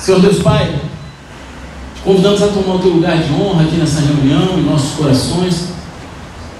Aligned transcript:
Senhor 0.00 0.20
Deus 0.22 0.38
Pai, 0.38 0.80
te 1.94 2.00
convidamos 2.00 2.42
a 2.42 2.48
tomar 2.48 2.76
o 2.76 2.78
teu 2.78 2.92
lugar 2.92 3.18
de 3.18 3.30
honra 3.34 3.64
aqui 3.64 3.76
nessa 3.76 4.00
reunião, 4.00 4.58
em 4.58 4.62
nossos 4.62 4.92
corações. 4.94 5.68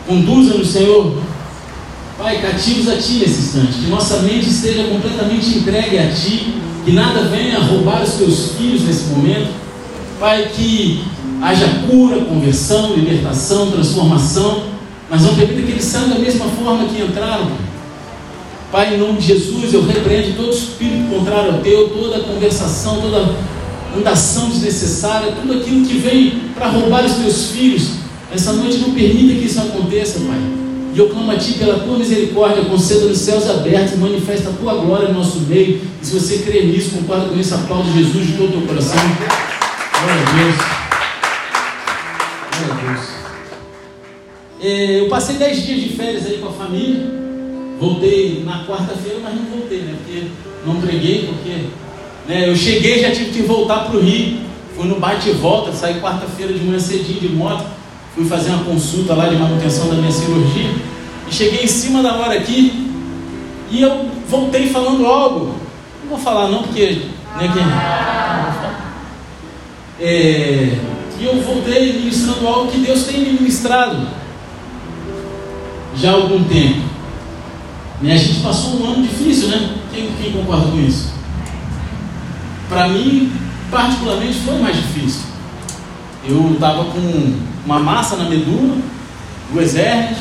Conduza-nos, 0.06 0.68
Senhor, 0.68 1.16
Pai, 2.18 2.38
cativos 2.42 2.86
a 2.86 2.98
Ti 2.98 3.14
nesse 3.14 3.40
instante. 3.40 3.78
Que 3.78 3.86
nossa 3.86 4.18
mente 4.18 4.50
esteja 4.50 4.84
completamente 4.84 5.56
entregue 5.56 5.98
a 5.98 6.12
Ti. 6.12 6.54
Que 6.84 6.92
nada 6.92 7.22
venha 7.22 7.58
roubar 7.60 8.02
os 8.02 8.12
Teus 8.14 8.52
filhos 8.58 8.82
nesse 8.82 9.06
momento. 9.06 9.48
Pai, 10.18 10.50
que 10.54 11.02
haja 11.40 11.66
cura, 11.88 12.22
conversão, 12.22 12.92
libertação, 12.94 13.70
transformação. 13.70 14.64
Mas 15.08 15.22
não 15.22 15.34
permita 15.34 15.62
que 15.62 15.72
eles 15.72 15.84
saiam 15.84 16.10
da 16.10 16.18
mesma 16.18 16.44
forma 16.44 16.84
que 16.88 17.00
entraram. 17.00 17.46
Pai, 17.46 17.69
em 18.92 18.98
nome 18.98 19.18
de 19.18 19.26
Jesus, 19.26 19.74
eu 19.74 19.84
repreendo 19.84 20.36
todo 20.36 20.52
espírito 20.52 21.08
contrário 21.10 21.54
ao 21.54 21.58
Teu, 21.58 21.88
toda 21.88 22.20
conversação, 22.20 23.00
toda 23.00 23.34
andação 23.96 24.48
desnecessária, 24.48 25.32
tudo 25.32 25.54
aquilo 25.54 25.84
que 25.84 25.94
vem 25.94 26.40
para 26.54 26.68
roubar 26.68 27.04
os 27.04 27.14
Teus 27.14 27.50
filhos. 27.50 27.90
Essa 28.32 28.52
noite 28.52 28.78
não 28.78 28.92
permita 28.92 29.34
que 29.34 29.46
isso 29.46 29.58
aconteça, 29.58 30.20
Pai. 30.20 30.38
E 30.94 30.98
eu 30.98 31.08
clamo 31.08 31.32
a 31.32 31.36
Ti 31.36 31.54
pela 31.54 31.80
Tua 31.80 31.98
misericórdia, 31.98 32.64
conceda 32.64 33.06
nos 33.06 33.18
céus 33.18 33.50
abertos, 33.50 33.98
manifesta 33.98 34.50
a 34.50 34.52
Tua 34.52 34.74
glória 34.74 35.08
no 35.08 35.14
nosso 35.14 35.40
meio. 35.40 35.80
E 36.00 36.06
se 36.06 36.18
você 36.18 36.38
crê 36.38 36.64
nisso, 36.64 36.90
concorda 36.90 37.28
com 37.28 37.38
isso, 37.38 37.54
aplaude 37.54 37.92
Jesus 37.92 38.26
de 38.28 38.32
todo 38.34 38.50
o 38.50 38.52
teu 38.52 38.62
coração. 38.68 38.98
Glória 40.00 40.22
a 40.22 40.32
Deus. 40.36 40.56
Glória 42.56 42.74
a 42.74 42.92
Deus. 42.92 43.08
É, 44.62 45.00
eu 45.00 45.08
passei 45.08 45.36
dez 45.36 45.64
dias 45.64 45.80
de 45.80 45.88
férias 45.96 46.26
aí 46.26 46.38
com 46.38 46.48
a 46.48 46.52
família. 46.52 47.29
Voltei 47.80 48.42
na 48.44 48.64
quarta-feira, 48.64 49.18
mas 49.22 49.34
não 49.34 49.44
voltei, 49.44 49.78
né? 49.80 49.96
Porque 49.96 50.26
não 50.66 50.80
preguei, 50.80 51.26
porque 51.26 51.66
né, 52.28 52.48
eu 52.48 52.54
cheguei 52.54 53.00
já 53.00 53.10
tive 53.10 53.30
que 53.30 53.42
voltar 53.42 53.86
para 53.86 53.96
o 53.96 54.00
Rio. 54.00 54.38
Fui 54.76 54.86
no 54.86 55.00
bate 55.00 55.30
e 55.30 55.32
volta, 55.32 55.72
saí 55.72 56.00
quarta-feira 56.00 56.52
de 56.52 56.60
manhã 56.60 56.78
cedinho 56.78 57.20
de 57.20 57.28
moto 57.30 57.80
fui 58.14 58.24
fazer 58.24 58.50
uma 58.50 58.64
consulta 58.64 59.14
lá 59.14 59.28
de 59.28 59.36
manutenção 59.36 59.88
da 59.88 59.94
minha 59.94 60.10
cirurgia 60.10 60.70
e 61.28 61.34
cheguei 61.34 61.64
em 61.64 61.68
cima 61.68 62.02
da 62.02 62.14
hora 62.16 62.34
aqui 62.34 62.90
e 63.70 63.82
eu 63.82 64.10
voltei 64.28 64.68
falando 64.68 65.06
algo. 65.06 65.54
Não 66.02 66.10
vou 66.10 66.18
falar 66.18 66.48
não 66.48 66.64
porque 66.64 67.02
né, 67.38 67.48
que, 69.98 70.04
é, 70.04 70.78
e 71.20 71.24
eu 71.24 71.40
voltei 71.40 71.92
ministrando 71.92 72.46
algo 72.46 72.70
que 72.70 72.78
Deus 72.78 73.04
tem 73.04 73.20
me 73.20 73.32
ministrado 73.34 74.08
já 75.94 76.10
há 76.10 76.14
algum 76.14 76.42
tempo. 76.44 76.90
E 78.02 78.10
a 78.10 78.16
gente 78.16 78.40
passou 78.40 78.80
um 78.80 78.92
ano 78.92 79.02
difícil, 79.02 79.48
né? 79.48 79.74
Quem, 79.92 80.10
quem 80.12 80.32
concorda 80.32 80.70
com 80.70 80.80
isso? 80.80 81.12
Para 82.68 82.88
mim, 82.88 83.30
particularmente, 83.70 84.38
foi 84.40 84.58
mais 84.58 84.76
difícil. 84.76 85.22
Eu 86.26 86.52
estava 86.54 86.84
com 86.84 87.34
uma 87.66 87.78
massa 87.78 88.16
na 88.16 88.24
medula, 88.24 88.78
duas 89.52 89.74
hernias, 89.74 90.18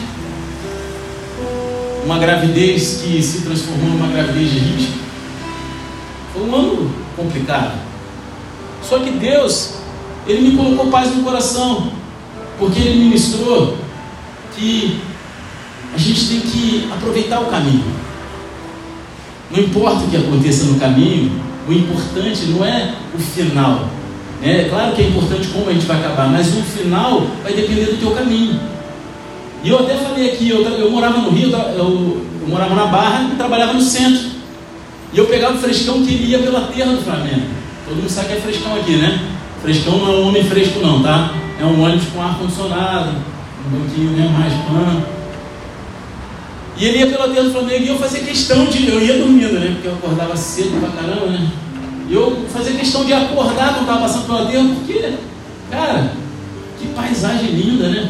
uma 2.03 2.19
gravidez 2.19 3.01
que 3.01 3.21
se 3.21 3.41
transformou 3.41 3.91
numa 3.91 4.07
gravidez 4.07 4.51
de 4.51 4.59
risco. 4.59 4.97
Foi 6.33 6.43
um 6.43 6.55
ano 6.55 6.91
complicado. 7.15 7.79
Só 8.83 8.99
que 8.99 9.11
Deus, 9.11 9.75
Ele 10.27 10.49
me 10.49 10.57
colocou 10.57 10.87
paz 10.87 11.15
no 11.15 11.23
coração, 11.23 11.91
porque 12.57 12.79
Ele 12.79 13.03
ministrou 13.05 13.77
que 14.55 14.99
a 15.93 15.97
gente 15.97 16.27
tem 16.27 16.39
que 16.41 16.89
aproveitar 16.91 17.39
o 17.39 17.45
caminho. 17.45 17.85
Não 19.51 19.59
importa 19.59 20.05
o 20.05 20.09
que 20.09 20.17
aconteça 20.17 20.65
no 20.65 20.79
caminho, 20.79 21.31
o 21.67 21.73
importante 21.73 22.45
não 22.45 22.63
é 22.63 22.93
o 23.13 23.19
final, 23.19 23.89
é 24.41 24.67
claro 24.69 24.95
que 24.95 25.01
é 25.01 25.07
importante 25.07 25.49
como 25.49 25.69
a 25.69 25.73
gente 25.73 25.85
vai 25.85 25.97
acabar, 25.97 26.29
mas 26.29 26.53
no 26.55 26.63
final 26.63 27.27
vai 27.43 27.53
depender 27.53 27.85
do 27.85 27.99
teu 27.99 28.11
caminho. 28.11 28.57
E 29.61 29.69
eu 29.69 29.79
até 29.79 29.95
falei 29.95 30.31
aqui, 30.31 30.49
eu, 30.49 30.61
eu 30.61 30.89
morava 30.89 31.17
no 31.17 31.29
Rio, 31.31 31.51
eu, 31.51 31.59
eu, 31.75 32.25
morava 32.47 32.73
na 32.73 32.85
Barra 32.85 33.29
e 33.33 33.35
trabalhava 33.35 33.73
no 33.73 33.81
centro. 33.81 34.29
E 35.11 35.17
eu 35.17 35.25
pegava 35.25 35.55
o 35.55 35.57
frescão 35.57 36.05
que 36.05 36.13
ia 36.13 36.39
pela 36.39 36.61
terra 36.61 36.93
do 36.93 37.01
Flamengo. 37.01 37.47
Todo 37.85 37.97
mundo 37.97 38.09
sabe 38.09 38.27
que 38.29 38.33
é 38.35 38.37
frescão 38.37 38.75
aqui, 38.75 38.95
né? 38.95 39.19
Frescão 39.61 39.97
não 39.97 40.07
é 40.07 40.15
um 40.17 40.27
homem 40.29 40.43
fresco 40.45 40.79
não, 40.79 41.03
tá? 41.03 41.33
É 41.59 41.65
um 41.65 41.83
ônibus 41.83 42.05
com 42.13 42.21
ar-condicionado, 42.21 43.09
um 43.67 43.77
banquinho 43.77 44.11
né, 44.11 44.33
mais 44.37 44.53
pano. 44.53 45.03
E 46.79 46.85
ele 46.85 46.99
ia 46.99 47.07
pela 47.07 47.27
terra 47.27 47.43
do 47.43 47.51
Flamengo 47.51 47.83
e 47.83 47.87
eu 47.89 47.97
fazia 47.97 48.21
questão 48.21 48.65
de. 48.65 48.87
Eu 48.87 49.01
ia 49.01 49.17
dormindo, 49.17 49.59
né? 49.59 49.71
Porque 49.73 49.87
eu 49.89 49.95
acordava 49.95 50.35
cedo 50.37 50.79
pra 50.79 50.89
caramba, 50.89 51.27
né? 51.27 51.51
E 52.09 52.13
eu 52.13 52.45
fazia 52.53 52.73
questão 52.73 53.03
de 53.03 53.11
acordar 53.11 53.73
quando 53.73 53.81
estava 53.81 53.99
passando 53.99 54.25
pela 54.25 54.45
terra, 54.45 54.63
porque, 54.75 55.13
cara, 55.69 56.13
que 56.79 56.87
paisagem 56.87 57.51
linda, 57.51 57.89
né? 57.89 58.09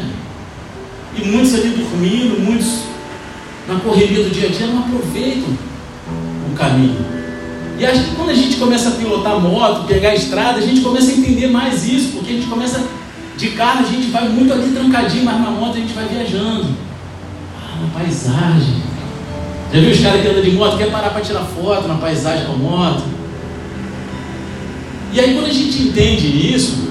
E 1.18 1.24
muitos 1.24 1.52
ali 1.54 1.70
dormindo, 1.70 2.40
muitos 2.40 2.84
na 3.66 3.80
correria 3.80 4.22
do 4.22 4.30
dia 4.30 4.48
a 4.48 4.50
dia 4.52 4.68
não 4.68 4.78
aproveitam 4.78 5.50
o 6.48 6.54
caminho. 6.54 7.04
E 7.76 7.84
acho 7.84 8.04
que 8.04 8.14
quando 8.14 8.30
a 8.30 8.34
gente 8.34 8.56
começa 8.56 8.90
a 8.90 8.92
pilotar 8.92 9.40
moto, 9.40 9.86
pegar 9.88 10.10
a 10.10 10.14
estrada, 10.14 10.58
a 10.58 10.62
gente 10.62 10.80
começa 10.80 11.10
a 11.10 11.14
entender 11.14 11.48
mais 11.48 11.88
isso, 11.88 12.12
porque 12.12 12.32
a 12.32 12.36
gente 12.36 12.46
começa 12.46 12.86
de 13.36 13.50
carro, 13.50 13.80
a 13.80 13.90
gente 13.90 14.10
vai 14.10 14.28
muito 14.28 14.52
ali 14.52 14.70
trancadinho, 14.70 15.24
mas 15.24 15.40
na 15.40 15.50
moto 15.50 15.76
a 15.76 15.80
gente 15.80 15.92
vai 15.92 16.04
viajando. 16.06 16.89
Na 17.80 17.98
paisagem. 17.98 18.82
Já 19.72 19.80
viu 19.80 19.90
os 19.90 20.00
caras 20.00 20.20
que 20.20 20.28
andam 20.28 20.42
de 20.42 20.50
moto, 20.50 20.76
quer 20.76 20.90
parar 20.90 21.10
para 21.10 21.20
tirar 21.20 21.44
foto 21.44 21.86
na 21.86 21.94
paisagem 21.94 22.46
com 22.46 22.52
a 22.52 22.56
moto? 22.56 23.04
E 25.12 25.20
aí, 25.20 25.34
quando 25.34 25.46
a 25.46 25.52
gente 25.52 25.82
entende 25.82 26.54
isso, 26.54 26.88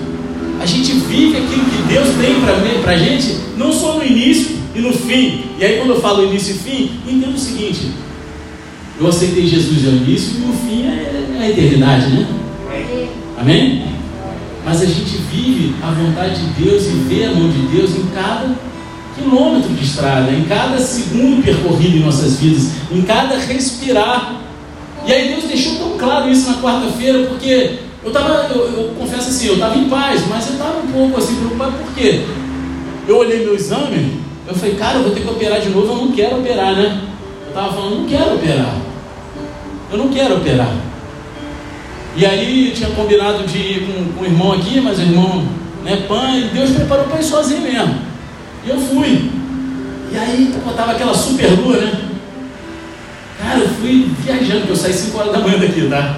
a 0.62 0.66
gente 0.66 0.92
vive 0.94 1.38
aquilo 1.38 1.66
que 1.66 1.94
Deus 1.94 2.08
tem 2.20 2.82
para 2.82 2.92
a 2.94 2.98
gente, 2.98 3.38
não 3.58 3.72
só 3.72 3.98
no 3.98 4.06
início 4.06 4.58
e 4.76 4.80
no 4.80 4.94
fim. 4.94 5.46
E 5.58 5.64
aí, 5.64 5.78
quando 5.78 5.92
eu 5.92 6.02
falo 6.02 6.26
início 6.26 6.56
e 6.56 6.58
fim, 6.58 6.92
entendo 7.08 7.36
o 7.36 7.40
seguinte: 7.40 7.92
eu 9.00 9.08
aceitei 9.08 9.48
Jesus 9.48 9.84
no 9.84 9.92
início 9.92 10.34
e 10.40 10.50
o 10.50 10.54
fim 10.54 10.88
é, 10.88 11.38
é 11.40 11.44
a 11.44 11.50
eternidade, 11.50 12.10
né? 12.10 12.28
Amém? 13.40 13.84
Mas 14.66 14.82
a 14.82 14.86
gente 14.86 15.18
vive 15.32 15.76
a 15.82 15.92
vontade 15.92 16.42
de 16.42 16.64
Deus 16.64 16.86
e 16.86 16.90
vê 17.08 17.26
a 17.26 17.32
mão 17.32 17.50
de 17.50 17.62
Deus 17.76 17.92
em 17.92 18.06
cada 18.14 18.50
quilômetro 19.20 19.74
de 19.74 19.84
estrada, 19.84 20.32
em 20.32 20.44
cada 20.44 20.80
segundo 20.80 21.44
percorrido 21.44 21.98
em 21.98 22.02
nossas 22.02 22.40
vidas, 22.40 22.72
em 22.92 23.02
cada 23.02 23.38
respirar. 23.38 24.42
E 25.06 25.14
aí 25.14 25.30
Deus 25.30 25.44
deixou 25.46 25.76
tão 25.76 25.98
claro 25.98 26.30
isso 26.30 26.50
na 26.50 26.58
quarta-feira, 26.58 27.28
porque 27.28 27.80
eu 28.04 28.12
tava, 28.12 28.50
eu, 28.54 28.62
eu 28.62 28.94
confesso 28.98 29.30
assim, 29.30 29.48
eu 29.48 29.54
estava 29.56 29.78
em 29.78 29.90
paz, 29.90 30.26
mas 30.28 30.48
eu 30.48 30.54
estava 30.54 30.80
um 30.80 30.88
pouco 30.88 31.18
assim 31.18 31.36
preocupado, 31.36 31.74
por 31.74 31.94
quê? 31.94 32.22
Eu 33.08 33.18
olhei 33.18 33.44
meu 33.44 33.56
exame, 33.56 34.20
eu 34.48 34.56
falei, 34.56 34.76
cara, 34.76 34.98
eu 34.98 35.04
vou 35.04 35.12
ter 35.12 35.22
que 35.22 35.30
operar 35.30 35.62
de 35.62 35.70
novo, 35.70 35.88
eu 35.88 35.96
não 35.96 36.12
quero 36.12 36.40
operar, 36.40 36.76
né? 36.76 37.02
Eu 37.44 37.50
estava 37.50 37.74
falando, 37.74 38.02
não 38.02 38.06
quero 38.06 38.36
operar. 38.36 38.76
Eu 39.92 39.98
não 39.98 40.08
quero 40.10 40.38
operar. 40.38 40.74
E 42.16 42.26
aí 42.26 42.72
tinha 42.76 42.90
combinado 42.92 43.44
de 43.44 43.58
ir 43.58 43.88
com, 43.88 44.14
com 44.14 44.24
o 44.24 44.26
irmão 44.26 44.52
aqui, 44.54 44.82
mas 44.82 45.00
o 45.00 45.02
irmão, 45.02 45.48
né, 45.84 46.04
pan, 46.08 46.36
e 46.36 46.50
Deus 46.54 46.72
preparou 46.72 47.06
para 47.06 47.20
ir 47.20 47.24
sozinho 47.24 47.62
mesmo. 47.62 48.09
E 48.66 48.70
eu 48.70 48.80
fui. 48.80 49.32
E 50.12 50.18
aí 50.18 50.54
estava 50.68 50.92
aquela 50.92 51.14
super 51.14 51.50
lua, 51.60 51.78
né? 51.78 52.10
Cara, 53.42 53.60
eu 53.60 53.70
fui 53.70 54.12
viajando, 54.24 54.60
porque 54.60 54.72
eu 54.74 54.76
saí 54.76 54.94
5 54.94 55.18
horas 55.18 55.32
da 55.32 55.40
manhã 55.40 55.60
daqui, 55.60 55.88
tá? 55.90 56.18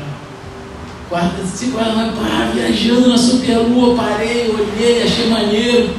Quarta, 1.12 1.44
cinco 1.44 1.78
horas 1.78 1.94
da 1.94 2.06
manhã, 2.06 2.51
viajando 2.53 3.09
na 3.09 3.18
superlua, 3.18 3.97
parei, 3.97 4.50
olhei, 4.50 5.03
achei 5.03 5.28
maneiro. 5.28 5.90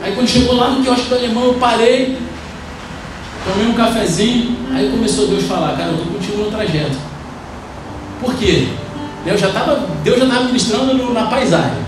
Aí 0.00 0.14
quando 0.14 0.28
chegou 0.28 0.54
lá 0.54 0.70
no 0.70 0.84
quiosque 0.84 1.08
do 1.08 1.16
alemão, 1.16 1.46
eu 1.46 1.54
parei, 1.54 2.16
tomei 3.44 3.66
um 3.66 3.74
cafezinho, 3.74 4.56
aí 4.72 4.92
começou 4.92 5.26
Deus 5.26 5.42
falar, 5.42 5.76
cara, 5.76 5.88
eu 5.88 5.96
estou 5.96 6.12
continuando 6.12 6.48
o 6.48 6.52
trajeto. 6.52 6.96
Por 8.20 8.32
quê? 8.36 8.68
Deus 9.24 9.40
já 9.40 9.48
estava 9.48 9.88
Deus 10.04 10.18
já 10.20 10.24
estava 10.24 10.44
ministrando 10.44 10.94
no, 10.94 11.12
na 11.12 11.26
paisagem, 11.26 11.78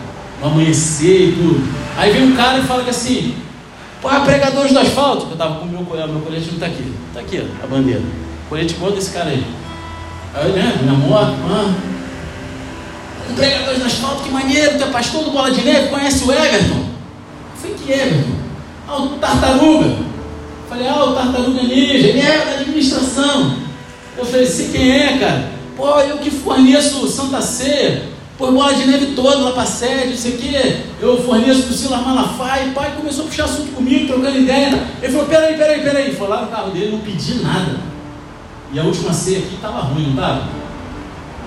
no 0.42 0.48
amanhecer 0.48 1.28
e 1.28 1.32
tudo. 1.36 1.72
Aí 1.96 2.10
vem 2.10 2.32
um 2.32 2.34
cara 2.34 2.58
e 2.58 2.62
fala 2.62 2.82
que 2.82 2.90
assim, 2.90 3.32
pô, 4.08 4.24
pregadores 4.24 4.72
do 4.72 4.78
asfalto, 4.78 5.26
eu 5.26 5.32
estava 5.32 5.56
com 5.56 5.66
o 5.66 5.68
meu, 5.68 5.80
meu 5.82 6.20
colete 6.20 6.46
não 6.46 6.54
está 6.54 6.66
aqui, 6.66 6.94
está 7.08 7.20
aqui 7.20 7.40
ó, 7.40 7.64
a 7.64 7.66
bandeira. 7.66 8.02
Colete 8.48 8.74
igual 8.74 8.92
desse 8.92 9.10
cara 9.10 9.30
aí. 9.30 9.44
Aí, 10.34 10.52
né, 10.52 10.78
minha 10.82 10.94
moto, 10.94 11.34
mano 11.48 11.96
um 13.30 13.34
pregador 13.34 13.78
no 13.78 13.86
asfalto, 13.86 14.22
que 14.22 14.30
maneiro, 14.30 14.78
tu 14.78 14.84
é 14.84 14.86
pastor 14.86 15.24
do 15.24 15.30
Bola 15.30 15.50
de 15.50 15.62
Neve, 15.62 15.88
conhece 15.88 16.24
o 16.24 16.32
Everton? 16.32 16.76
Eu 16.76 17.60
falei, 17.60 17.76
que 17.76 17.92
Everton? 17.92 18.32
Ah, 18.88 19.02
o 19.02 19.08
Tartaruga. 19.18 19.86
Eu 19.86 20.68
falei, 20.68 20.88
ah, 20.88 21.04
o 21.04 21.14
Tartaruga 21.14 21.62
Ninja, 21.62 22.06
ele 22.08 22.20
é 22.20 22.44
da 22.44 22.52
administração. 22.52 23.56
Eu 24.16 24.24
falei, 24.24 24.46
sei 24.46 24.68
quem 24.68 24.90
é, 24.90 25.18
cara? 25.18 25.50
Pô, 25.76 26.00
eu 26.00 26.18
que 26.18 26.30
forneço 26.30 27.06
Santa 27.08 27.42
Ceia, 27.42 28.04
pô, 28.38 28.52
Bola 28.52 28.74
de 28.74 28.86
Neve 28.86 29.06
todo 29.14 29.44
lá 29.44 29.52
para 29.52 29.66
sede, 29.66 30.10
não 30.10 30.16
sei 30.16 30.32
o 30.32 30.38
quê. 30.38 30.76
Eu 31.00 31.22
forneço 31.22 31.62
pro 31.64 31.74
Silas 31.74 32.04
Malafaia, 32.04 32.72
pai 32.72 32.94
começou 32.96 33.24
a 33.24 33.28
puxar 33.28 33.44
assunto 33.44 33.72
comigo, 33.72 34.06
trocando 34.06 34.38
ideia. 34.38 34.86
Ele 35.02 35.12
falou, 35.12 35.28
peraí, 35.28 35.56
peraí, 35.56 35.80
peraí. 35.82 36.14
Foi 36.14 36.28
lá 36.28 36.42
no 36.42 36.48
carro 36.48 36.70
dele, 36.70 36.92
não 36.92 37.00
pedi 37.00 37.42
nada. 37.42 37.80
E 38.72 38.78
a 38.78 38.82
última 38.82 39.12
ceia 39.12 39.38
aqui 39.38 39.54
estava 39.54 39.80
ruim, 39.80 40.04
não 40.04 40.10
estava? 40.10 40.66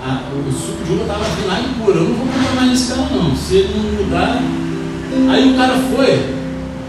a, 0.03 0.21
o 0.33 0.51
suco 0.51 0.83
de 0.83 0.93
uva 0.93 1.01
estava 1.03 1.23
vinagre 1.23 1.69
puro. 1.77 1.97
Eu 1.97 2.03
não 2.05 2.15
vou 2.15 2.27
comprar 2.27 2.55
mais 2.55 2.69
nesse 2.71 2.93
cara 2.93 3.07
não. 3.11 3.35
Se 3.35 3.55
ele 3.55 3.73
não 3.75 4.03
mudar. 4.03 4.41
Aí 5.29 5.51
o 5.51 5.55
cara 5.55 5.73
foi, 5.95 6.35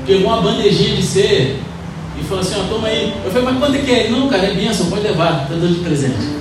pegou 0.07 0.27
uma 0.31 0.43
bandejinha 0.43 0.97
de 0.97 1.03
ceia 1.03 1.57
e 2.19 2.23
falou 2.25 2.41
assim, 2.41 2.55
ó, 2.59 2.69
toma 2.69 2.89
aí. 2.89 3.15
Eu 3.25 3.31
falei, 3.31 3.49
mas 3.49 3.59
quanto 3.59 3.75
é 3.77 3.79
que 3.79 3.91
é? 3.91 4.11
Não, 4.11 4.29
cara, 4.29 4.45
é 4.45 4.55
benção, 4.55 4.87
pode 4.87 5.03
levar, 5.03 5.49
tá 5.49 5.55
dando 5.55 5.75
de 5.75 5.81
presente. 5.81 6.40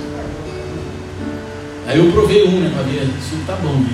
Aí 1.90 1.98
eu 1.98 2.12
provei 2.12 2.46
um, 2.46 2.60
né, 2.60 2.70
para 2.72 2.84
ver, 2.84 3.02
isso 3.02 3.44
tá 3.44 3.56
bom, 3.56 3.72
né? 3.72 3.90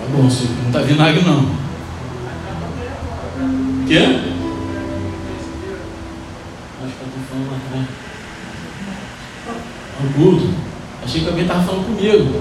Tá 0.00 0.06
bom, 0.10 0.28
suco, 0.28 0.52
não 0.64 0.72
tá 0.72 0.80
vinagre 0.80 1.22
não. 1.22 1.46
Quê? 3.86 3.98
Acho 6.82 6.92
que 6.92 7.02
eu 7.02 7.08
tô 7.08 7.20
falando 7.30 7.50
lá 7.52 7.56
atrás. 7.56 7.86
Orgulho. 10.02 10.54
Achei 11.04 11.20
que 11.20 11.28
alguém 11.28 11.42
estava 11.42 11.62
falando 11.62 11.86
comigo. 11.86 12.40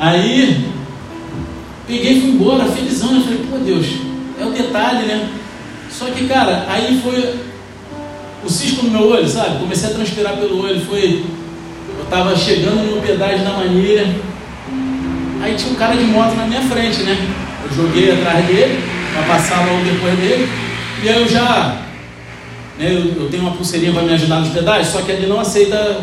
Aí, 0.00 0.72
peguei 1.86 2.14
e 2.14 2.20
fui 2.20 2.30
embora, 2.30 2.64
felizão. 2.64 3.14
Eu 3.14 3.22
falei, 3.22 3.46
pô 3.48 3.58
Deus, 3.58 3.86
é 4.40 4.44
o 4.44 4.50
detalhe, 4.50 5.06
né? 5.06 5.30
Só 5.88 6.06
que, 6.06 6.26
cara, 6.26 6.66
aí 6.68 7.00
foi 7.00 7.38
o 8.44 8.50
cisco 8.50 8.86
no 8.86 8.90
meu 8.90 9.08
olho, 9.08 9.28
sabe? 9.28 9.60
Comecei 9.60 9.88
a 9.88 9.94
transpirar 9.94 10.36
pelo 10.36 10.64
olho. 10.64 10.84
Foi. 10.84 11.24
Eu 12.00 12.04
estava 12.04 12.34
chegando 12.34 12.96
no 12.96 13.02
pedágio 13.02 13.44
da 13.44 13.50
maneira. 13.50 14.06
Aí 15.42 15.54
tinha 15.54 15.72
um 15.72 15.76
cara 15.76 15.94
de 15.94 16.04
moto 16.04 16.34
na 16.34 16.46
minha 16.46 16.62
frente, 16.62 17.02
né? 17.02 17.16
Eu 17.64 17.76
joguei 17.76 18.12
atrás 18.12 18.46
dele, 18.46 18.82
para 19.12 19.22
passar 19.34 19.66
logo 19.66 19.84
depois 19.84 20.18
dele. 20.18 20.48
E 21.02 21.08
aí 21.08 21.22
eu 21.22 21.28
já. 21.28 21.76
Né, 22.78 22.92
eu, 22.92 23.22
eu 23.22 23.28
tenho 23.30 23.42
uma 23.42 23.52
pulseirinha 23.52 23.92
para 23.92 24.02
me 24.02 24.14
ajudar 24.14 24.40
nos 24.40 24.48
pedágios, 24.48 24.88
só 24.88 25.02
que 25.02 25.12
ele 25.12 25.26
não 25.26 25.38
aceita 25.40 26.00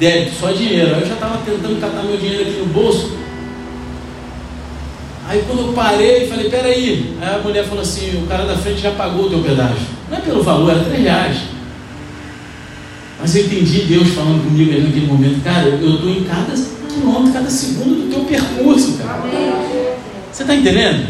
débito, 0.00 0.36
só 0.36 0.50
dinheiro. 0.50 0.94
Aí 0.94 1.02
eu 1.02 1.06
já 1.06 1.14
estava 1.14 1.38
tentando 1.38 1.80
catar 1.80 2.02
meu 2.02 2.16
dinheiro 2.16 2.42
aqui 2.42 2.58
no 2.58 2.66
bolso. 2.66 3.16
Aí 5.28 5.44
quando 5.46 5.68
eu 5.68 5.72
parei, 5.72 6.26
falei, 6.26 6.50
peraí. 6.50 7.16
Aí 7.20 7.34
a 7.36 7.38
mulher 7.38 7.64
falou 7.64 7.82
assim, 7.82 8.20
o 8.22 8.26
cara 8.26 8.44
da 8.44 8.56
frente 8.56 8.80
já 8.80 8.90
pagou 8.90 9.26
o 9.26 9.30
teu 9.30 9.38
pedágio. 9.38 9.86
Não 10.10 10.18
é 10.18 10.20
pelo 10.20 10.42
valor, 10.42 10.72
era 10.72 10.84
3 10.84 11.02
reais. 11.02 11.53
Mas 13.24 13.34
eu 13.36 13.46
entendi 13.46 13.84
Deus 13.84 14.10
falando 14.10 14.44
comigo 14.44 14.70
ali 14.70 14.82
naquele 14.82 15.06
momento, 15.06 15.42
cara, 15.42 15.66
eu 15.66 15.94
estou 15.94 16.10
em 16.10 16.24
cada 16.24 16.52
quilômetro, 16.92 17.32
cada 17.32 17.48
segundo 17.48 18.04
do 18.04 18.10
teu 18.10 18.24
percurso, 18.24 18.98
cara. 18.98 19.22
Você 20.30 20.42
está 20.42 20.54
entendendo? 20.54 21.08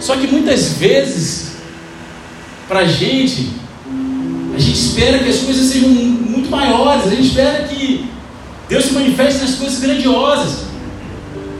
Só 0.00 0.16
que 0.16 0.26
muitas 0.26 0.78
vezes, 0.78 1.56
para 2.66 2.78
a 2.78 2.86
gente, 2.86 3.50
a 4.56 4.58
gente 4.58 4.74
espera 4.74 5.18
que 5.18 5.28
as 5.28 5.40
coisas 5.40 5.66
sejam 5.66 5.90
muito 5.90 6.50
maiores, 6.50 7.08
a 7.08 7.10
gente 7.10 7.28
espera 7.28 7.64
que 7.64 8.06
Deus 8.66 8.86
se 8.86 8.94
manifeste 8.94 9.42
nas 9.42 9.56
coisas 9.56 9.78
grandiosas. 9.80 10.60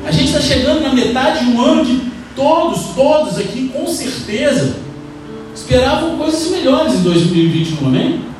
A 0.06 0.12
gente 0.12 0.28
está 0.28 0.40
chegando 0.40 0.80
na 0.80 0.94
metade 0.94 1.44
de 1.44 1.50
um 1.50 1.60
ano 1.60 1.84
que 1.84 2.10
todos, 2.34 2.86
todos 2.94 3.36
aqui, 3.36 3.68
com 3.68 3.86
certeza, 3.86 4.76
esperavam 5.54 6.16
coisas 6.16 6.50
melhores 6.50 6.94
em 6.94 7.02
2021, 7.02 7.86
amém? 7.86 8.33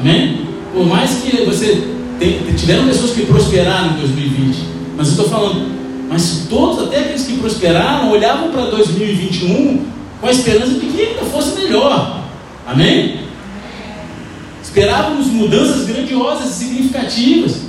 Amém? 0.00 0.46
Por 0.72 0.86
mais 0.86 1.22
que 1.22 1.44
você 1.44 1.88
tiveram 2.56 2.86
pessoas 2.86 3.10
que 3.10 3.26
prosperaram 3.26 3.90
em 3.90 4.00
2020, 4.00 4.58
mas 4.96 5.08
eu 5.08 5.12
estou 5.12 5.28
falando, 5.28 5.70
mas 6.08 6.46
todos, 6.48 6.84
até 6.84 7.00
aqueles 7.00 7.26
que 7.26 7.36
prosperaram, 7.36 8.10
olhavam 8.10 8.50
para 8.50 8.62
2021 8.66 9.84
com 10.20 10.26
a 10.26 10.30
esperança 10.30 10.72
de 10.72 10.86
que 10.86 11.00
ainda 11.00 11.22
fosse 11.22 11.60
melhor, 11.60 12.24
amém? 12.66 13.20
Esperávamos 14.62 15.26
mudanças 15.26 15.86
grandiosas 15.86 16.50
e 16.50 16.64
significativas. 16.64 17.62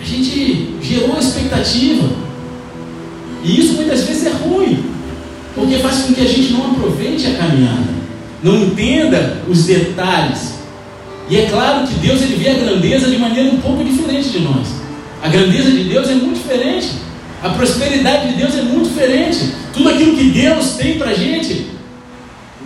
A 0.00 0.04
gente 0.04 0.76
gerou 0.82 1.18
expectativa. 1.18 2.08
E 3.44 3.60
isso 3.60 3.74
muitas 3.74 4.04
vezes 4.04 4.26
é 4.26 4.30
ruim, 4.30 4.84
porque 5.54 5.78
faz 5.78 6.02
com 6.02 6.14
que 6.14 6.20
a 6.20 6.28
gente 6.28 6.52
não 6.52 6.72
aproveite 6.72 7.26
a 7.26 7.34
caminhada, 7.34 7.88
não 8.42 8.56
entenda 8.56 9.42
os 9.48 9.64
detalhes. 9.64 10.57
E 11.30 11.36
é 11.36 11.46
claro 11.46 11.86
que 11.86 11.94
Deus 11.94 12.22
ele 12.22 12.36
vê 12.36 12.50
a 12.50 12.54
grandeza 12.54 13.10
de 13.10 13.18
maneira 13.18 13.50
um 13.50 13.60
pouco 13.60 13.84
diferente 13.84 14.30
de 14.30 14.40
nós. 14.40 14.68
A 15.22 15.28
grandeza 15.28 15.70
de 15.70 15.84
Deus 15.84 16.08
é 16.08 16.14
muito 16.14 16.36
diferente. 16.36 16.88
A 17.42 17.50
prosperidade 17.50 18.28
de 18.28 18.34
Deus 18.38 18.56
é 18.56 18.62
muito 18.62 18.88
diferente. 18.88 19.52
Tudo 19.72 19.90
aquilo 19.90 20.16
que 20.16 20.30
Deus 20.30 20.76
tem 20.76 20.98
para 20.98 21.10
a 21.10 21.14
gente 21.14 21.66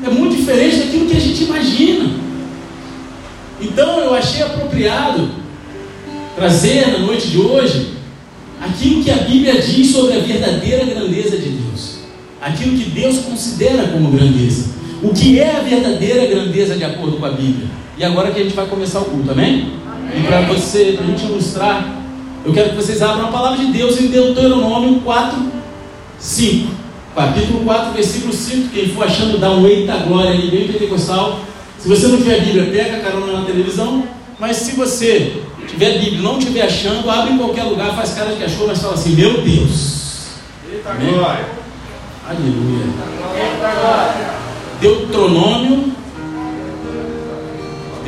é 0.04 0.10
muito 0.10 0.36
diferente 0.36 0.76
daquilo 0.76 1.06
que 1.06 1.16
a 1.16 1.20
gente 1.20 1.44
imagina. 1.44 2.10
Então 3.60 4.00
eu 4.00 4.14
achei 4.14 4.42
apropriado 4.42 5.28
trazer 6.36 6.90
na 6.90 6.98
noite 6.98 7.28
de 7.28 7.38
hoje 7.38 7.94
aquilo 8.60 9.02
que 9.02 9.10
a 9.10 9.16
Bíblia 9.16 9.60
diz 9.60 9.92
sobre 9.92 10.16
a 10.16 10.20
verdadeira 10.20 10.84
grandeza 10.84 11.36
de 11.36 11.48
Deus, 11.48 11.98
aquilo 12.40 12.76
que 12.76 12.90
Deus 12.90 13.18
considera 13.18 13.88
como 13.88 14.10
grandeza, 14.10 14.70
o 15.02 15.10
que 15.10 15.38
é 15.38 15.56
a 15.56 15.60
verdadeira 15.60 16.26
grandeza 16.26 16.76
de 16.76 16.84
acordo 16.84 17.16
com 17.16 17.26
a 17.26 17.30
Bíblia. 17.30 17.81
E 17.96 18.04
agora 18.04 18.30
que 18.30 18.40
a 18.40 18.42
gente 18.42 18.54
vai 18.54 18.66
começar 18.66 19.00
o 19.00 19.04
culto, 19.04 19.30
amém? 19.30 19.72
amém. 19.86 20.22
E 20.22 20.26
para 20.26 20.40
você, 20.42 20.94
para 20.96 21.04
a 21.04 21.08
gente 21.08 21.24
ilustrar, 21.24 22.02
eu 22.44 22.52
quero 22.52 22.70
que 22.70 22.76
vocês 22.76 23.02
abram 23.02 23.28
a 23.28 23.32
palavra 23.32 23.58
de 23.58 23.66
Deus 23.70 24.00
em 24.00 24.08
Deuteronômio 24.08 25.00
4, 25.00 25.38
5. 26.18 26.72
Capítulo 27.14 27.64
4, 27.64 27.92
versículo 27.92 28.32
5. 28.32 28.70
Quem 28.70 28.88
for 28.88 29.04
achando, 29.04 29.38
dá 29.38 29.50
um 29.50 29.66
eita 29.66 29.96
glória 29.98 30.30
aí, 30.30 30.50
bem 30.50 30.66
pentecostal. 30.66 31.40
Se 31.78 31.86
você 31.86 32.06
não 32.06 32.16
tiver 32.16 32.40
Bíblia, 32.40 32.70
pega 32.72 32.96
a 32.96 33.00
carona 33.00 33.40
na 33.40 33.44
televisão. 33.44 34.04
Mas 34.38 34.56
se 34.56 34.72
você 34.72 35.40
tiver 35.68 35.98
Bíblia 35.98 36.18
e 36.18 36.22
não 36.22 36.38
estiver 36.38 36.62
achando, 36.62 37.08
abre 37.10 37.34
em 37.34 37.38
qualquer 37.38 37.64
lugar, 37.64 37.94
faz 37.94 38.14
cara 38.14 38.34
de 38.34 38.42
achou, 38.42 38.66
mas 38.66 38.80
fala 38.80 38.94
assim: 38.94 39.14
Meu 39.14 39.42
Deus. 39.42 40.28
Eita 40.72 40.94
glória. 40.94 41.46
Aleluia. 42.26 42.86
Eita 43.36 43.80
glória. 43.80 44.30
Deuteronômio. 44.80 45.91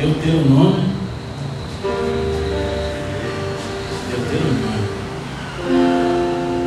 Deuteronômio. 0.05 0.83
Deuteronômio. 4.09 4.85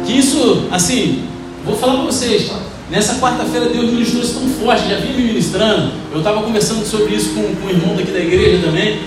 Que 0.05 0.12
isso, 0.12 0.69
assim, 0.73 1.25
vou 1.64 1.76
falar 1.76 1.94
para 1.94 2.05
vocês. 2.05 2.50
Nessa 2.90 3.17
quarta-feira 3.17 3.69
Deus 3.69 3.93
ministrou 3.93 4.23
isso 4.23 4.35
tão 4.40 4.49
forte, 4.49 4.88
já 4.88 4.96
vinha 4.96 5.17
me 5.17 5.25
ministrando. 5.25 5.93
Eu 6.11 6.19
estava 6.19 6.43
conversando 6.43 6.85
sobre 6.85 7.14
isso 7.14 7.35
com, 7.35 7.43
com 7.56 7.67
o 7.67 7.70
irmão 7.70 7.94
daqui 7.94 8.11
da 8.11 8.19
igreja 8.19 8.64
também. 8.64 8.99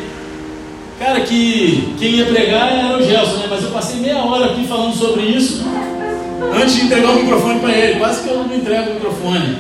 Cara, 1.00 1.22
que 1.22 1.96
quem 1.98 2.12
ia 2.12 2.26
pregar 2.26 2.72
era 2.72 2.98
o 2.98 3.04
Gelson, 3.04 3.38
né? 3.38 3.48
Mas 3.50 3.64
eu 3.64 3.72
passei 3.72 4.00
meia 4.00 4.20
hora 4.20 4.52
aqui 4.52 4.68
falando 4.68 4.96
sobre 4.96 5.24
isso 5.24 5.64
antes 6.54 6.76
de 6.76 6.86
entregar 6.86 7.10
o 7.10 7.16
microfone 7.16 7.60
para 7.60 7.72
ele. 7.72 8.00
Quase 8.00 8.22
que 8.22 8.30
eu 8.30 8.38
não 8.38 8.56
entrego 8.56 8.92
o 8.92 8.94
microfone. 8.94 9.58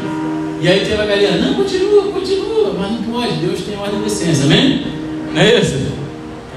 E 0.61 0.67
aí 0.67 0.81
teve 0.81 0.93
a 0.93 1.05
galera, 1.05 1.37
não, 1.37 1.55
continua, 1.55 2.11
continua, 2.11 2.75
mas 2.77 2.91
não 2.91 3.01
pode, 3.01 3.33
Deus 3.37 3.61
tem 3.61 3.75
ordem 3.75 3.97
de 3.97 4.03
licença, 4.03 4.43
amém? 4.43 4.85
Não 5.33 5.41
é 5.41 5.59
isso? 5.59 5.91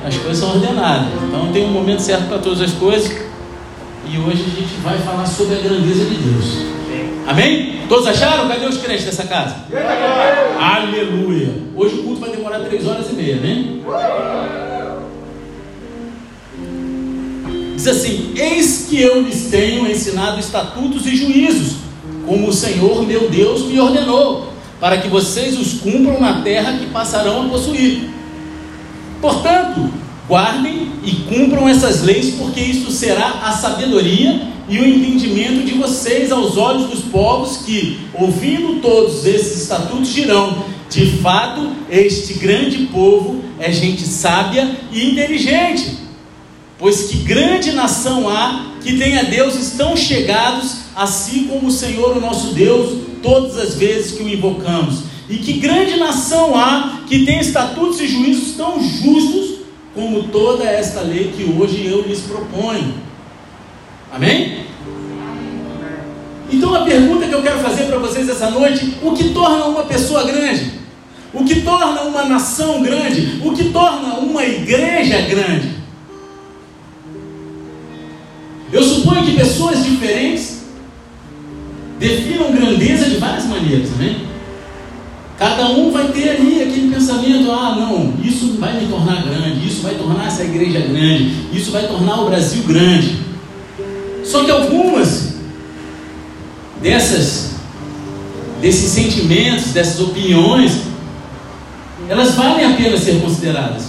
As 0.05 0.15
coisas 0.19 0.37
são 0.37 0.51
ordenadas. 0.51 1.09
Então 1.27 1.51
tem 1.51 1.65
um 1.65 1.73
momento 1.73 2.01
certo 2.01 2.29
para 2.29 2.37
todas 2.39 2.61
as 2.61 2.73
coisas. 2.73 3.11
E 4.07 4.19
hoje 4.19 4.45
a 4.47 4.61
gente 4.61 4.75
vai 4.83 4.99
falar 4.99 5.25
sobre 5.25 5.55
a 5.57 5.61
grandeza 5.61 6.05
de 6.05 6.17
Deus. 6.17 6.75
Amém? 7.27 7.81
Todos 7.89 8.07
acharam? 8.07 8.47
Cadê 8.47 8.67
os 8.67 8.77
crentes 8.77 9.07
dessa 9.07 9.25
casa? 9.25 9.57
Aleluia! 10.61 11.55
Hoje 11.75 11.95
o 11.95 12.03
culto 12.03 12.21
vai 12.21 12.31
demorar 12.31 12.59
três 12.61 12.87
horas 12.87 13.09
e 13.11 13.15
meia, 13.15 13.37
né? 13.37 13.81
Diz 17.75 17.89
assim: 17.89 18.35
Eis 18.37 18.87
que 18.91 19.01
eu 19.01 19.23
lhes 19.23 19.49
tenho 19.51 19.91
ensinado 19.91 20.39
estatutos 20.39 21.07
e 21.07 21.17
juízos, 21.17 21.77
como 22.27 22.49
o 22.49 22.53
Senhor 22.53 23.07
meu 23.07 23.29
Deus 23.29 23.67
me 23.67 23.79
ordenou, 23.79 24.53
para 24.81 24.99
que 24.99 25.09
vocês 25.09 25.59
os 25.59 25.81
cumpram 25.81 26.21
na 26.21 26.43
terra 26.43 26.79
que 26.79 26.87
passarão 26.87 27.47
a 27.47 27.49
possuir. 27.49 28.11
Portanto, 29.21 29.91
guardem 30.29 30.93
e 31.05 31.13
cumpram 31.29 31.69
essas 31.69 32.03
leis, 32.03 32.35
porque 32.35 32.61
isso 32.61 32.91
será 32.91 33.41
a 33.45 33.53
sabedoria 33.53 34.49
e 34.69 34.79
o 34.79 34.87
entendimento 34.87 35.65
de 35.65 35.75
vocês 35.75 36.33
aos 36.33 36.57
olhos 36.57 36.89
dos 36.89 37.01
povos 37.03 37.59
que, 37.59 38.01
ouvindo 38.15 38.81
todos 38.81 39.27
esses 39.27 39.63
estatutos, 39.63 40.13
dirão: 40.13 40.65
de 40.91 41.19
fato, 41.19 41.71
este 41.91 42.35
grande 42.35 42.87
povo 42.87 43.43
é 43.59 43.71
gente 43.71 44.03
sábia 44.03 44.71
e 44.93 45.11
inteligente. 45.11 45.99
Pois 46.79 47.05
que 47.05 47.19
grande 47.19 47.73
nação 47.73 48.29
há 48.29 48.67
que 48.83 48.99
tenha 48.99 49.25
deuses 49.25 49.77
tão 49.77 49.97
chegados, 49.97 50.84
assim 50.95 51.45
como 51.45 51.69
o 51.69 51.71
Senhor, 51.71 52.17
o 52.17 52.21
nosso 52.21 52.55
Deus, 52.55 52.99
todas 53.23 53.59
as 53.59 53.75
vezes 53.75 54.13
que 54.13 54.23
o 54.23 54.29
invocamos. 54.29 55.05
E 55.29 55.39
que 55.39 55.55
grande 55.55 55.97
nação 55.97 56.55
há 56.57 57.01
que 57.07 57.25
tenha 57.25 57.41
estatutos 57.41 58.01
e 58.01 58.07
juízos 58.07 58.57
tão 58.57 58.83
justos 58.83 59.61
como 59.95 60.25
toda 60.25 60.65
esta 60.65 61.01
lei 61.01 61.33
que 61.37 61.45
hoje 61.45 61.87
eu 61.87 62.03
lhes 62.03 62.21
proponho. 62.21 62.95
Amém? 64.13 64.65
Então 66.53 66.75
a 66.75 66.85
pergunta 66.85 67.27
que 67.27 67.35
eu 67.35 67.43
quero 67.43 67.61
fazer 67.61 67.85
para 67.85 67.99
vocês 67.99 68.29
essa 68.29 68.51
noite: 68.51 68.97
o 69.03 69.13
que 69.13 69.31
torna 69.31 69.65
uma 69.65 69.85
pessoa 69.85 70.25
grande? 70.25 70.85
o 71.35 71.45
que 71.45 71.63
torna 71.63 72.03
uma 72.03 72.25
nação 72.25 72.81
grande, 72.81 73.41
o 73.45 73.53
que 73.53 73.71
torna 73.71 74.15
uma 74.15 74.45
igreja 74.45 75.21
grande. 75.23 75.75
Eu 78.73 78.83
suponho 78.83 79.25
que 79.25 79.37
pessoas 79.37 79.85
diferentes 79.85 80.54
definam 81.99 82.53
grandeza 82.53 83.09
de 83.09 83.17
várias 83.17 83.45
maneiras, 83.47 83.91
amém? 83.95 84.35
Cada 85.39 85.69
um 85.69 85.91
vai 85.91 86.09
ter 86.09 86.31
ali 86.31 86.63
aquele 86.63 86.95
pensamento: 86.95 87.51
ah, 87.51 87.75
não, 87.77 88.15
isso 88.23 88.57
vai 88.59 88.81
me 88.81 88.87
tornar 88.87 89.23
grande, 89.23 89.67
isso 89.67 89.83
vai 89.83 89.95
tornar 89.95 90.27
essa 90.27 90.45
igreja 90.45 90.81
grande, 90.81 91.49
isso 91.53 91.71
vai 91.71 91.87
tornar 91.87 92.21
o 92.21 92.27
Brasil 92.27 92.63
grande. 92.65 93.19
Só 94.25 94.45
que 94.45 94.51
algumas 94.51 95.35
dessas, 96.81 97.57
desses 98.61 98.91
sentimentos, 98.91 99.73
dessas 99.73 100.01
opiniões, 100.01 100.83
elas 102.09 102.35
valem 102.35 102.65
a 102.65 102.77
pena 102.77 102.97
ser 102.97 103.21
consideradas, 103.21 103.89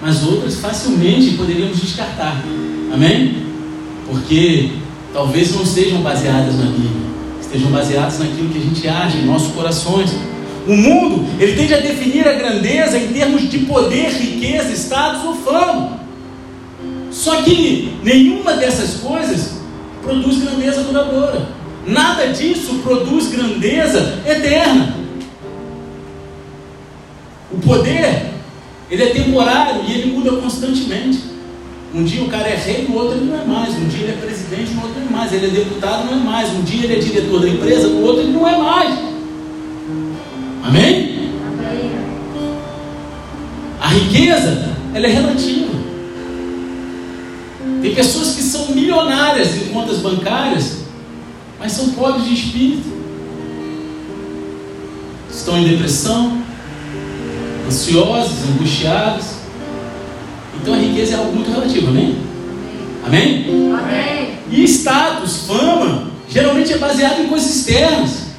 mas 0.00 0.22
outras 0.24 0.56
facilmente 0.56 1.36
poderíamos 1.36 1.80
descartar, 1.80 2.42
amém? 2.92 3.46
Porque 4.08 4.70
talvez 5.12 5.54
não 5.54 5.64
sejam 5.64 6.00
baseadas 6.02 6.56
na 6.56 6.66
Bíblia, 6.66 7.01
estejam 7.52 7.70
baseadas 7.70 8.18
naquilo 8.18 8.48
que 8.48 8.58
a 8.58 8.62
gente 8.62 8.88
acha 8.88 9.18
em 9.18 9.26
nossos 9.26 9.52
corações. 9.52 10.10
O 10.66 10.74
mundo, 10.74 11.26
ele 11.38 11.54
tende 11.54 11.74
a 11.74 11.80
definir 11.80 12.26
a 12.26 12.32
grandeza 12.32 12.96
em 12.96 13.08
termos 13.08 13.50
de 13.50 13.58
poder, 13.60 14.08
riqueza, 14.10 14.72
status 14.72 15.22
ou 15.24 15.34
fama. 15.34 16.00
Só 17.10 17.42
que 17.42 17.94
nenhuma 18.02 18.54
dessas 18.54 19.00
coisas 19.00 19.60
produz 20.02 20.38
grandeza 20.42 20.82
duradoura. 20.82 21.48
Nada 21.86 22.28
disso 22.28 22.76
produz 22.82 23.28
grandeza 23.28 24.20
eterna. 24.24 24.96
O 27.50 27.58
poder, 27.58 28.30
ele 28.90 29.02
é 29.02 29.10
temporário 29.10 29.82
e 29.86 29.92
ele 29.92 30.12
muda 30.12 30.32
constantemente. 30.40 31.31
Um 31.94 32.04
dia 32.04 32.22
o 32.22 32.28
cara 32.28 32.48
é 32.48 32.56
rei, 32.56 32.86
no 32.88 32.94
outro 32.96 33.18
ele 33.18 33.26
não 33.26 33.40
é 33.40 33.44
mais. 33.44 33.74
Um 33.74 33.86
dia 33.88 34.04
ele 34.04 34.12
é 34.12 34.16
presidente, 34.16 34.72
no 34.72 34.82
outro 34.82 34.98
ele 34.98 35.10
não 35.10 35.16
é 35.16 35.20
mais. 35.20 35.32
Ele 35.32 35.46
é 35.46 35.50
deputado, 35.50 36.06
não 36.06 36.12
é 36.14 36.16
mais. 36.16 36.50
Um 36.50 36.62
dia 36.62 36.84
ele 36.84 36.94
é 36.94 36.98
diretor 36.98 37.40
da 37.40 37.48
empresa, 37.48 37.88
no 37.88 38.02
outro 38.02 38.22
ele 38.22 38.32
não 38.32 38.48
é 38.48 38.56
mais. 38.56 38.98
Amém? 40.64 41.32
A 43.80 43.88
riqueza, 43.88 44.74
ela 44.94 45.06
é 45.06 45.10
relativa. 45.10 45.72
Tem 47.82 47.94
pessoas 47.94 48.36
que 48.36 48.42
são 48.42 48.68
milionárias 48.68 49.56
em 49.56 49.68
contas 49.70 49.98
bancárias, 49.98 50.78
mas 51.58 51.72
são 51.72 51.90
pobres 51.90 52.24
de 52.24 52.34
espírito. 52.34 52.92
Estão 55.30 55.58
em 55.58 55.68
depressão, 55.68 56.40
ansiosos, 57.66 58.48
angustiados. 58.50 59.41
Então 60.62 60.74
a 60.74 60.78
riqueza 60.78 61.14
é 61.14 61.16
algo 61.18 61.32
muito 61.32 61.50
relativo, 61.50 61.88
amém? 61.88 62.16
Amém? 63.04 63.46
Amém. 63.74 64.38
E 64.50 64.64
status, 64.64 65.46
fama, 65.46 66.08
geralmente 66.28 66.72
é 66.72 66.78
baseado 66.78 67.20
em 67.20 67.26
coisas 67.26 67.54
externas 67.54 68.32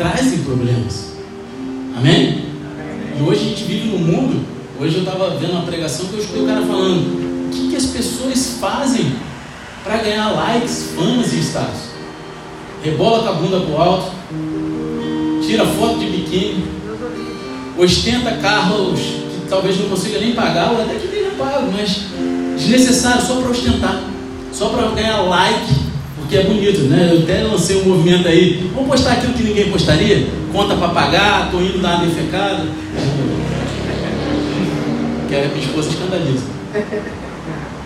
trazem 0.00 0.38
problemas. 0.38 1.12
Amém? 1.94 2.46
E 3.18 3.22
hoje 3.22 3.40
a 3.40 3.48
gente 3.50 3.64
vive 3.64 3.88
num 3.88 3.98
mundo. 3.98 4.46
Hoje 4.80 4.94
eu 4.94 5.00
estava 5.00 5.36
vendo 5.36 5.52
uma 5.52 5.64
pregação 5.64 6.06
que 6.06 6.14
eu 6.14 6.20
escutei 6.20 6.42
o 6.42 6.46
cara 6.46 6.62
falando: 6.62 7.46
o 7.46 7.50
que, 7.50 7.68
que 7.68 7.76
as 7.76 7.84
pessoas 7.84 8.56
fazem 8.58 9.12
para 9.84 9.98
ganhar 9.98 10.30
likes, 10.30 10.92
fãs 10.96 11.34
e 11.34 11.40
status? 11.40 11.90
Rebola 12.82 13.22
com 13.22 13.28
a 13.28 13.32
bunda 13.32 13.60
pro 13.60 13.76
alto, 13.76 14.10
tira 15.46 15.66
foto 15.66 15.98
de 15.98 16.06
biquíni, 16.06 16.64
ostenta 17.76 18.38
carros 18.38 19.19
talvez 19.50 19.78
não 19.78 19.90
consiga 19.90 20.18
nem 20.18 20.32
pagar, 20.32 20.70
ou 20.70 20.80
até 20.80 20.94
que 20.94 21.08
nem 21.08 21.30
pago, 21.32 21.70
mas 21.76 22.04
desnecessário 22.56 23.20
só 23.20 23.34
para 23.34 23.50
ostentar, 23.50 24.00
só 24.52 24.70
para 24.70 24.88
ganhar 24.92 25.20
like 25.22 25.90
que 26.30 26.36
é 26.36 26.44
bonito, 26.44 26.82
né? 26.82 27.10
Eu 27.12 27.22
até 27.24 27.42
lancei 27.42 27.82
um 27.82 27.88
movimento 27.88 28.28
aí. 28.28 28.70
Vamos 28.72 28.88
postar 28.88 29.14
aquilo 29.14 29.34
que 29.34 29.42
ninguém 29.42 29.68
postaria? 29.68 30.28
Conta 30.52 30.76
para 30.76 30.90
pagar, 30.90 31.46
estou 31.46 31.60
indo 31.60 31.82
dar 31.82 31.96
uma 31.96 32.06
defecada. 32.06 32.66
Que 35.28 35.34
a 35.34 35.48
minha 35.48 35.66
esposa 35.66 35.90
escandaliza. 35.90 36.44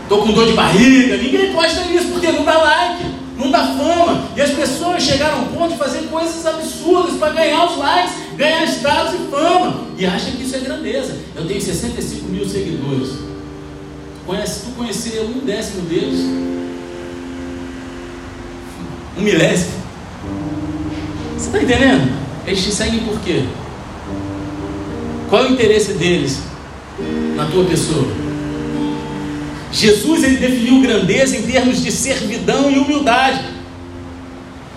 Estou 0.03 0.23
com 0.23 0.33
dor 0.33 0.47
de 0.47 0.53
barriga. 0.53 1.17
Ninguém 1.17 1.55
posta 1.55 1.81
isso 1.91 2.09
porque 2.09 2.31
não 2.33 2.45
dá 2.45 2.59
like, 2.59 3.05
não 3.39 3.51
dá 3.51 3.65
fama. 3.65 4.25
E 4.37 4.43
as 4.43 4.51
pessoas 4.51 5.03
chegaram 5.03 5.39
ao 5.39 5.47
ponto 5.47 5.73
de 5.73 5.79
fazer 5.79 6.01
coisas 6.11 6.45
absurdas 6.45 7.17
para 7.17 7.33
ganhar 7.33 7.65
os 7.65 7.79
likes, 7.79 8.13
ganhar 8.37 8.65
status 8.65 9.15
e 9.15 9.31
fama. 9.31 9.87
E 9.99 10.07
acham 10.07 10.33
que 10.33 10.43
isso 10.43 10.57
é 10.57 10.61
grandeza. 10.61 11.17
Eu 11.37 11.47
tenho 11.47 11.61
65 11.61 12.27
mil 12.29 12.49
seguidores. 12.49 13.11
Conhece, 14.27 14.61
tu 14.61 14.71
conhecer 14.77 15.21
um 15.21 15.45
décimo 15.45 15.83
deles, 15.83 16.21
um 19.19 19.23
milésimo. 19.23 19.73
Você 21.37 21.47
está 21.47 21.63
entendendo? 21.63 22.11
Eles 22.47 22.65
te 22.65 22.73
seguem 22.73 23.01
por 23.01 23.21
quê? 23.21 23.45
Qual 25.29 25.45
é 25.45 25.49
o 25.49 25.53
interesse 25.53 25.95
deles 25.95 26.41
na 27.37 27.47
tua 27.47 27.65
pessoa? 27.65 28.07
Jesus 29.73 30.23
ele 30.23 30.37
definiu 30.37 30.81
grandeza 30.81 31.37
em 31.37 31.43
termos 31.43 31.83
de 31.83 31.91
servidão 31.91 32.71
e 32.71 32.79
humildade. 32.79 33.54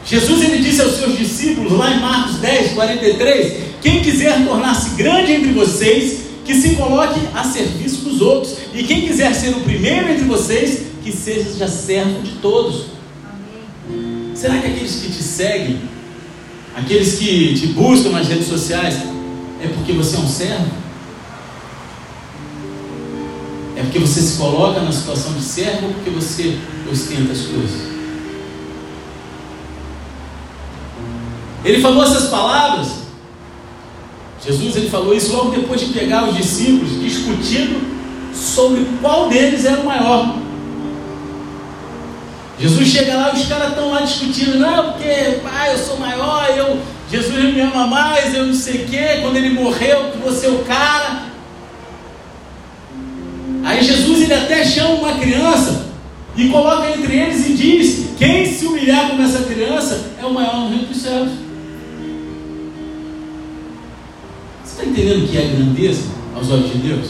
Jesus 0.08 0.42
ele 0.42 0.60
disse 0.60 0.82
aos 0.82 0.96
seus 0.96 1.18
discípulos 1.18 1.74
lá 1.74 1.94
em 1.94 2.00
Marcos 2.00 2.38
10, 2.38 2.72
43: 2.72 3.64
Quem 3.82 4.02
quiser 4.02 4.46
tornar-se 4.46 4.92
grande 4.92 5.34
entre 5.34 5.52
vocês, 5.52 6.22
que 6.46 6.56
se 6.56 6.76
coloque 6.76 7.20
a 7.36 7.44
serviço 7.44 8.06
dos 8.06 8.22
outros, 8.22 8.56
e 8.74 8.84
quem 8.84 9.02
quiser 9.02 9.36
ser 9.36 9.50
o 9.50 9.60
primeiro 9.60 10.10
entre 10.10 10.24
vocês, 10.24 10.84
que 11.04 11.12
seja 11.12 11.68
servo 11.68 12.22
de 12.22 12.32
todos. 12.42 12.86
Será 14.34 14.58
que 14.60 14.68
aqueles 14.68 14.96
que 14.96 15.12
te 15.12 15.22
seguem, 15.22 15.82
aqueles 16.74 17.16
que 17.16 17.54
te 17.56 17.68
buscam 17.68 18.12
nas 18.12 18.28
redes 18.30 18.48
sociais, 18.48 18.96
é 19.62 19.68
porque 19.68 19.92
você 19.92 20.16
é 20.16 20.20
um 20.20 20.30
servo? 20.30 20.72
É 23.76 23.82
porque 23.82 24.00
você 24.00 24.22
se 24.22 24.38
coloca 24.38 24.80
na 24.80 24.92
situação 24.92 25.34
de 25.34 25.44
servo 25.44 25.88
ou 25.88 25.94
porque 25.94 26.10
você 26.12 26.58
ostenta 26.90 27.34
as 27.34 27.42
coisas? 27.42 27.97
Ele 31.64 31.82
falou 31.82 32.04
essas 32.04 32.30
palavras. 32.30 32.88
Jesus 34.46 34.76
ele 34.76 34.90
falou 34.90 35.14
isso 35.14 35.36
logo 35.36 35.52
depois 35.52 35.82
de 35.82 35.88
pegar 35.88 36.30
os 36.30 36.36
discípulos 36.36 37.02
discutindo 37.02 37.82
sobre 38.34 38.86
qual 39.02 39.28
deles 39.28 39.66
era 39.66 39.82
o 39.82 39.86
maior. 39.86 40.36
Jesus 42.60 42.88
chega 42.88 43.16
lá, 43.16 43.34
os 43.34 43.46
caras 43.46 43.70
estão 43.70 43.92
lá 43.92 44.02
discutindo, 44.02 44.58
não, 44.58 44.94
porque 44.94 45.40
pai, 45.44 45.74
eu 45.74 45.78
sou 45.78 45.98
maior, 45.98 46.48
eu, 46.58 46.80
Jesus 47.12 47.54
me 47.54 47.62
ama 47.62 47.86
mais, 47.86 48.34
eu 48.34 48.48
não 48.48 48.54
sei 48.54 48.84
o 48.84 48.88
quê, 48.88 49.20
quando 49.22 49.36
ele 49.36 49.52
morreu, 49.52 50.12
que 50.12 50.18
você 50.18 50.48
é 50.48 50.50
o 50.50 50.60
cara. 50.60 51.28
Aí 53.64 53.84
Jesus 53.84 54.22
ele 54.22 54.34
até 54.34 54.64
chama 54.64 54.96
uma 54.96 55.14
criança 55.20 55.88
e 56.36 56.48
coloca 56.50 56.90
entre 56.90 57.16
eles 57.16 57.48
e 57.48 57.54
diz: 57.54 58.10
quem 58.18 58.52
se 58.52 58.66
humilhar 58.66 59.10
como 59.10 59.22
essa 59.22 59.44
criança 59.44 60.12
é 60.20 60.26
o 60.26 60.34
maior 60.34 60.62
no 60.62 60.70
reino 60.70 60.86
dos 60.86 60.98
céus. 60.98 61.30
Está 64.78 64.86
entendendo 64.86 65.26
o 65.26 65.28
que 65.28 65.38
é 65.38 65.42
grandeza 65.42 66.04
aos 66.36 66.52
olhos 66.52 66.72
de 66.72 66.78
Deus? 66.78 67.08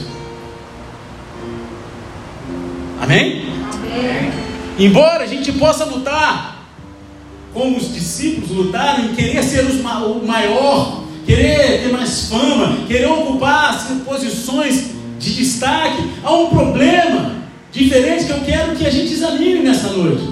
Amém? 3.01 3.45
Amém. 3.73 4.31
Embora 4.79 5.25
a 5.25 5.27
gente 5.27 5.51
possa 5.51 5.83
lutar, 5.83 6.65
como 7.53 7.77
os 7.77 7.93
discípulos 7.93 8.51
lutaram, 8.51 9.05
em 9.05 9.15
querer 9.15 9.43
ser 9.43 9.65
o 9.65 10.25
maior, 10.25 11.03
querer 11.25 11.83
ter 11.83 11.91
mais 11.91 12.29
fama, 12.29 12.85
querer 12.87 13.07
ocupar 13.07 13.71
assim, 13.71 13.99
posições 13.99 14.91
de 15.19 15.33
destaque, 15.33 16.09
há 16.23 16.31
um 16.33 16.49
problema 16.49 17.35
diferente 17.71 18.25
que 18.25 18.31
eu 18.31 18.41
quero 18.45 18.75
que 18.77 18.85
a 18.85 18.89
gente 18.89 19.11
examine 19.11 19.59
nessa 19.59 19.89
noite. 19.89 20.23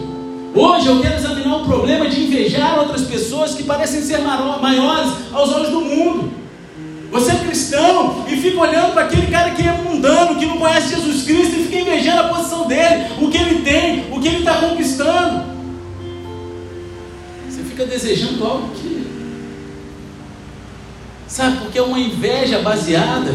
Hoje 0.53 0.87
eu 0.87 1.01
quero 1.01 1.15
examinar 1.15 1.57
o 1.57 1.65
problema 1.65 2.07
de 2.07 2.21
invejar 2.21 2.79
outras 2.79 3.01
pessoas 3.01 3.55
que 3.55 3.63
parecem 3.63 4.01
ser 4.01 4.19
maiores 4.19 5.11
aos 5.33 5.51
olhos 5.51 5.69
do 5.69 5.81
mundo. 5.81 6.44
Você 7.15 7.31
é 7.31 7.35
cristão 7.35 8.25
e 8.27 8.35
fica 8.35 8.59
olhando 8.59 8.91
para 8.91 9.03
aquele 9.03 9.27
cara 9.27 9.51
que 9.51 9.65
é 9.65 9.71
mundano, 9.71 10.37
que 10.37 10.45
não 10.45 10.57
conhece 10.57 10.95
Jesus 10.95 11.23
Cristo 11.23 11.55
e 11.55 11.63
fica 11.63 11.79
invejando 11.79 12.19
a 12.19 12.27
posição 12.27 12.67
dele, 12.67 13.05
o 13.21 13.29
que 13.29 13.37
ele 13.37 13.61
tem, 13.61 14.11
o 14.11 14.19
que 14.19 14.27
ele 14.27 14.39
está 14.39 14.55
conquistando. 14.55 15.45
Você 17.49 17.63
fica 17.63 17.85
desejando 17.85 18.43
algo 18.43 18.69
que. 18.75 19.07
Sabe, 21.25 21.59
porque 21.59 21.79
é 21.79 21.81
uma 21.81 21.97
inveja 21.97 22.59
baseada 22.59 23.31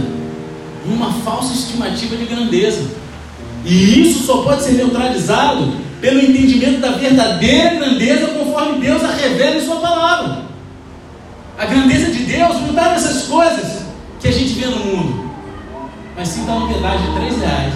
em 0.87 0.93
uma 0.93 1.15
falsa 1.15 1.55
estimativa 1.55 2.17
de 2.17 2.27
grandeza. 2.27 2.87
E 3.65 4.03
isso 4.03 4.27
só 4.27 4.43
pode 4.43 4.63
ser 4.63 4.73
neutralizado 4.73 5.73
pelo 6.03 6.21
entendimento 6.21 6.81
da 6.81 6.91
verdadeira 6.91 7.77
grandeza 7.77 8.27
conforme 8.27 8.79
Deus 8.79 9.03
a 9.03 9.13
revela 9.13 9.57
em 9.57 9.65
Sua 9.65 9.77
palavra. 9.77 10.40
A 11.61 11.67
grandeza 11.67 12.11
de 12.11 12.21
Deus 12.21 12.59
não 12.59 12.71
está 12.71 12.89
nessas 12.89 13.25
coisas 13.25 13.83
que 14.19 14.29
a 14.29 14.33
gente 14.33 14.55
vê 14.55 14.65
no 14.65 14.79
mundo, 14.79 15.31
mas 16.17 16.29
sim 16.29 16.41
está 16.41 16.55
no 16.55 16.73
pedágio 16.73 17.07
de 17.07 17.19
3 17.19 17.39
reais. 17.39 17.75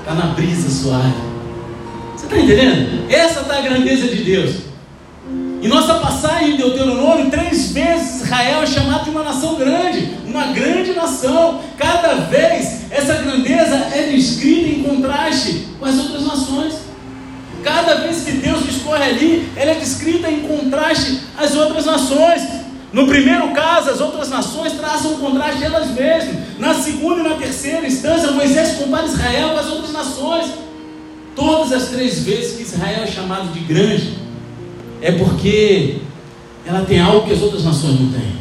Está 0.00 0.14
na 0.14 0.34
brisa 0.34 0.68
suave. 0.68 1.14
Você 2.16 2.26
está 2.26 2.36
entendendo? 2.36 3.08
Essa 3.08 3.42
está 3.42 3.58
a 3.58 3.60
grandeza 3.60 4.08
de 4.08 4.24
Deus. 4.24 4.56
Em 5.62 5.68
nossa 5.68 5.94
passagem 6.00 6.54
em 6.54 6.56
Deuteronômio, 6.56 7.30
três 7.30 7.70
vezes 7.70 8.22
Israel 8.22 8.64
é 8.64 8.66
chamado 8.66 9.04
de 9.04 9.10
uma 9.10 9.22
nação 9.22 9.54
grande, 9.54 10.16
uma 10.26 10.46
grande 10.46 10.92
nação. 10.92 11.60
Cada 11.78 12.14
vez 12.14 12.90
essa 12.90 13.14
grandeza 13.14 13.76
é 13.92 14.10
descrita 14.10 14.68
em 14.70 14.82
contraste 14.82 15.68
com 15.78 15.84
as 15.84 15.96
outras 15.96 16.26
nações. 16.26 16.74
Cada 17.62 17.96
vez 17.96 18.24
que 18.24 18.32
Deus 18.32 18.64
discorre 18.64 19.04
ali, 19.04 19.48
ela 19.54 19.72
é 19.72 19.74
descrita 19.74 20.30
em 20.30 20.40
contraste 20.40 21.20
às 21.36 21.54
outras 21.54 21.84
nações. 21.84 22.42
No 22.92 23.06
primeiro 23.06 23.52
caso, 23.52 23.90
as 23.90 24.00
outras 24.00 24.28
nações 24.28 24.72
traçam 24.72 25.12
um 25.12 25.18
contraste 25.18 25.62
elas 25.62 25.90
mesmas. 25.90 26.36
Na 26.58 26.74
segunda 26.74 27.20
e 27.20 27.22
na 27.22 27.36
terceira 27.36 27.86
instância, 27.86 28.30
Moisés 28.32 28.78
compara 28.78 29.06
Israel 29.06 29.50
com 29.50 29.58
as 29.58 29.66
outras 29.66 29.92
nações. 29.92 30.46
Todas 31.36 31.72
as 31.72 31.88
três 31.88 32.24
vezes 32.24 32.56
que 32.56 32.62
Israel 32.62 33.04
é 33.04 33.06
chamado 33.06 33.52
de 33.52 33.60
grande, 33.60 34.14
é 35.00 35.12
porque 35.12 35.98
ela 36.66 36.84
tem 36.84 37.00
algo 37.00 37.26
que 37.26 37.32
as 37.32 37.40
outras 37.40 37.64
nações 37.64 38.00
não 38.00 38.10
têm. 38.10 38.40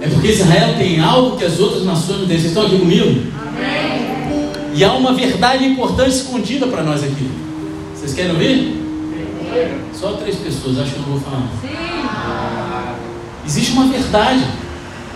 É 0.00 0.08
porque 0.08 0.28
Israel 0.28 0.74
tem 0.76 1.00
algo 1.00 1.36
que 1.36 1.44
as 1.44 1.58
outras 1.58 1.84
nações 1.84 2.20
não 2.20 2.26
têm. 2.26 2.38
Vocês 2.38 2.50
estão 2.50 2.66
aqui 2.66 2.78
comigo? 2.78 3.22
Amém. 3.36 4.04
E 4.74 4.84
há 4.84 4.92
uma 4.92 5.12
verdade 5.12 5.64
importante 5.64 6.10
escondida 6.10 6.66
para 6.66 6.82
nós 6.82 7.02
aqui. 7.02 7.43
Vocês 8.04 8.16
querem 8.16 8.32
ouvir? 8.32 8.82
Só 9.98 10.12
três 10.12 10.36
pessoas, 10.36 10.78
acho 10.78 10.90
que 10.90 10.96
eu 10.96 11.02
não 11.04 11.18
vou 11.18 11.20
falar. 11.20 11.48
Sim. 11.62 11.68
Existe 13.46 13.72
uma 13.72 13.86
verdade 13.86 14.44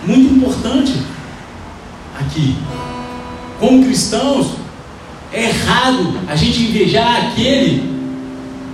muito 0.07 0.33
importante 0.33 0.93
aqui. 2.19 2.55
Como 3.59 3.83
cristãos, 3.83 4.53
é 5.31 5.49
errado 5.49 6.19
a 6.27 6.35
gente 6.35 6.63
invejar 6.63 7.27
aquele 7.27 7.83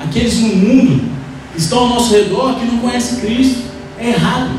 aqueles 0.01 0.39
no 0.39 0.55
mundo 0.55 1.03
que 1.51 1.59
estão 1.59 1.79
ao 1.79 1.89
nosso 1.89 2.13
redor 2.13 2.55
que 2.55 2.65
não 2.67 2.77
conhecem 2.77 3.19
Cristo. 3.19 3.63
É 3.99 4.11
errado. 4.11 4.51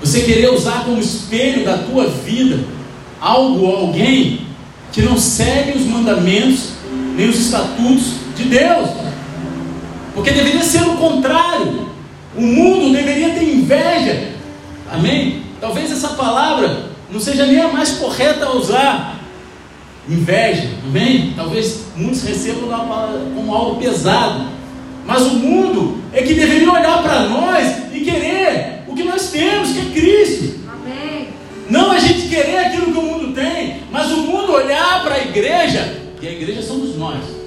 Você 0.00 0.22
querer 0.22 0.54
usar 0.54 0.86
como 0.86 0.98
espelho 0.98 1.66
da 1.66 1.76
tua 1.76 2.08
vida 2.08 2.64
algo 3.20 3.60
ou 3.60 3.76
alguém 3.76 4.46
que 4.90 5.02
não 5.02 5.18
segue 5.18 5.76
os 5.76 5.84
mandamentos 5.84 6.70
nem 7.14 7.28
os 7.28 7.38
estatutos 7.38 8.21
de 8.42 8.48
Deus. 8.48 8.88
Porque 10.14 10.30
deveria 10.30 10.62
ser 10.62 10.82
o 10.82 10.96
contrário. 10.96 11.88
O 12.36 12.40
mundo 12.40 12.92
deveria 12.92 13.30
ter 13.30 13.44
inveja. 13.44 14.32
Amém? 14.90 15.42
Talvez 15.60 15.90
essa 15.90 16.08
palavra 16.08 16.90
não 17.10 17.20
seja 17.20 17.46
nem 17.46 17.60
a 17.60 17.68
mais 17.68 17.92
correta 17.92 18.46
a 18.46 18.52
usar, 18.52 19.20
inveja, 20.08 20.68
amém? 20.84 21.34
Talvez 21.36 21.86
muitos 21.94 22.22
recebam 22.24 22.68
como 23.34 23.54
algo 23.54 23.76
pesado, 23.80 24.46
mas 25.06 25.22
o 25.22 25.34
mundo 25.34 25.98
é 26.12 26.22
que 26.22 26.34
deveria 26.34 26.70
olhar 26.70 27.02
para 27.02 27.28
nós 27.28 27.82
e 27.92 28.00
querer 28.00 28.82
o 28.88 28.94
que 28.94 29.04
nós 29.04 29.30
temos, 29.30 29.72
que 29.72 29.80
é 29.80 29.84
Cristo. 29.92 30.60
Amém. 30.68 31.28
Não 31.68 31.90
a 31.90 31.98
gente 31.98 32.28
querer 32.28 32.58
aquilo 32.58 32.92
que 32.92 32.98
o 32.98 33.02
mundo 33.02 33.34
tem, 33.34 33.82
mas 33.90 34.10
o 34.10 34.18
mundo 34.18 34.52
olhar 34.52 35.02
para 35.02 35.16
a 35.16 35.22
igreja, 35.22 36.00
e 36.20 36.26
a 36.26 36.32
igreja 36.32 36.62
somos 36.62 36.96
nós. 36.96 37.41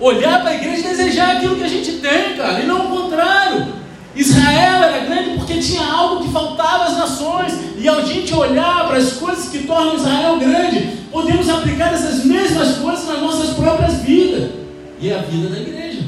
Olhar 0.00 0.40
para 0.40 0.50
a 0.50 0.54
igreja 0.54 0.80
e 0.80 0.90
desejar 0.90 1.36
aquilo 1.36 1.56
que 1.56 1.64
a 1.64 1.68
gente 1.68 1.92
tem, 1.92 2.36
cara, 2.36 2.60
e 2.60 2.66
não 2.66 2.86
o 2.86 3.02
contrário. 3.02 3.74
Israel 4.14 4.82
era 4.82 5.06
grande 5.06 5.38
porque 5.38 5.58
tinha 5.58 5.84
algo 5.84 6.24
que 6.24 6.32
faltava 6.32 6.84
às 6.84 6.98
nações, 6.98 7.54
e 7.78 7.88
ao 7.88 8.04
gente 8.04 8.34
olhar 8.34 8.86
para 8.86 8.98
as 8.98 9.12
coisas 9.12 9.48
que 9.48 9.66
tornam 9.66 9.96
Israel 9.96 10.38
grande, 10.38 10.98
podemos 11.10 11.48
aplicar 11.48 11.92
essas 11.92 12.24
mesmas 12.24 12.76
coisas 12.78 13.06
nas 13.06 13.20
nossas 13.20 13.50
próprias 13.54 14.02
vidas, 14.02 14.50
e 15.00 15.08
é 15.08 15.18
a 15.18 15.22
vida 15.22 15.48
da 15.48 15.60
igreja. 15.60 16.02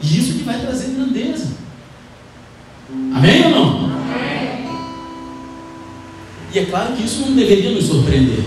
E 0.00 0.18
isso 0.18 0.34
que 0.34 0.44
vai 0.44 0.58
trazer 0.58 0.94
grandeza. 0.94 1.48
Amém 3.14 3.44
ou 3.46 3.50
não? 3.50 3.84
Amém. 3.84 4.68
E 6.54 6.58
é 6.58 6.64
claro 6.64 6.94
que 6.94 7.04
isso 7.04 7.20
não 7.26 7.36
deveria 7.36 7.70
nos 7.72 7.84
surpreender. 7.84 8.44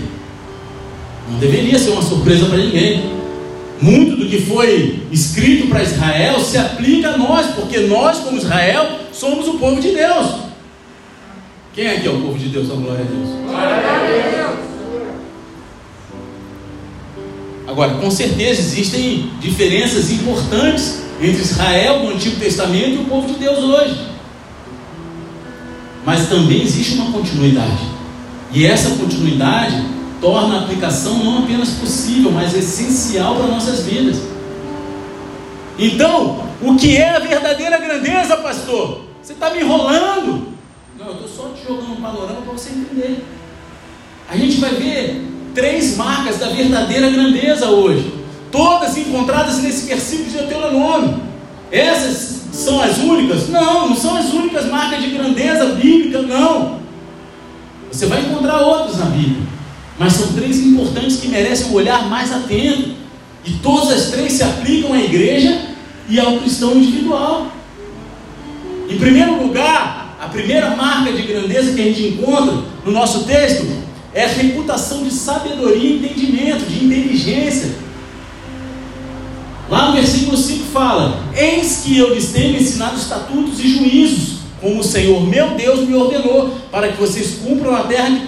Não 1.32 1.38
deveria 1.38 1.78
ser 1.78 1.90
uma 1.90 2.02
surpresa 2.02 2.46
para 2.46 2.58
ninguém. 2.58 3.10
Muito 3.80 4.16
do 4.16 4.28
que 4.28 4.40
foi 4.42 5.02
escrito 5.10 5.66
para 5.68 5.82
Israel 5.82 6.38
se 6.38 6.56
aplica 6.56 7.10
a 7.10 7.18
nós, 7.18 7.46
porque 7.48 7.80
nós, 7.80 8.18
como 8.18 8.36
Israel, 8.36 9.00
somos 9.12 9.48
o 9.48 9.54
povo 9.54 9.80
de 9.80 9.90
Deus. 9.90 10.26
Quem 11.74 12.00
que 12.00 12.06
é 12.06 12.10
o 12.10 12.20
povo 12.20 12.38
de 12.38 12.48
Deus? 12.48 12.70
A 12.70 12.74
glória 12.74 13.00
a 13.00 13.08
Deus. 13.08 13.28
Agora, 17.66 17.94
com 17.94 18.10
certeza 18.10 18.60
existem 18.60 19.30
diferenças 19.40 20.10
importantes 20.10 21.02
entre 21.20 21.40
Israel 21.40 22.00
do 22.00 22.08
Antigo 22.10 22.38
Testamento 22.38 22.90
e 22.90 22.98
o 22.98 23.04
povo 23.06 23.26
de 23.26 23.38
Deus 23.38 23.58
hoje. 23.58 23.96
Mas 26.04 26.28
também 26.28 26.62
existe 26.62 26.94
uma 26.94 27.10
continuidade. 27.10 27.80
E 28.52 28.66
essa 28.66 28.90
continuidade 28.90 29.82
torna 30.22 30.54
a 30.54 30.60
aplicação 30.60 31.18
não 31.18 31.38
apenas 31.40 31.70
possível, 31.70 32.30
mas 32.30 32.54
essencial 32.54 33.34
para 33.34 33.48
nossas 33.48 33.80
vidas. 33.80 34.18
Então, 35.76 36.44
o 36.62 36.76
que 36.76 36.96
é 36.96 37.16
a 37.16 37.18
verdadeira 37.18 37.76
grandeza, 37.76 38.36
pastor? 38.36 39.00
Você 39.20 39.32
está 39.32 39.50
me 39.50 39.60
enrolando? 39.60 40.52
Não, 40.96 41.08
eu 41.08 41.12
estou 41.14 41.28
só 41.28 41.48
te 41.48 41.66
jogando 41.66 41.94
um 41.94 42.00
panorama 42.00 42.40
para 42.42 42.52
você 42.52 42.70
entender. 42.70 43.24
A 44.30 44.36
gente 44.36 44.60
vai 44.60 44.70
ver 44.70 45.26
três 45.56 45.96
marcas 45.96 46.38
da 46.38 46.50
verdadeira 46.50 47.10
grandeza 47.10 47.66
hoje, 47.66 48.14
todas 48.52 48.96
encontradas 48.96 49.58
nesse 49.58 49.88
versículo 49.88 50.30
de 50.30 50.38
Deuteronômio. 50.38 51.20
Essas 51.72 52.42
são 52.52 52.80
as 52.80 52.96
únicas? 52.98 53.48
Não, 53.48 53.88
não 53.88 53.96
são 53.96 54.16
as 54.16 54.32
únicas 54.32 54.66
marcas 54.66 55.02
de 55.02 55.10
grandeza 55.10 55.64
bíblica, 55.74 56.22
não. 56.22 56.80
Você 57.90 58.06
vai 58.06 58.20
encontrar 58.20 58.60
outras 58.60 58.98
na 58.98 59.06
Bíblia. 59.06 59.51
Mas 60.02 60.14
são 60.14 60.32
três 60.32 60.58
importantes 60.58 61.18
que 61.18 61.28
merecem 61.28 61.68
um 61.68 61.74
olhar 61.74 62.08
mais 62.10 62.32
atento. 62.32 62.90
E 63.44 63.52
todas 63.62 63.88
as 63.88 64.10
três 64.10 64.32
se 64.32 64.42
aplicam 64.42 64.92
à 64.92 64.98
igreja 64.98 65.60
e 66.08 66.18
ao 66.18 66.38
cristão 66.38 66.74
individual. 66.74 67.52
Em 68.90 68.98
primeiro 68.98 69.40
lugar, 69.40 70.18
a 70.20 70.26
primeira 70.26 70.74
marca 70.74 71.12
de 71.12 71.22
grandeza 71.22 71.72
que 71.72 71.80
a 71.80 71.84
gente 71.84 72.02
encontra 72.02 72.64
no 72.84 72.90
nosso 72.90 73.22
texto 73.22 73.64
é 74.12 74.24
a 74.24 74.28
reputação 74.28 75.04
de 75.04 75.12
sabedoria 75.12 75.90
e 75.90 75.96
entendimento, 75.98 76.64
de 76.64 76.84
inteligência. 76.84 77.70
Lá 79.70 79.86
no 79.86 79.92
versículo 79.92 80.36
5 80.36 80.64
fala: 80.72 81.22
Eis 81.32 81.82
que 81.84 81.96
eu 81.96 82.12
lhes 82.12 82.32
tenho 82.32 82.60
ensinado 82.60 82.96
estatutos 82.96 83.60
e 83.60 83.68
juízos, 83.68 84.38
como 84.60 84.80
o 84.80 84.84
Senhor 84.84 85.24
meu 85.24 85.50
Deus 85.50 85.88
me 85.88 85.94
ordenou, 85.94 86.56
para 86.72 86.88
que 86.88 87.00
vocês 87.00 87.36
cumpram 87.36 87.76
a 87.76 87.84
terra 87.84 88.10
que 88.10 88.26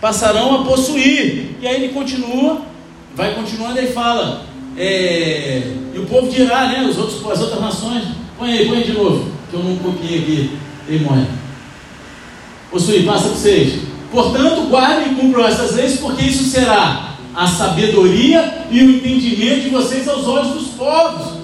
passarão 0.00 0.60
a 0.60 0.64
possuir. 0.64 1.56
E 1.60 1.66
aí 1.66 1.84
ele 1.84 1.92
continua, 1.92 2.62
vai 3.14 3.34
continuando 3.34 3.80
e 3.80 3.86
fala: 3.86 4.42
é, 4.76 5.72
e 5.94 5.98
o 5.98 6.06
povo 6.06 6.30
dirá, 6.30 6.68
né? 6.68 6.86
Os 6.88 6.98
outros, 6.98 7.18
as 7.30 7.40
outras 7.40 7.60
nações, 7.60 8.04
põe 8.38 8.52
aí, 8.52 8.66
põe 8.66 8.78
aí 8.78 8.84
de 8.84 8.92
novo, 8.92 9.30
que 9.50 9.56
eu 9.56 9.62
não 9.62 9.76
copiei 9.76 10.18
aqui, 10.18 10.58
demônio. 10.88 11.26
Possuir, 12.70 13.06
passa 13.06 13.28
para 13.28 13.32
vocês. 13.32 13.80
Portanto, 14.10 14.68
guardem 14.68 15.12
e 15.12 15.14
cumpram 15.16 15.46
essas 15.46 15.74
leis, 15.74 15.98
porque 15.98 16.24
isso 16.24 16.44
será 16.44 17.16
a 17.34 17.46
sabedoria 17.46 18.66
e 18.70 18.82
o 18.82 18.90
entendimento 18.90 19.62
de 19.62 19.68
vocês 19.68 20.08
aos 20.08 20.26
olhos 20.26 20.52
dos 20.52 20.68
povos. 20.68 21.36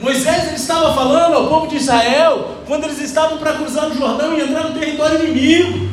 Moisés 0.00 0.46
ele 0.46 0.56
estava 0.56 0.94
falando 0.94 1.34
ao 1.34 1.48
povo 1.48 1.66
de 1.66 1.76
Israel 1.76 2.56
quando 2.66 2.84
eles 2.84 3.00
estavam 3.00 3.38
para 3.38 3.54
cruzar 3.54 3.90
o 3.90 3.94
Jordão 3.94 4.36
e 4.36 4.40
entrar 4.40 4.64
no 4.64 4.78
território 4.78 5.22
inimigo. 5.22 5.88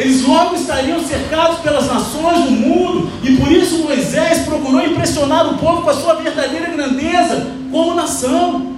Eles 0.00 0.22
logo 0.22 0.54
estariam 0.56 0.98
cercados 1.04 1.58
pelas 1.58 1.86
nações 1.86 2.46
do 2.46 2.52
mundo, 2.52 3.10
e 3.22 3.36
por 3.36 3.52
isso 3.52 3.82
Moisés 3.82 4.46
procurou 4.46 4.80
impressionar 4.80 5.46
o 5.46 5.58
povo 5.58 5.82
com 5.82 5.90
a 5.90 5.94
sua 5.94 6.14
verdadeira 6.14 6.70
grandeza 6.70 7.52
como 7.70 7.94
nação. 7.94 8.76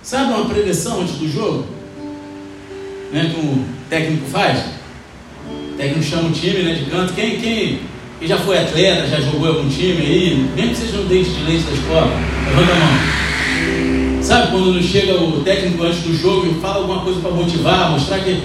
Sabe 0.00 0.32
uma 0.32 0.44
preleção 0.44 1.00
antes 1.00 1.16
do 1.16 1.28
jogo? 1.28 1.66
Né, 3.10 3.32
que 3.34 3.40
o 3.40 3.64
técnico 3.90 4.26
faz? 4.26 4.60
O 5.72 5.76
técnico 5.76 6.04
chama 6.04 6.28
o 6.28 6.32
time 6.32 6.62
né, 6.62 6.74
de 6.74 6.84
canto. 6.84 7.12
Quem, 7.12 7.40
quem, 7.40 7.80
quem 8.20 8.28
já 8.28 8.38
foi 8.38 8.56
atleta, 8.56 9.08
já 9.08 9.20
jogou 9.22 9.48
algum 9.48 9.68
time 9.68 10.00
aí, 10.02 10.50
mesmo 10.54 10.70
que 10.70 10.76
seja 10.76 10.98
no 10.98 11.08
dente 11.08 11.30
de 11.30 11.42
leite 11.42 11.64
da 11.64 11.72
escola, 11.72 12.12
levanta 12.46 12.72
a 12.72 12.76
mão. 12.76 14.22
Sabe 14.22 14.52
quando 14.52 14.72
não 14.72 14.82
chega 14.82 15.20
o 15.20 15.40
técnico 15.40 15.82
antes 15.82 16.02
do 16.02 16.16
jogo 16.16 16.46
e 16.46 16.60
fala 16.60 16.76
alguma 16.76 17.00
coisa 17.00 17.18
para 17.18 17.32
motivar, 17.32 17.90
mostrar 17.90 18.20
que 18.20 18.40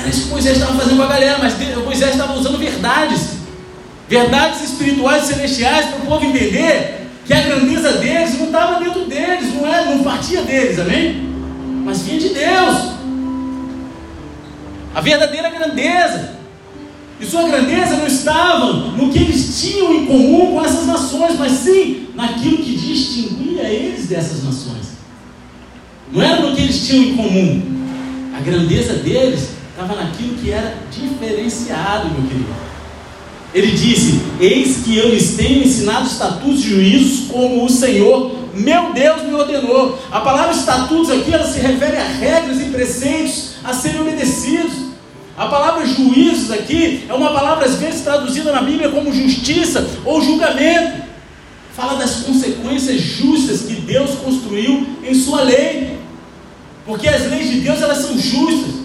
era 0.00 0.08
isso 0.08 0.22
que 0.22 0.28
Moisés 0.30 0.56
estava 0.56 0.78
fazendo 0.78 0.96
com 0.96 1.02
a 1.02 1.06
galera, 1.08 1.38
mas 1.38 1.54
Moisés 1.84 2.12
estava 2.12 2.32
usando 2.32 2.56
verdades, 2.56 3.34
verdades 4.08 4.62
espirituais 4.62 5.24
e 5.24 5.34
celestiais 5.34 5.86
para 5.86 5.98
o 5.98 6.06
povo 6.06 6.24
entender 6.24 7.06
que 7.26 7.34
a 7.34 7.42
grandeza 7.42 7.92
deles 7.92 8.38
não 8.38 8.46
estava 8.46 8.82
dentro 8.82 9.04
deles, 9.04 9.54
não 9.54 9.66
era, 9.66 9.94
não 9.94 10.02
partia 10.02 10.40
deles, 10.40 10.78
amém? 10.78 11.28
Mas 11.84 12.00
vinha 12.00 12.18
de 12.18 12.30
Deus. 12.30 12.92
A 14.94 15.00
verdadeira 15.02 15.50
grandeza. 15.50 16.40
E 17.20 17.26
sua 17.26 17.42
grandeza 17.42 17.96
não 17.96 18.06
estava 18.06 18.72
no 18.72 19.12
que 19.12 19.18
eles 19.18 19.60
tinham 19.60 19.94
em 19.94 20.06
comum 20.06 20.52
com 20.52 20.64
essas 20.64 20.86
nações, 20.86 21.38
mas 21.38 21.52
sim 21.52 22.08
naquilo 22.14 22.56
que 22.56 22.74
distinguia 22.74 23.64
eles 23.64 24.06
dessas 24.06 24.42
nações. 24.42 24.92
Não 26.10 26.22
era 26.22 26.40
no 26.40 26.56
que 26.56 26.62
eles 26.62 26.86
tinham 26.86 27.04
em 27.04 27.16
comum. 27.16 27.62
A 28.34 28.40
grandeza 28.40 28.94
deles 28.94 29.59
estava 29.80 30.02
naquilo 30.02 30.36
que 30.36 30.50
era 30.50 30.74
diferenciado, 30.90 32.10
meu 32.10 32.28
querido. 32.28 32.54
Ele 33.54 33.72
disse: 33.72 34.20
Eis 34.38 34.84
que 34.84 34.96
eu 34.96 35.08
lhes 35.08 35.36
tenho 35.36 35.64
ensinado 35.64 36.06
estatutos 36.06 36.60
e 36.60 36.68
juízos 36.68 37.28
como 37.30 37.64
o 37.64 37.68
Senhor, 37.68 38.32
meu 38.54 38.92
Deus, 38.92 39.22
me 39.22 39.32
ordenou. 39.34 39.98
A 40.10 40.20
palavra 40.20 40.54
estatutos 40.54 41.10
aqui 41.10 41.32
ela 41.32 41.46
se 41.46 41.60
refere 41.60 41.96
a 41.96 42.04
regras 42.04 42.60
e 42.60 42.64
preceitos 42.66 43.54
a 43.64 43.72
serem 43.72 44.02
obedecidos. 44.02 44.90
A 45.36 45.46
palavra 45.46 45.86
juízos 45.86 46.50
aqui 46.50 47.06
é 47.08 47.14
uma 47.14 47.32
palavra 47.32 47.64
às 47.64 47.76
vezes 47.76 48.02
traduzida 48.02 48.52
na 48.52 48.60
Bíblia 48.60 48.90
como 48.90 49.12
justiça 49.12 49.88
ou 50.04 50.20
julgamento. 50.20 51.08
Fala 51.74 51.94
das 51.94 52.16
consequências 52.16 53.00
justas 53.00 53.62
que 53.62 53.74
Deus 53.76 54.10
construiu 54.16 54.86
em 55.02 55.14
sua 55.14 55.42
lei. 55.42 55.98
Porque 56.84 57.08
as 57.08 57.30
leis 57.30 57.48
de 57.48 57.60
Deus 57.60 57.80
elas 57.80 57.98
são 57.98 58.18
justas. 58.18 58.79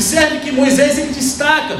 Observe 0.00 0.38
que 0.38 0.50
Moisés 0.50 0.96
ele 0.96 1.12
destaca 1.12 1.76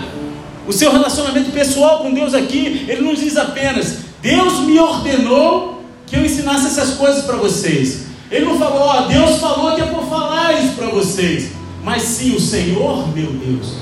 o 0.69 0.73
seu 0.75 0.93
relacionamento 0.93 1.51
pessoal 1.53 2.01
com 2.01 2.13
Deus 2.13 2.35
aqui. 2.35 2.85
Ele 2.87 3.01
não 3.01 3.15
diz 3.15 3.35
apenas: 3.39 4.01
Deus 4.21 4.61
me 4.61 4.79
ordenou 4.79 5.83
que 6.07 6.17
eu 6.17 6.27
ensinasse 6.27 6.67
essas 6.67 6.97
coisas 6.97 7.25
para 7.25 7.37
vocês. 7.37 8.09
Ele 8.31 8.45
não 8.45 8.59
falou, 8.59 8.81
ó, 8.81 9.07
Deus 9.07 9.39
falou 9.39 9.75
que 9.75 9.81
é 9.81 9.87
por 9.87 10.05
falar 10.05 10.53
isso 10.63 10.75
para 10.75 10.89
vocês. 10.89 11.53
Mas 11.83 12.03
sim, 12.03 12.37
o 12.37 12.41
Senhor, 12.41 13.09
meu 13.15 13.33
Deus. 13.33 13.77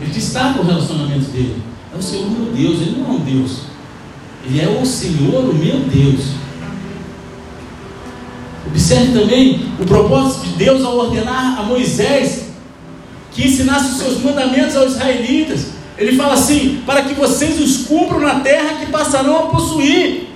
Ele 0.00 0.12
destaca 0.12 0.60
o 0.60 0.64
relacionamento 0.64 1.28
dele. 1.32 1.60
É 1.92 1.98
o 1.98 2.02
Senhor, 2.02 2.30
meu 2.30 2.52
Deus. 2.52 2.80
Ele 2.80 3.00
não 3.00 3.06
é 3.06 3.10
um 3.10 3.18
Deus. 3.18 3.62
Ele 4.44 4.60
é 4.60 4.68
o 4.68 4.86
Senhor, 4.86 5.50
o 5.50 5.54
meu 5.54 5.80
Deus. 5.80 6.20
Observe 8.64 9.12
também 9.12 9.72
o 9.80 9.84
propósito 9.84 10.46
de 10.46 10.52
Deus 10.52 10.84
ao 10.84 10.96
ordenar 10.96 11.58
a 11.58 11.64
Moisés 11.64 12.49
que 13.30 13.46
ensinasse 13.46 13.92
os 13.92 13.98
seus 13.98 14.22
mandamentos 14.22 14.76
aos 14.76 14.92
israelitas. 14.92 15.66
Ele 15.96 16.16
fala 16.16 16.34
assim: 16.34 16.82
para 16.86 17.02
que 17.02 17.14
vocês 17.14 17.60
os 17.60 17.86
cumpram 17.86 18.20
na 18.20 18.40
terra 18.40 18.78
que 18.78 18.86
passarão 18.86 19.36
a 19.36 19.42
possuir. 19.48 20.28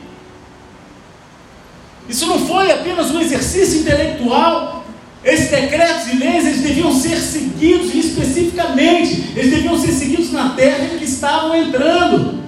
Isso 2.09 2.27
não 2.27 2.47
foi 2.47 2.71
apenas 2.71 3.11
um 3.11 3.21
exercício 3.21 3.81
intelectual. 3.81 4.85
Esses 5.25 5.51
decretos 5.51 6.07
e 6.13 6.17
leis 6.17 6.47
eles 6.47 6.61
deviam 6.61 6.93
ser 6.93 7.17
seguidos 7.17 7.95
especificamente. 7.95 9.31
Eles 9.35 9.51
deviam 9.51 9.79
ser 9.79 9.93
seguidos 9.93 10.31
na 10.31 10.51
terra 10.51 10.85
em 10.85 10.99
que 10.99 11.05
estavam 11.05 11.57
entrando. 11.57 12.45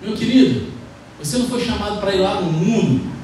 Meu 0.00 0.14
querido, 0.16 0.68
você 1.18 1.36
não 1.38 1.48
foi 1.48 1.64
chamado 1.64 2.00
para 2.00 2.14
ir 2.14 2.20
lá 2.20 2.40
no 2.40 2.52
mundo 2.52 3.18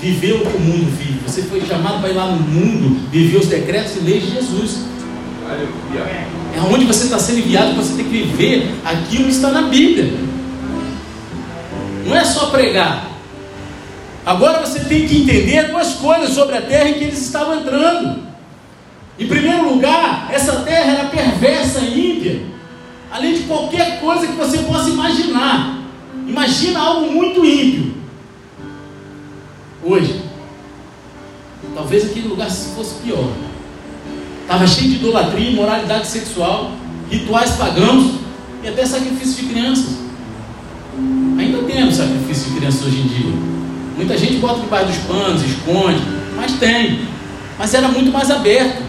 viver 0.00 0.32
o 0.32 0.40
que 0.40 0.56
o 0.56 0.60
mundo 0.60 0.90
vive. 0.96 1.20
Você 1.26 1.42
foi 1.42 1.60
chamado 1.66 2.00
para 2.00 2.08
ir 2.08 2.14
lá 2.14 2.26
no 2.26 2.40
mundo 2.40 3.10
viver 3.10 3.36
os 3.36 3.46
decretos 3.46 3.96
e 3.96 4.00
leis 4.00 4.24
de 4.24 4.32
Jesus. 4.32 4.78
É 6.54 6.60
onde 6.60 6.84
você 6.84 7.04
está 7.04 7.18
sendo 7.18 7.38
enviado, 7.38 7.74
você 7.74 7.94
tem 7.94 8.04
que 8.04 8.10
viver 8.10 8.74
aquilo 8.84 9.24
que 9.24 9.30
está 9.30 9.50
na 9.50 9.62
Bíblia. 9.62 10.12
Não 12.06 12.16
é 12.16 12.24
só 12.24 12.46
pregar. 12.46 13.08
Agora 14.24 14.60
você 14.64 14.80
tem 14.80 15.06
que 15.06 15.22
entender 15.22 15.70
duas 15.70 15.94
coisas 15.94 16.30
sobre 16.30 16.56
a 16.56 16.62
terra 16.62 16.90
em 16.90 16.94
que 16.94 17.04
eles 17.04 17.20
estavam 17.20 17.60
entrando. 17.60 18.22
Em 19.18 19.26
primeiro 19.26 19.74
lugar, 19.74 20.28
essa 20.32 20.60
terra 20.60 20.92
era 20.92 21.08
perversa 21.08 21.80
e 21.80 22.16
ímpia, 22.16 22.42
além 23.10 23.34
de 23.34 23.40
qualquer 23.40 24.00
coisa 24.00 24.26
que 24.26 24.32
você 24.32 24.58
possa 24.58 24.88
imaginar. 24.88 25.78
Imagina 26.26 26.80
algo 26.80 27.12
muito 27.12 27.44
ímpio. 27.44 27.94
Hoje, 29.82 30.22
talvez 31.74 32.04
aquele 32.04 32.28
lugar 32.28 32.50
fosse 32.50 32.94
pior. 33.02 33.49
Estava 34.50 34.66
cheio 34.66 34.88
de 34.88 34.96
idolatria, 34.96 35.50
imoralidade 35.50 36.08
sexual, 36.08 36.72
rituais 37.08 37.52
pagãos 37.52 38.14
e 38.64 38.68
até 38.68 38.84
sacrifício 38.84 39.44
de 39.44 39.52
crianças. 39.52 39.94
Ainda 41.38 41.62
temos 41.62 41.94
sacrifício 41.94 42.50
de 42.50 42.56
crianças 42.56 42.84
hoje 42.84 42.98
em 42.98 43.06
dia. 43.06 43.32
Muita 43.96 44.18
gente 44.18 44.38
bota 44.38 44.58
debaixo 44.58 44.86
dos 44.86 44.96
panos, 45.02 45.44
esconde, 45.44 46.00
mas 46.34 46.50
tem. 46.54 46.98
Mas 47.56 47.72
era 47.74 47.86
muito 47.86 48.10
mais 48.10 48.28
aberto, 48.28 48.82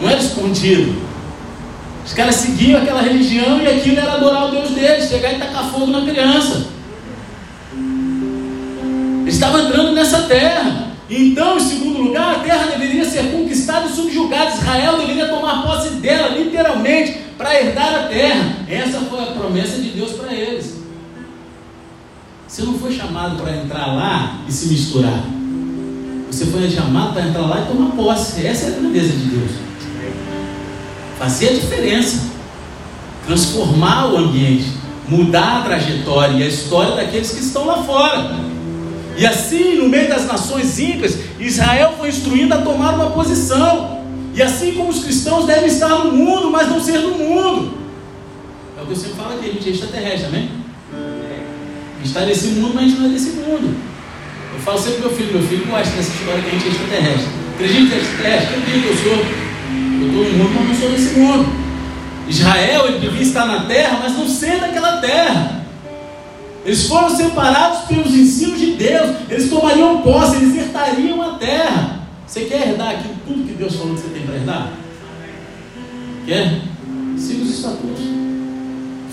não 0.00 0.08
era 0.08 0.20
escondido. 0.20 0.94
Os 2.06 2.12
caras 2.12 2.36
seguiam 2.36 2.80
aquela 2.80 3.02
religião 3.02 3.60
e 3.60 3.66
aquilo 3.66 3.98
era 3.98 4.12
adorar 4.12 4.46
o 4.46 4.50
Deus 4.52 4.70
deles, 4.70 5.08
chegar 5.08 5.32
e 5.32 5.38
tacar 5.40 5.64
fogo 5.64 5.88
na 5.88 6.02
criança. 6.02 6.64
Eles 9.22 9.34
estavam 9.34 9.66
entrando 9.66 9.90
nessa 9.90 10.20
terra. 10.20 10.89
Então, 11.10 11.56
em 11.56 11.60
segundo 11.60 12.02
lugar, 12.02 12.36
a 12.36 12.38
terra 12.38 12.66
deveria 12.66 13.04
ser 13.04 13.32
conquistada 13.32 13.86
e 13.88 13.92
subjugada. 13.92 14.54
Israel 14.54 14.96
deveria 14.96 15.26
tomar 15.26 15.64
posse 15.64 15.90
dela, 15.96 16.28
literalmente, 16.38 17.18
para 17.36 17.60
herdar 17.60 17.94
a 17.94 18.02
terra. 18.04 18.58
Essa 18.68 19.00
foi 19.00 19.20
a 19.20 19.32
promessa 19.32 19.80
de 19.80 19.90
Deus 19.90 20.12
para 20.12 20.32
eles. 20.32 20.78
Você 22.46 22.62
não 22.62 22.78
foi 22.78 22.92
chamado 22.92 23.42
para 23.42 23.56
entrar 23.56 23.86
lá 23.86 24.42
e 24.48 24.52
se 24.52 24.68
misturar. 24.68 25.24
Você 26.30 26.46
foi 26.46 26.70
chamado 26.70 27.12
para 27.12 27.26
entrar 27.26 27.42
lá 27.42 27.60
e 27.60 27.66
tomar 27.66 27.90
posse. 27.96 28.46
Essa 28.46 28.66
é 28.66 28.68
a 28.68 28.78
grandeza 28.78 29.08
de 29.08 29.24
Deus. 29.24 29.50
Fazer 31.18 31.48
a 31.48 31.52
diferença. 31.54 32.30
Transformar 33.26 34.12
o 34.12 34.16
ambiente. 34.16 34.66
Mudar 35.08 35.58
a 35.58 35.62
trajetória 35.62 36.36
e 36.36 36.42
a 36.44 36.46
história 36.46 36.94
daqueles 36.94 37.32
que 37.32 37.40
estão 37.40 37.66
lá 37.66 37.82
fora. 37.82 38.49
E 39.16 39.26
assim, 39.26 39.76
no 39.76 39.88
meio 39.88 40.08
das 40.08 40.26
nações 40.26 40.78
ímpias, 40.78 41.18
Israel 41.38 41.94
foi 41.98 42.08
instruído 42.08 42.54
a 42.54 42.58
tomar 42.58 42.94
uma 42.94 43.10
posição. 43.10 44.00
E 44.34 44.42
assim 44.42 44.72
como 44.72 44.88
os 44.88 45.02
cristãos 45.04 45.46
devem 45.46 45.66
estar 45.66 45.88
no 45.88 46.12
mundo, 46.12 46.50
mas 46.50 46.68
não 46.68 46.80
ser 46.80 46.98
no 47.00 47.18
mundo. 47.18 47.78
É 48.78 48.82
o 48.82 48.86
que 48.86 48.92
eu 48.92 48.96
sempre 48.96 49.16
falo 49.16 49.34
aqui, 49.34 49.50
a 49.50 49.52
gente 49.52 49.68
é 49.68 49.72
extraterrestre, 49.72 50.26
amém? 50.26 50.50
A 50.92 51.96
gente 51.98 52.06
está 52.06 52.20
nesse 52.20 52.46
mundo, 52.48 52.72
mas 52.74 52.84
a 52.84 52.86
gente 52.88 53.00
não 53.00 53.06
é 53.06 53.12
desse 53.12 53.30
mundo. 53.30 53.76
Eu 54.54 54.60
falo 54.60 54.78
sempre 54.78 55.00
pro 55.00 55.08
meu 55.08 55.18
filho, 55.18 55.32
meu 55.32 55.42
filho 55.42 55.66
gosta 55.66 55.96
dessa 55.96 56.12
história 56.12 56.42
que 56.42 56.48
a 56.48 56.52
gente 56.52 56.66
é 56.66 56.70
extraterrestre. 56.70 57.28
Acredita 57.54 57.86
que 57.86 57.94
é 57.94 57.98
extraterrestre? 57.98 58.56
Acredito 58.56 58.82
que 58.82 58.88
eu 58.88 58.96
sou. 58.96 59.50
Eu 60.00 60.06
estou 60.06 60.24
no 60.24 60.38
mundo, 60.38 60.50
mas 60.54 60.68
não 60.68 60.74
sou 60.74 60.90
desse 60.90 61.18
mundo. 61.18 61.48
Israel, 62.28 62.86
ele 62.86 62.98
devia 63.00 63.22
estar 63.22 63.44
na 63.44 63.64
terra, 63.64 63.98
mas 64.02 64.16
não 64.16 64.26
ser 64.26 64.60
daquela 64.60 64.98
terra. 64.98 65.59
Eles 66.64 66.86
foram 66.86 67.14
separados 67.14 67.86
pelos 67.86 68.14
ensinos 68.14 68.58
de 68.58 68.72
Deus. 68.72 69.16
Eles 69.28 69.48
tomariam 69.48 70.02
posse, 70.02 70.36
eles 70.36 70.56
herdariam 70.56 71.22
a 71.22 71.38
terra. 71.38 72.00
Você 72.26 72.42
quer 72.42 72.68
herdar 72.68 72.90
aquilo, 72.90 73.14
tudo 73.26 73.46
que 73.46 73.54
Deus 73.54 73.74
falou 73.74 73.94
que 73.94 74.02
você 74.02 74.08
tem 74.08 74.22
para 74.22 74.36
herdar? 74.36 74.72
Quer? 76.26 76.60
Siga 77.16 77.42
os 77.42 77.50
estatutos. 77.50 78.04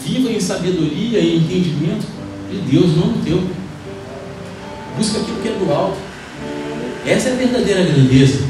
Viva 0.04 0.32
em 0.32 0.40
sabedoria 0.40 1.20
e 1.20 1.38
entendimento 1.38 2.06
de 2.52 2.58
Deus, 2.72 2.96
não 2.96 3.14
do 3.14 3.26
teu. 3.26 3.44
Busca 4.98 5.20
aquilo 5.20 5.42
que 5.42 5.48
é 5.48 5.52
do 5.54 5.72
alto. 5.72 5.98
Essa 7.06 7.30
é 7.30 7.34
a 7.34 7.36
verdadeira 7.36 7.84
grandeza. 7.84 8.46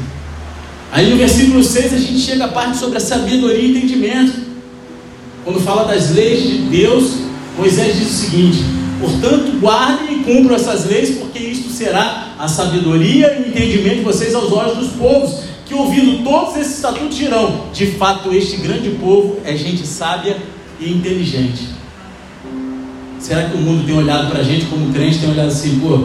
Aí 0.90 1.10
no 1.10 1.16
versículo 1.16 1.62
6 1.62 1.94
a 1.94 1.98
gente 1.98 2.18
chega 2.18 2.46
à 2.46 2.48
parte 2.48 2.78
sobre 2.78 2.98
a 2.98 3.00
sabedoria 3.00 3.58
e 3.58 3.70
entendimento. 3.70 4.32
Quando 5.44 5.60
fala 5.60 5.84
das 5.84 6.10
leis 6.10 6.42
de 6.42 6.58
Deus, 6.62 7.12
Moisés 7.56 7.96
diz 7.96 8.08
o 8.08 8.12
seguinte: 8.12 8.58
Portanto, 9.00 9.58
guardem 9.60 10.20
e 10.20 10.24
cumpram 10.24 10.56
essas 10.56 10.86
leis, 10.86 11.18
porque 11.18 11.38
isto 11.38 11.70
será 11.70 12.34
a 12.38 12.48
sabedoria 12.48 13.32
e 13.38 13.42
o 13.42 13.48
entendimento 13.48 13.96
de 13.96 14.02
vocês 14.02 14.34
aos 14.34 14.50
olhos 14.52 14.76
dos 14.76 14.88
povos, 14.92 15.40
que 15.64 15.74
ouvindo 15.74 16.24
todos 16.24 16.56
esses 16.56 16.76
estatutos 16.76 17.16
dirão: 17.16 17.66
De 17.72 17.86
fato, 17.92 18.32
este 18.32 18.56
grande 18.56 18.90
povo 18.90 19.38
é 19.44 19.56
gente 19.56 19.86
sábia 19.86 20.36
e 20.80 20.92
inteligente. 20.92 21.68
Será 23.20 23.48
que 23.48 23.56
o 23.56 23.60
mundo 23.60 23.84
tem 23.84 23.96
olhado 23.96 24.30
para 24.30 24.40
a 24.40 24.44
gente 24.44 24.66
como 24.66 24.92
crente, 24.92 25.18
tem 25.18 25.30
olhado 25.30 25.48
assim, 25.48 25.80
pô, 25.80 26.04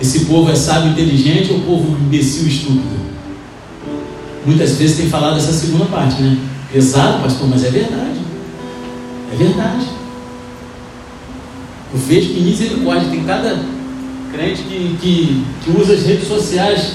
esse 0.00 0.26
povo 0.26 0.50
é 0.50 0.54
sábio 0.54 0.88
e 0.88 0.92
inteligente 0.92 1.52
ou 1.52 1.60
povo 1.60 1.96
imbecil 1.98 2.44
e 2.44 2.48
estúpido? 2.48 3.02
Muitas 4.44 4.76
vezes 4.76 4.96
tem 4.96 5.08
falado 5.08 5.38
essa 5.38 5.52
segunda 5.52 5.86
parte, 5.86 6.20
né? 6.20 6.36
Pesado, 6.72 7.22
pastor, 7.22 7.48
mas 7.48 7.64
é 7.64 7.70
verdade. 7.70 8.20
É 9.32 9.36
verdade. 9.36 10.01
Eu 11.92 11.98
vejo 11.98 12.32
que 12.32 12.40
misericórdia 12.40 13.10
tem 13.10 13.24
cada 13.24 13.58
crente 14.32 14.62
que, 14.62 14.96
que, 15.00 15.44
que 15.62 15.78
usa 15.78 15.92
as 15.92 16.02
redes 16.04 16.26
sociais 16.26 16.94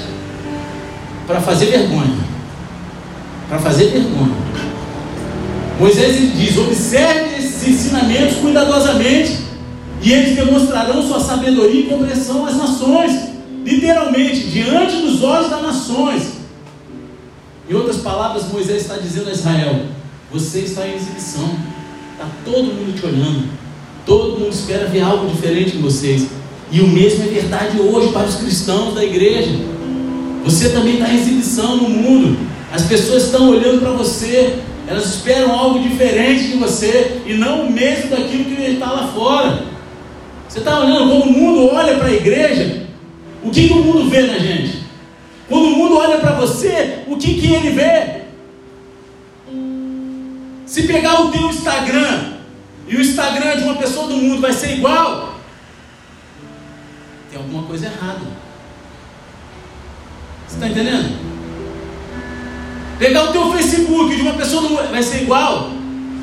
para 1.27 1.39
fazer 1.39 1.67
vergonha. 1.67 2.17
Para 3.47 3.60
fazer 3.60 3.91
vergonha. 3.91 4.36
Moisés 5.79 6.33
diz: 6.36 6.57
observe 6.57 7.38
ensinamentos 7.69 8.38
cuidadosamente, 8.38 9.39
e 10.01 10.12
eles 10.12 10.36
demonstrarão 10.36 11.05
sua 11.05 11.19
sabedoria 11.19 11.81
e 11.81 11.88
compreensão 11.88 12.45
às 12.45 12.55
nações, 12.55 13.12
literalmente, 13.63 14.47
diante 14.47 14.95
dos 14.97 15.21
olhos 15.21 15.49
das 15.49 15.62
nações. 15.62 16.38
Em 17.69 17.73
outras 17.73 17.97
palavras, 17.97 18.47
Moisés 18.51 18.83
está 18.83 18.95
dizendo 18.97 19.29
a 19.29 19.33
Israel: 19.33 19.86
você 20.31 20.60
está 20.60 20.88
em 20.88 20.95
exibição, 20.95 21.55
está 22.13 22.27
todo 22.45 22.73
mundo 22.73 22.97
te 22.97 23.05
olhando, 23.05 23.47
todo 24.08 24.39
mundo 24.39 24.54
espera 24.54 24.88
ver 24.88 25.02
algo 25.02 25.28
diferente 25.28 25.76
em 25.76 25.82
vocês. 25.82 26.28
E 26.72 26.80
o 26.80 26.88
mesmo 26.88 27.26
é 27.26 27.28
verdade 27.28 27.80
hoje 27.80 28.12
para 28.12 28.26
os 28.26 28.36
cristãos 28.36 28.96
da 28.96 29.04
igreja. 29.04 29.52
Você 30.46 30.70
também 30.70 30.93
está 30.93 31.10
em 31.10 31.17
exibição 31.17 31.76
no 31.76 31.89
mundo. 31.89 32.39
As 32.72 32.84
pessoas 32.84 33.26
estão 33.26 33.50
olhando 33.50 33.82
para 33.82 33.91
você, 33.91 34.60
elas 34.88 35.06
esperam 35.15 35.52
algo 35.52 35.80
diferente 35.80 36.48
de 36.48 36.58
você 36.58 37.22
e 37.26 37.34
não 37.34 37.67
o 37.67 37.72
mesmo 37.72 38.10
daquilo 38.10 38.46
que 38.46 38.62
está 38.62 38.89
lá 38.89 39.08
fora. 39.10 39.63
Você 40.48 40.60
está 40.60 40.80
olhando 40.80 41.10
como 41.10 41.24
o 41.26 41.34
mundo 41.34 41.76
olha 41.76 41.98
para 41.98 42.08
a 42.08 42.13
igreja? 42.13 42.88
O 43.43 43.50
que, 43.50 43.67
que 43.67 43.74
o 43.74 43.84
mundo 43.84 44.10
vê 44.10 44.22
na 44.22 44.39
gente? 44.39 44.84
Quando 45.50 45.65
o 45.65 45.76
mundo 45.78 45.98
olha 45.98 46.17
para 46.17 46.32
você, 46.32 47.00
o 47.08 47.17
que, 47.17 47.34
que 47.36 47.54
ele 47.54 47.72
vê? 47.72 48.22
Se 50.65 50.84
pegar 50.84 51.22
o 51.22 51.32
teu 51.32 51.50
Instagram 51.50 52.37
e 52.88 52.95
o 52.95 53.02
Instagram 53.02 53.58
de 53.58 53.63
uma 53.63 53.76
pessoa 53.76 54.08
do 54.08 54.15
mundo 54.15 54.41
vai 54.41 54.54
ser 54.54 54.78
igual, 54.78 55.36
tem 57.30 57.38
alguma 57.38 57.63
coisa 57.63 57.88
errada. 57.88 58.26
Você 60.47 60.56
está 60.56 60.67
entendendo? 60.69 61.28
Pegar 62.97 63.26
o 63.26 63.32
teu 63.32 63.52
Facebook 63.52 64.15
de 64.15 64.21
uma 64.21 64.34
pessoa 64.34 64.62
do 64.62 64.69
mundo 64.69 64.89
vai 64.89 65.04
ser 65.04 65.23
igual. 65.23 65.71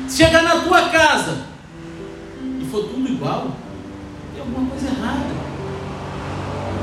Chegar 0.09 0.43
na 0.43 0.61
tua 0.61 0.89
casa 0.89 1.45
e 2.59 2.65
for 2.65 2.83
tudo 2.83 3.07
igual, 3.07 3.55
tem 4.33 4.41
alguma 4.41 4.69
coisa 4.69 4.87
errada. 4.87 5.35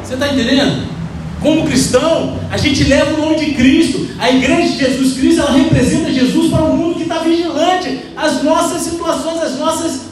Você 0.02 0.14
está 0.14 0.28
entendendo? 0.28 1.01
Como 1.42 1.66
cristão, 1.66 2.38
a 2.50 2.56
gente 2.56 2.84
leva 2.84 3.14
o 3.14 3.20
nome 3.20 3.36
de 3.36 3.52
Cristo. 3.54 4.06
A 4.18 4.30
igreja 4.30 4.68
de 4.68 4.78
Jesus 4.78 5.14
Cristo, 5.14 5.40
ela 5.40 5.50
representa 5.50 6.12
Jesus 6.12 6.50
para 6.50 6.62
um 6.62 6.76
mundo 6.76 6.94
que 6.94 7.02
está 7.02 7.18
vigilante 7.18 7.98
às 8.16 8.44
nossas 8.44 8.82
situações, 8.82 9.42
às 9.42 9.58
nossas. 9.58 10.02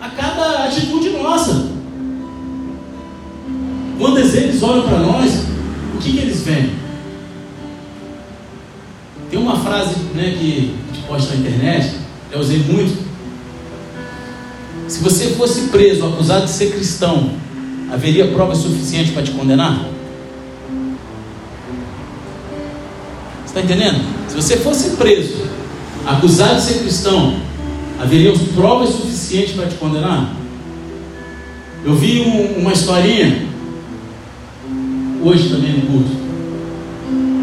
a 0.00 0.10
cada 0.10 0.64
atitude 0.64 1.08
nossa. 1.10 1.66
Quando 3.98 4.18
eles 4.18 4.62
olham 4.62 4.86
para 4.86 4.98
nós, 4.98 5.32
o 5.94 5.98
que, 5.98 6.12
que 6.12 6.18
eles 6.18 6.42
veem? 6.42 6.70
Tem 9.30 9.38
uma 9.38 9.58
frase 9.60 9.94
né, 10.14 10.36
que 10.38 10.74
a 10.90 10.94
gente 10.94 11.06
posta 11.06 11.34
na 11.34 11.40
internet, 11.40 11.94
eu 12.32 12.40
usei 12.40 12.58
muito. 12.58 13.10
Se 14.88 15.02
você 15.02 15.28
fosse 15.34 15.68
preso, 15.68 16.04
acusado 16.04 16.46
de 16.46 16.50
ser 16.50 16.72
cristão, 16.72 17.30
haveria 17.90 18.28
prova 18.28 18.54
suficiente 18.54 19.12
para 19.12 19.22
te 19.22 19.30
condenar? 19.30 19.99
Está 23.50 23.62
entendendo? 23.62 24.00
Se 24.28 24.36
você 24.36 24.58
fosse 24.58 24.90
preso, 24.90 25.42
acusado 26.06 26.54
de 26.54 26.62
ser 26.62 26.78
cristão, 26.78 27.34
haveria 28.00 28.32
provas 28.54 28.90
suficientes 28.90 29.56
para 29.56 29.66
te 29.66 29.74
condenar? 29.74 30.32
Eu 31.84 31.96
vi 31.96 32.20
um, 32.20 32.60
uma 32.60 32.72
historinha, 32.72 33.48
hoje 35.24 35.48
também 35.48 35.72
no 35.72 35.82
culto, 35.82 36.10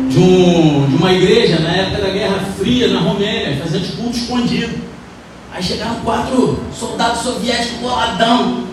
de, 0.10 0.18
um, 0.18 0.88
de 0.90 0.96
uma 0.96 1.12
igreja 1.12 1.60
na 1.60 1.76
época 1.76 2.02
da 2.02 2.10
Guerra 2.10 2.40
Fria 2.58 2.88
na 2.88 3.02
Romênia, 3.02 3.62
fazendo 3.62 3.98
culto 3.98 4.18
escondido. 4.18 4.82
Aí 5.54 5.62
chegaram 5.62 5.96
quatro 6.06 6.58
soldados 6.74 7.22
soviéticos 7.22 7.82
boladão. 7.82 8.64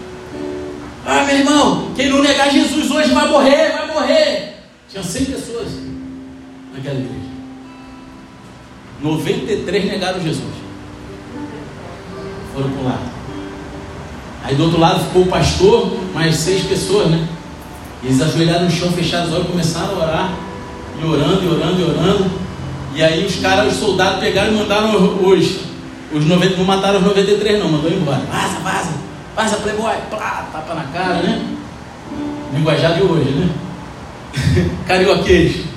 Ah, 1.04 1.24
meu 1.24 1.38
irmão, 1.38 1.90
quem 1.96 2.08
não 2.10 2.22
negar 2.22 2.48
Jesus 2.48 2.88
hoje 2.92 3.12
vai 3.12 3.28
morrer, 3.28 3.72
vai 3.72 3.92
morrer. 3.92 4.54
Tinha 4.88 5.02
100 5.02 5.24
pessoas 5.24 5.84
naquela 6.74 6.98
igreja. 6.98 7.34
93 9.00 9.84
negaram 9.86 10.20
Jesus. 10.20 10.54
Foram 12.52 12.70
para 12.70 12.80
um 12.80 12.84
lado. 12.84 13.14
Aí 14.44 14.54
do 14.54 14.64
outro 14.64 14.80
lado 14.80 15.04
ficou 15.04 15.22
o 15.22 15.26
pastor, 15.26 15.96
mais 16.12 16.36
seis 16.36 16.64
pessoas, 16.64 17.10
né? 17.10 17.26
Eles 18.02 18.20
ajoelharam 18.20 18.64
no 18.64 18.70
chão, 18.70 18.92
fecharam 18.92 19.26
os 19.26 19.32
olhos, 19.32 19.46
começaram 19.46 19.94
a 19.94 20.04
orar. 20.04 20.32
E 21.00 21.04
orando, 21.04 21.42
e 21.42 21.48
orando, 21.48 21.80
e 21.80 21.84
orando. 21.84 22.30
E 22.94 23.02
aí 23.02 23.26
os 23.26 23.36
caras, 23.36 23.72
os 23.72 23.78
soldados 23.78 24.20
pegaram 24.20 24.52
e 24.52 24.56
mandaram 24.56 24.94
os, 24.94 25.60
os 26.12 26.26
90, 26.26 26.56
não 26.56 26.64
mataram 26.64 26.98
os 26.98 27.06
93 27.06 27.58
não, 27.58 27.70
mandou 27.70 27.90
embora. 27.90 28.20
Vaza, 28.30 28.60
vaza, 28.60 28.92
vaza, 29.34 29.56
playboy, 29.56 29.94
plá, 30.10 30.48
tapa 30.52 30.74
na 30.74 30.84
cara, 30.84 31.22
né? 31.22 31.56
Linguajar 32.52 32.94
de 32.94 33.02
hoje, 33.02 33.30
né? 33.30 33.50
Carioquês. 34.86 35.73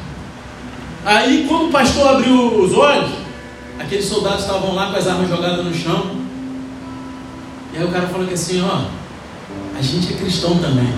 Aí, 1.07 1.45
quando 1.47 1.69
o 1.69 1.71
pastor 1.71 2.15
abriu 2.15 2.59
os 2.59 2.73
olhos, 2.73 3.11
aqueles 3.79 4.03
soldados 4.03 4.41
estavam 4.41 4.75
lá 4.75 4.91
com 4.91 4.97
as 4.97 5.07
armas 5.07 5.29
jogadas 5.29 5.63
no 5.63 5.73
chão. 5.73 6.11
E 7.73 7.77
aí 7.77 7.83
o 7.85 7.87
cara 7.87 8.07
falou 8.07 8.27
que 8.27 8.33
assim, 8.33 8.61
ó, 8.61 8.81
a 9.79 9.81
gente 9.81 10.11
é 10.11 10.17
cristão 10.17 10.57
também. 10.57 10.93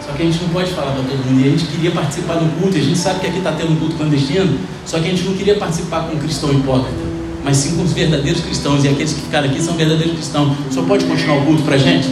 Só 0.00 0.12
que 0.12 0.22
a 0.22 0.26
gente 0.26 0.40
não 0.44 0.50
pode 0.50 0.70
falar 0.70 0.92
para 0.92 1.02
todo 1.02 1.26
mundo. 1.26 1.40
E 1.44 1.48
a 1.48 1.50
gente 1.50 1.66
queria 1.66 1.90
participar 1.90 2.34
do 2.34 2.60
culto, 2.60 2.76
e 2.76 2.80
a 2.80 2.84
gente 2.84 2.98
sabe 3.00 3.18
que 3.18 3.26
aqui 3.26 3.38
está 3.38 3.50
tendo 3.50 3.76
culto 3.80 3.96
clandestino, 3.96 4.60
só 4.86 5.00
que 5.00 5.06
a 5.06 5.10
gente 5.10 5.24
não 5.24 5.34
queria 5.34 5.56
participar 5.56 6.02
com 6.02 6.14
um 6.14 6.20
cristão 6.20 6.52
hipócrita, 6.52 7.02
mas 7.42 7.56
sim 7.56 7.74
com 7.74 7.82
os 7.82 7.92
verdadeiros 7.92 8.40
cristãos. 8.40 8.84
E 8.84 8.88
aqueles 8.88 9.12
que 9.12 9.22
ficaram 9.22 9.48
aqui 9.48 9.60
são 9.60 9.74
verdadeiros 9.74 10.14
cristãos. 10.14 10.56
Só 10.70 10.82
pode 10.82 11.04
continuar 11.04 11.38
o 11.38 11.44
culto 11.44 11.62
para 11.64 11.76
gente? 11.76 12.06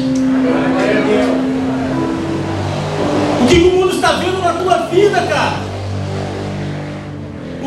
O 3.40 3.46
que 3.46 3.54
o 3.54 3.70
mundo 3.70 3.94
está 3.94 4.14
vendo 4.14 4.40
na 4.40 4.52
tua 4.52 4.78
vida, 4.88 5.20
cara? 5.28 5.65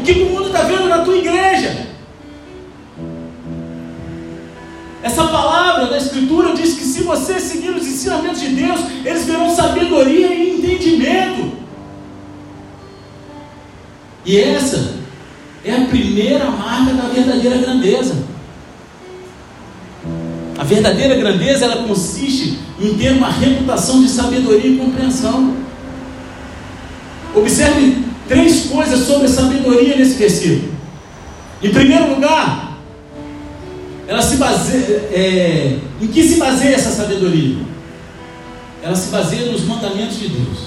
O 0.10 0.12
que, 0.12 0.20
que 0.22 0.24
o 0.24 0.30
mundo 0.32 0.48
está 0.48 0.64
vendo 0.64 0.90
na 0.90 1.04
tua 1.04 1.16
igreja? 1.16 1.86
Essa 5.04 5.28
palavra 5.28 5.86
da 5.86 5.98
Escritura 5.98 6.56
diz 6.56 6.74
que 6.74 6.84
se 6.84 7.04
você 7.04 7.40
seguir 7.40 7.70
os 7.70 7.86
ensinamentos 7.86 8.42
de 8.42 8.48
Deus, 8.48 8.80
eles 9.06 9.26
verão 9.26 9.56
sabedoria 9.56 10.34
e 10.34 10.58
entendimento. 10.58 11.52
E 14.26 14.40
essa 14.40 14.96
é 15.64 15.76
a 15.76 15.86
primeira 15.86 16.50
marca 16.50 16.92
da 16.92 17.08
verdadeira 17.10 17.58
grandeza. 17.60 18.16
A 20.58 20.64
verdadeira 20.64 21.18
grandeza 21.18 21.66
ela 21.66 21.88
consiste 21.88 22.58
em 22.82 22.98
ter 22.98 23.12
uma 23.12 23.30
reputação 23.30 24.02
de 24.02 24.10
sabedoria 24.10 24.72
e 24.72 24.78
compreensão. 24.78 25.56
Observe 27.36 28.09
três 28.30 28.68
coisas 28.68 29.08
sobre 29.08 29.28
sabedoria 29.28 29.98
nesse 29.98 30.14
versículo. 30.14 30.72
Em 31.62 31.72
primeiro 31.72 32.14
lugar, 32.14 32.78
ela 34.08 34.22
se 34.22 34.38
baseia. 34.38 35.10
É, 35.12 35.78
em 36.00 36.08
que 36.08 36.24
se 36.24 36.38
baseia 36.38 36.76
essa 36.76 36.92
sabedoria? 36.92 37.58
Ela 38.82 38.96
se 38.96 39.10
baseia 39.10 39.52
nos 39.52 39.66
mandamentos 39.66 40.20
de 40.20 40.30
Deus. 40.30 40.58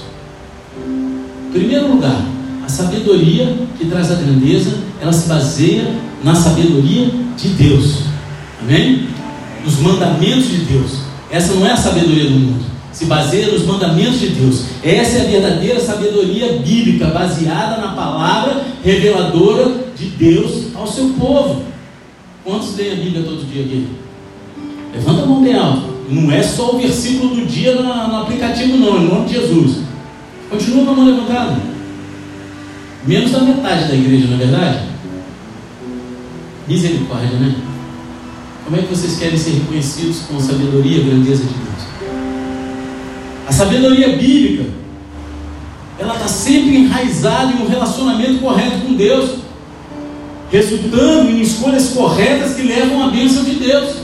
Em 0.77 1.53
primeiro 1.53 1.89
lugar, 1.89 2.21
a 2.65 2.69
sabedoria 2.69 3.57
que 3.79 3.87
traz 3.87 4.11
a 4.11 4.17
grandeza, 4.17 4.79
ela 5.01 5.13
se 5.13 5.29
baseia 5.29 5.95
na 6.23 6.35
sabedoria 6.35 7.11
de 7.37 7.49
Deus. 7.51 8.03
Amém? 8.61 9.09
Nos 9.65 9.79
mandamentos 9.79 10.49
de 10.49 10.59
Deus. 10.59 10.99
Essa 11.31 11.55
não 11.55 11.67
é 11.67 11.73
a 11.73 11.77
sabedoria 11.77 12.25
do 12.25 12.33
mundo 12.33 12.72
se 12.93 13.07
baseia 13.07 13.51
nos 13.53 13.65
mandamentos 13.65 14.21
de 14.21 14.29
Deus. 14.29 14.65
Essa 14.83 15.19
é 15.19 15.21
a 15.23 15.31
verdadeira 15.31 15.81
sabedoria 15.81 16.59
bíblica, 16.59 17.07
baseada 17.07 17.81
na 17.81 17.93
palavra 17.93 18.65
reveladora 18.85 19.73
de 19.97 20.07
Deus 20.07 20.67
ao 20.75 20.87
seu 20.87 21.09
povo. 21.19 21.63
Quantos 22.45 22.77
leem 22.77 22.93
a 22.93 22.97
Bíblia 22.97 23.23
todo 23.23 23.51
dia 23.51 23.63
aqui? 23.63 23.89
Levanta 24.95 25.23
a 25.23 25.27
mão 25.27 25.43
bem 25.43 25.55
alto. 25.55 25.93
Não 26.11 26.31
é 26.31 26.43
só 26.43 26.75
o 26.75 26.79
versículo 26.79 27.35
do 27.37 27.47
dia 27.47 27.75
no, 27.75 27.83
no 27.83 28.23
aplicativo, 28.23 28.77
não, 28.77 29.03
em 29.03 29.09
nome 29.09 29.27
de 29.27 29.35
Jesus. 29.35 29.79
Continua 30.51 30.85
com 30.85 30.91
a 30.91 30.95
mão 30.95 31.07
levantada. 31.07 31.57
Menos 33.07 33.31
da 33.31 33.41
metade 33.41 33.89
da 33.89 33.95
igreja, 33.95 34.27
não 34.27 34.35
é 34.35 34.39
verdade? 34.39 34.79
Misericórdia, 36.69 37.39
né? 37.39 37.55
Como 38.65 38.77
é 38.77 38.83
que 38.83 38.95
vocês 38.95 39.19
querem 39.19 39.37
ser 39.37 39.53
reconhecidos 39.53 40.21
com 40.21 40.39
sabedoria 40.39 40.99
e 40.99 41.05
grandeza 41.05 41.43
de 41.45 41.53
Deus? 41.55 41.72
A 43.53 43.55
sabedoria 43.55 44.17
bíblica, 44.17 44.65
ela 45.99 46.15
está 46.15 46.27
sempre 46.27 46.75
enraizada 46.75 47.53
em 47.53 47.63
um 47.63 47.69
relacionamento 47.69 48.39
correto 48.41 48.79
com 48.79 48.95
Deus, 48.95 49.41
resultando 50.51 51.31
em 51.31 51.43
escolhas 51.43 51.91
corretas 51.91 52.55
que 52.55 52.63
levam 52.63 53.03
à 53.03 53.11
bênção 53.11 53.45
de 53.45 53.57
Deus. 53.57 53.97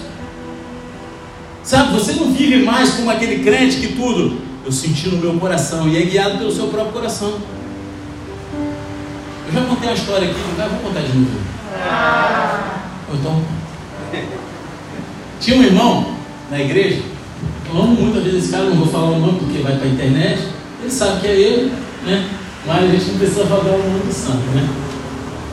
Sabe, 1.64 1.94
você 1.94 2.12
não 2.12 2.30
vive 2.30 2.62
mais 2.62 2.90
como 2.90 3.11
aquele 3.11 3.42
crente 3.42 3.78
que 3.78 3.94
tudo 3.94 4.38
eu 4.66 4.70
senti 4.70 5.08
no 5.08 5.16
meu 5.16 5.32
coração 5.40 5.88
e 5.88 5.96
é 5.96 6.02
guiado 6.02 6.37
pelo 6.37 6.52
seu 6.52 6.66
próprio 6.66 6.92
coração. 6.92 7.38
Eu 9.46 9.52
já 9.54 9.62
contei 9.62 9.88
a 9.88 9.94
história 9.94 10.30
aqui, 10.30 10.40
não 10.58 10.68
vou 10.68 10.78
contar 10.80 11.00
de 11.00 11.16
novo. 11.16 11.40
Ah. 11.74 12.80
Então, 13.14 13.42
Tinha 15.40 15.56
um 15.56 15.62
irmão 15.62 16.12
na 16.50 16.61
igreja, 16.61 17.00
eu 17.70 17.83
amo 17.83 17.94
muito 17.94 18.18
a 18.18 18.20
vida 18.20 18.37
desse 18.37 18.50
cara, 18.50 18.64
não 18.64 18.76
vou 18.76 18.87
falar 18.87 19.11
o 19.11 19.18
nome 19.18 19.40
porque 19.40 19.59
vai 19.59 19.76
para 19.76 19.87
a 19.87 19.90
internet. 19.90 20.42
Ele 20.81 20.90
sabe 20.90 21.20
que 21.20 21.26
é 21.26 21.35
ele, 21.35 21.72
né? 22.04 22.28
Mas 22.66 22.85
a 22.85 22.87
gente 22.87 23.11
não 23.11 23.18
precisa 23.18 23.46
falar 23.46 23.62
o 23.62 23.78
nome 23.78 24.00
do 24.00 24.12
santo, 24.12 24.44
né? 24.54 24.68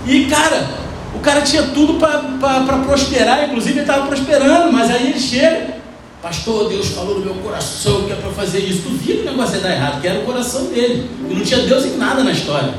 E 0.08 0.26
cara, 0.26 0.68
o 1.16 1.20
cara 1.20 1.42
tinha 1.42 1.64
tudo 1.64 1.96
para 1.96 2.78
prosperar, 2.86 3.46
inclusive 3.46 3.74
ele 3.74 3.82
estava 3.82 4.08
prosperando, 4.08 4.72
mas 4.72 4.92
aí 4.92 5.10
ele 5.10 5.20
chega, 5.20 5.78
pastor, 6.22 6.70
Deus 6.70 6.88
falou 6.90 7.20
no 7.20 7.26
meu 7.26 7.36
coração 7.36 8.04
que 8.04 8.12
é 8.12 8.16
para 8.16 8.32
fazer 8.32 8.60
isso. 8.60 8.84
Tu 8.84 8.90
via 8.90 9.16
que 9.16 9.22
o 9.22 9.26
negócio 9.26 9.56
ia 9.56 9.62
dar 9.62 9.72
errado, 9.72 10.02
que 10.02 10.08
era 10.08 10.20
o 10.20 10.24
coração 10.24 10.66
dele. 10.66 11.10
E 11.30 11.34
não 11.34 11.44
tinha 11.44 11.60
Deus 11.62 11.86
em 11.86 11.98
nada 11.98 12.24
na 12.24 12.32
história. 12.32 12.74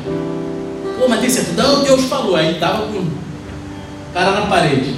Pô, 0.98 1.08
mas 1.08 1.20
tem 1.20 1.30
certeza? 1.30 1.62
Não, 1.62 1.82
Deus 1.82 2.04
falou. 2.04 2.36
Aí 2.36 2.54
estava 2.54 2.86
com 2.86 2.98
o 2.98 3.12
cara 4.14 4.32
na 4.32 4.46
parede. 4.46 4.94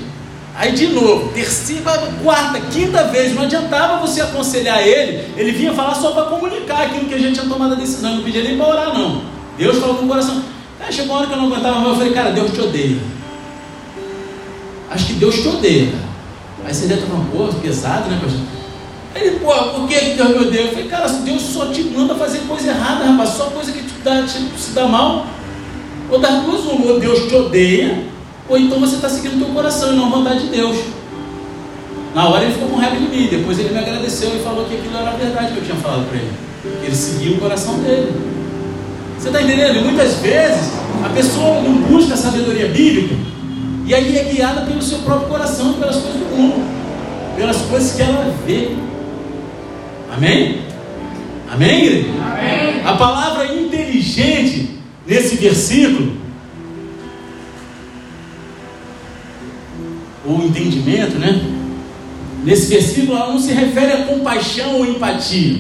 Aí 0.59 0.73
de 0.73 0.88
novo, 0.88 1.29
terceira, 1.29 1.85
quarta, 2.21 2.59
quinta 2.73 3.05
vez, 3.05 3.33
não 3.33 3.44
adiantava 3.44 4.05
você 4.05 4.21
aconselhar 4.21 4.85
ele, 4.85 5.33
ele 5.37 5.53
vinha 5.53 5.73
falar 5.73 5.94
só 5.94 6.11
para 6.11 6.25
comunicar 6.25 6.83
aquilo 6.83 7.05
que 7.05 7.14
a 7.14 7.18
gente 7.18 7.35
tinha 7.35 7.49
tomado 7.49 7.75
a 7.75 7.77
decisão, 7.77 8.16
não 8.16 8.25
pedia 8.25 8.42
nem 8.42 8.59
para 8.59 8.66
orar, 8.66 8.92
não. 8.92 9.23
Deus 9.57 9.79
falou 9.79 10.03
no 10.03 10.09
coração. 10.09 10.42
Aí 10.81 10.92
chegou 10.92 11.12
uma 11.12 11.18
hora 11.18 11.27
que 11.29 11.33
eu 11.33 11.37
não 11.37 11.47
aguentava 11.47 11.79
mais, 11.79 11.90
eu 11.90 11.94
falei, 11.94 12.12
cara, 12.12 12.33
Deus 12.33 12.51
te 12.51 12.61
odeia. 12.61 12.99
Acho 14.90 15.07
que 15.07 15.12
Deus 15.12 15.37
te 15.37 15.47
odeia. 15.47 15.92
Aí 16.64 16.75
você 16.75 16.87
deve 16.87 17.03
falando, 17.03 17.31
pô, 17.31 17.61
pesado, 17.61 18.11
né, 18.11 18.18
pastor? 18.21 18.40
Ele, 19.14 19.38
pô, 19.38 19.53
por 19.53 19.87
que 19.87 20.01
Deus 20.16 20.29
me 20.29 20.38
odeia? 20.49 20.62
Eu 20.62 20.68
falei, 20.71 20.88
cara, 20.88 21.09
Deus 21.09 21.40
só 21.40 21.66
te 21.66 21.85
manda 21.85 22.16
fazer 22.16 22.40
coisa 22.49 22.71
errada, 22.71 23.05
rapaz, 23.05 23.31
só 23.31 23.44
coisa 23.44 23.71
que 23.71 23.85
te 23.85 23.94
dá, 24.03 24.23
te, 24.23 24.40
se 24.59 24.73
dá 24.73 24.88
mal. 24.88 25.25
Ou 26.11 26.18
das 26.18 26.42
duas, 26.42 26.66
ou 26.66 26.99
Deus 26.99 27.29
te 27.29 27.35
odeia, 27.37 28.09
ou 28.49 28.59
então 28.59 28.81
você 28.81 28.97
está 28.97 29.09
seguindo 29.09 29.37
o 29.37 29.45
teu 29.45 29.55
coração 29.55 29.93
e 29.93 29.97
não 29.97 30.07
a 30.07 30.11
vontade 30.11 30.41
de 30.41 30.49
Deus. 30.49 30.77
Na 32.15 32.29
hora 32.29 32.45
ele 32.45 32.55
ficou 32.55 32.69
com 32.69 32.77
raiva 32.77 32.97
de 32.97 33.03
mim, 33.03 33.29
depois 33.31 33.59
ele 33.59 33.71
me 33.71 33.79
agradeceu 33.79 34.35
e 34.35 34.43
falou 34.43 34.65
que 34.65 34.75
aquilo 34.75 34.97
era 34.97 35.11
a 35.11 35.15
verdade 35.15 35.53
que 35.53 35.59
eu 35.59 35.65
tinha 35.65 35.77
falado 35.77 36.09
para 36.09 36.19
ele. 36.19 36.33
Ele 36.83 36.95
seguiu 36.95 37.35
o 37.35 37.39
coração 37.39 37.79
dele. 37.81 38.13
Você 39.19 39.29
está 39.29 39.43
entendendo? 39.43 39.77
E 39.77 39.81
muitas 39.83 40.15
vezes 40.15 40.73
a 41.05 41.09
pessoa 41.11 41.61
não 41.61 41.75
busca 41.75 42.15
a 42.15 42.17
sabedoria 42.17 42.69
bíblica 42.69 43.15
e 43.85 43.95
aí 43.95 44.17
é 44.17 44.25
guiada 44.25 44.63
pelo 44.63 44.81
seu 44.83 44.99
próprio 44.99 45.29
coração, 45.29 45.75
pelas 45.75 45.97
coisas 45.97 46.21
do 46.21 46.37
mundo, 46.37 46.67
pelas 47.37 47.57
coisas 47.63 47.93
que 47.93 48.03
ela 48.03 48.35
vê. 48.47 48.71
Amém? 50.13 50.63
Amém, 51.51 51.85
igreja? 51.85 52.09
Amém. 52.21 52.83
A 52.85 52.93
palavra 52.95 53.47
inteligente 53.55 54.79
nesse 55.07 55.37
versículo 55.37 56.28
ou 60.29 60.45
entendimento, 60.45 61.19
né? 61.19 61.41
Nesse 62.45 62.67
versículo 62.67 63.17
ela 63.17 63.33
não 63.33 63.38
se 63.38 63.53
refere 63.53 63.93
a 63.93 64.05
compaixão 64.05 64.77
ou 64.77 64.87
empatia. 64.87 65.59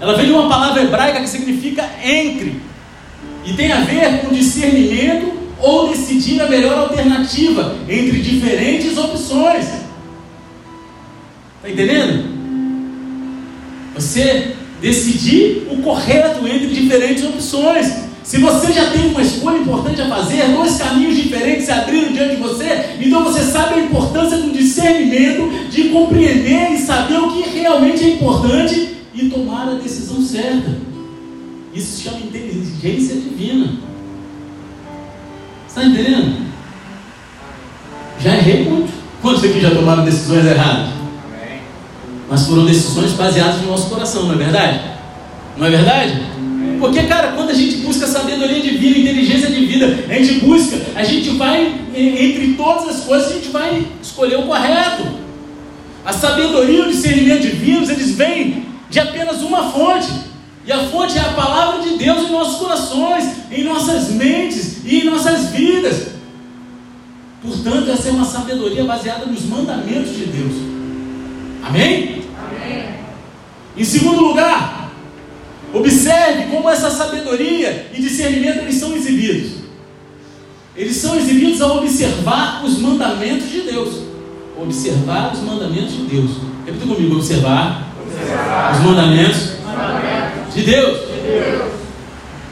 Ela 0.00 0.16
vem 0.16 0.26
de 0.26 0.32
uma 0.32 0.48
palavra 0.48 0.82
hebraica 0.82 1.20
que 1.20 1.28
significa 1.28 1.88
entre. 2.04 2.60
E 3.44 3.52
tem 3.54 3.72
a 3.72 3.80
ver 3.80 4.20
com 4.20 4.34
discernimento 4.34 5.32
ou 5.60 5.88
decidir 5.88 6.40
a 6.40 6.48
melhor 6.48 6.78
alternativa 6.78 7.76
entre 7.88 8.20
diferentes 8.20 8.96
opções. 8.96 9.64
Está 11.56 11.70
entendendo? 11.70 12.38
Você 13.94 14.54
decidir 14.80 15.66
o 15.70 15.78
correto 15.78 16.46
entre 16.46 16.68
diferentes 16.68 17.24
opções. 17.24 18.07
Se 18.28 18.36
você 18.36 18.74
já 18.74 18.90
tem 18.90 19.08
uma 19.08 19.22
escolha 19.22 19.56
importante 19.56 20.02
a 20.02 20.06
fazer, 20.06 20.48
dois 20.48 20.76
caminhos 20.76 21.16
diferentes 21.16 21.64
se 21.64 21.72
abriram 21.72 22.12
diante 22.12 22.36
de 22.36 22.42
você, 22.42 22.96
então 23.00 23.24
você 23.24 23.40
sabe 23.40 23.76
a 23.76 23.84
importância 23.84 24.36
do 24.36 24.52
discernimento, 24.52 25.70
de 25.70 25.84
compreender 25.88 26.72
e 26.72 26.76
saber 26.76 27.16
o 27.16 27.32
que 27.32 27.48
realmente 27.58 28.04
é 28.04 28.08
importante 28.10 28.96
e 29.14 29.30
tomar 29.30 29.70
a 29.70 29.74
decisão 29.76 30.20
certa. 30.20 30.76
Isso 31.72 31.96
se 31.96 32.02
chama 32.02 32.18
inteligência 32.18 33.14
divina. 33.14 33.72
Está 35.66 35.84
entendendo? 35.84 36.48
Já 38.20 38.36
errei 38.36 38.62
muito. 38.68 38.92
Quantos 39.22 39.42
aqui 39.42 39.58
já 39.58 39.70
tomaram 39.70 40.04
decisões 40.04 40.44
erradas? 40.44 40.90
Mas 42.28 42.46
foram 42.46 42.66
decisões 42.66 43.12
baseadas 43.12 43.62
no 43.62 43.68
nosso 43.68 43.88
coração, 43.88 44.24
não 44.24 44.34
é 44.34 44.36
verdade? 44.36 44.80
Não 45.56 45.66
é 45.66 45.70
verdade? 45.70 46.37
Porque, 46.78 47.02
cara, 47.04 47.32
quando 47.32 47.50
a 47.50 47.54
gente 47.54 47.78
busca 47.78 48.06
sabedoria 48.06 48.60
divina, 48.60 48.98
inteligência 48.98 49.50
de 49.50 49.66
vida, 49.66 50.04
a 50.08 50.14
gente 50.14 50.44
busca, 50.44 50.76
a 50.94 51.02
gente 51.02 51.30
vai, 51.30 51.74
entre 51.94 52.54
todas 52.56 52.88
as 52.88 53.04
coisas, 53.04 53.30
a 53.30 53.34
gente 53.34 53.48
vai 53.48 53.86
escolher 54.02 54.36
o 54.36 54.42
correto. 54.42 55.04
A 56.04 56.12
sabedoria 56.12 56.78
e 56.78 56.80
o 56.82 56.90
discernimento 56.90 57.42
divinos, 57.42 57.88
eles 57.88 58.12
vêm 58.12 58.66
de 58.88 59.00
apenas 59.00 59.42
uma 59.42 59.70
fonte. 59.70 60.08
E 60.64 60.72
a 60.72 60.78
fonte 60.84 61.18
é 61.18 61.20
a 61.20 61.32
palavra 61.32 61.82
de 61.82 61.96
Deus 61.96 62.28
em 62.28 62.32
nossos 62.32 62.58
corações, 62.58 63.24
em 63.50 63.64
nossas 63.64 64.10
mentes 64.10 64.84
e 64.84 65.00
em 65.00 65.04
nossas 65.04 65.50
vidas. 65.50 66.08
Portanto, 67.42 67.90
essa 67.90 68.08
é 68.08 68.10
uma 68.12 68.24
sabedoria 68.24 68.84
baseada 68.84 69.26
nos 69.26 69.44
mandamentos 69.44 70.16
de 70.16 70.26
Deus. 70.26 70.52
Amém? 71.64 72.22
Amém. 72.36 72.84
Em 73.76 73.84
segundo 73.84 74.20
lugar, 74.22 74.77
Observe 75.72 76.44
como 76.50 76.68
essa 76.68 76.90
sabedoria 76.90 77.90
e 77.94 78.00
discernimento 78.00 78.58
eles 78.60 78.76
são 78.76 78.94
exibidos. 78.96 79.58
Eles 80.74 80.96
são 80.96 81.16
exibidos 81.16 81.60
ao 81.60 81.78
observar 81.78 82.64
os 82.64 82.78
mandamentos 82.78 83.50
de 83.50 83.62
Deus. 83.62 84.02
Observar 84.56 85.32
os 85.32 85.40
mandamentos 85.40 85.92
de 85.92 86.02
Deus. 86.04 86.30
Repita 86.64 86.86
comigo: 86.86 87.16
observar, 87.16 87.92
observar. 88.00 88.72
os 88.72 88.84
mandamentos, 88.84 89.52
mandamentos. 89.64 90.54
De, 90.54 90.62
Deus. 90.62 90.98
de 90.98 91.20
Deus. 91.20 91.72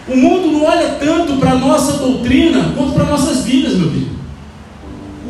O 0.09 0.17
mundo 0.17 0.53
não 0.53 0.65
olha 0.65 0.91
tanto 1.01 1.37
para 1.37 1.53
a 1.53 1.57
nossa 1.57 1.95
doutrina 1.95 2.73
quanto 2.77 2.93
para 2.93 3.05
nossas 3.05 3.45
vidas, 3.45 3.75
meu 3.75 3.91
filho. 3.91 4.17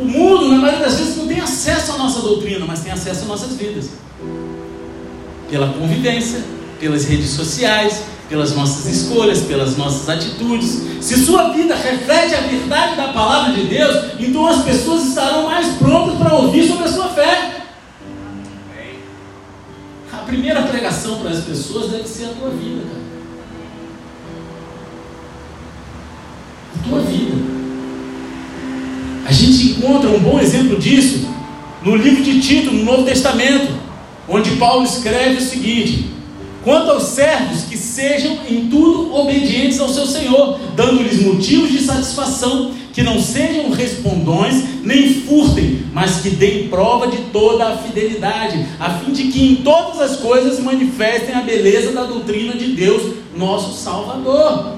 O 0.00 0.04
mundo, 0.04 0.48
na 0.48 0.58
maioria 0.58 0.84
das 0.84 0.98
vezes, 0.98 1.16
não 1.16 1.26
tem 1.26 1.40
acesso 1.40 1.92
à 1.92 1.98
nossa 1.98 2.20
doutrina, 2.20 2.66
mas 2.66 2.80
tem 2.80 2.92
acesso 2.92 3.22
às 3.22 3.26
nossas 3.26 3.56
vidas. 3.56 3.90
Pela 5.50 5.68
convivência, 5.68 6.40
pelas 6.78 7.04
redes 7.04 7.30
sociais, 7.30 8.02
pelas 8.28 8.54
nossas 8.54 8.86
escolhas, 8.86 9.42
pelas 9.42 9.76
nossas 9.76 10.08
atitudes. 10.08 10.82
Se 11.00 11.16
sua 11.24 11.50
vida 11.50 11.74
reflete 11.74 12.34
a 12.34 12.40
verdade 12.40 12.96
da 12.96 13.08
palavra 13.08 13.52
de 13.52 13.64
Deus, 13.64 14.12
então 14.18 14.46
as 14.46 14.64
pessoas 14.64 15.06
estarão 15.06 15.44
mais 15.44 15.76
prontas 15.76 16.18
para 16.18 16.34
ouvir 16.34 16.66
sobre 16.66 16.84
a 16.84 16.92
sua 16.92 17.08
fé. 17.08 17.62
A 20.12 20.16
primeira 20.18 20.62
pregação 20.62 21.20
para 21.20 21.30
as 21.30 21.44
pessoas 21.44 21.90
deve 21.90 22.08
ser 22.08 22.24
a 22.24 22.28
tua 22.28 22.50
vida, 22.50 22.82
cara. 22.82 23.06
A 26.74 26.88
tua 26.88 27.00
vida. 27.02 27.36
A 29.24 29.32
gente 29.32 29.72
encontra 29.72 30.10
um 30.10 30.20
bom 30.20 30.40
exemplo 30.40 30.78
disso 30.78 31.28
no 31.82 31.94
livro 31.94 32.22
de 32.22 32.40
Tito, 32.40 32.72
no 32.72 32.84
Novo 32.84 33.04
Testamento, 33.04 33.72
onde 34.28 34.56
Paulo 34.56 34.84
escreve 34.84 35.36
o 35.36 35.40
seguinte: 35.40 36.15
Quanto 36.66 36.90
aos 36.90 37.04
servos, 37.04 37.62
que 37.62 37.78
sejam 37.78 38.38
em 38.50 38.66
tudo 38.68 39.14
obedientes 39.14 39.78
ao 39.78 39.88
seu 39.88 40.04
Senhor, 40.04 40.58
dando-lhes 40.74 41.22
motivos 41.22 41.70
de 41.70 41.78
satisfação, 41.78 42.72
que 42.92 43.04
não 43.04 43.22
sejam 43.22 43.70
respondões, 43.70 44.82
nem 44.82 45.14
furtem, 45.14 45.84
mas 45.92 46.22
que 46.22 46.30
deem 46.30 46.66
prova 46.66 47.06
de 47.06 47.18
toda 47.30 47.68
a 47.68 47.76
fidelidade, 47.76 48.66
a 48.80 48.98
fim 48.98 49.12
de 49.12 49.28
que 49.28 49.46
em 49.46 49.54
todas 49.62 50.00
as 50.00 50.16
coisas 50.16 50.58
manifestem 50.58 51.36
a 51.36 51.42
beleza 51.42 51.92
da 51.92 52.02
doutrina 52.02 52.54
de 52.54 52.72
Deus, 52.72 53.14
nosso 53.36 53.80
Salvador. 53.80 54.72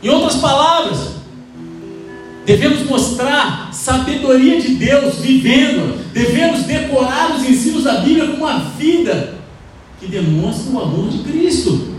Em 0.00 0.08
outras 0.08 0.36
palavras, 0.36 1.16
devemos 2.46 2.88
mostrar 2.88 3.74
sabedoria 3.74 4.60
de 4.60 4.76
Deus 4.76 5.16
vivendo, 5.16 5.98
devemos 6.12 6.62
decorar 6.62 7.34
os 7.34 7.44
ensinos 7.44 7.82
da 7.82 7.94
Bíblia 7.94 8.28
com 8.28 8.36
uma 8.36 8.60
vida 8.78 9.41
que 10.02 10.08
demonstra 10.08 10.72
o 10.72 10.82
amor 10.82 11.08
de 11.08 11.18
Cristo. 11.18 11.92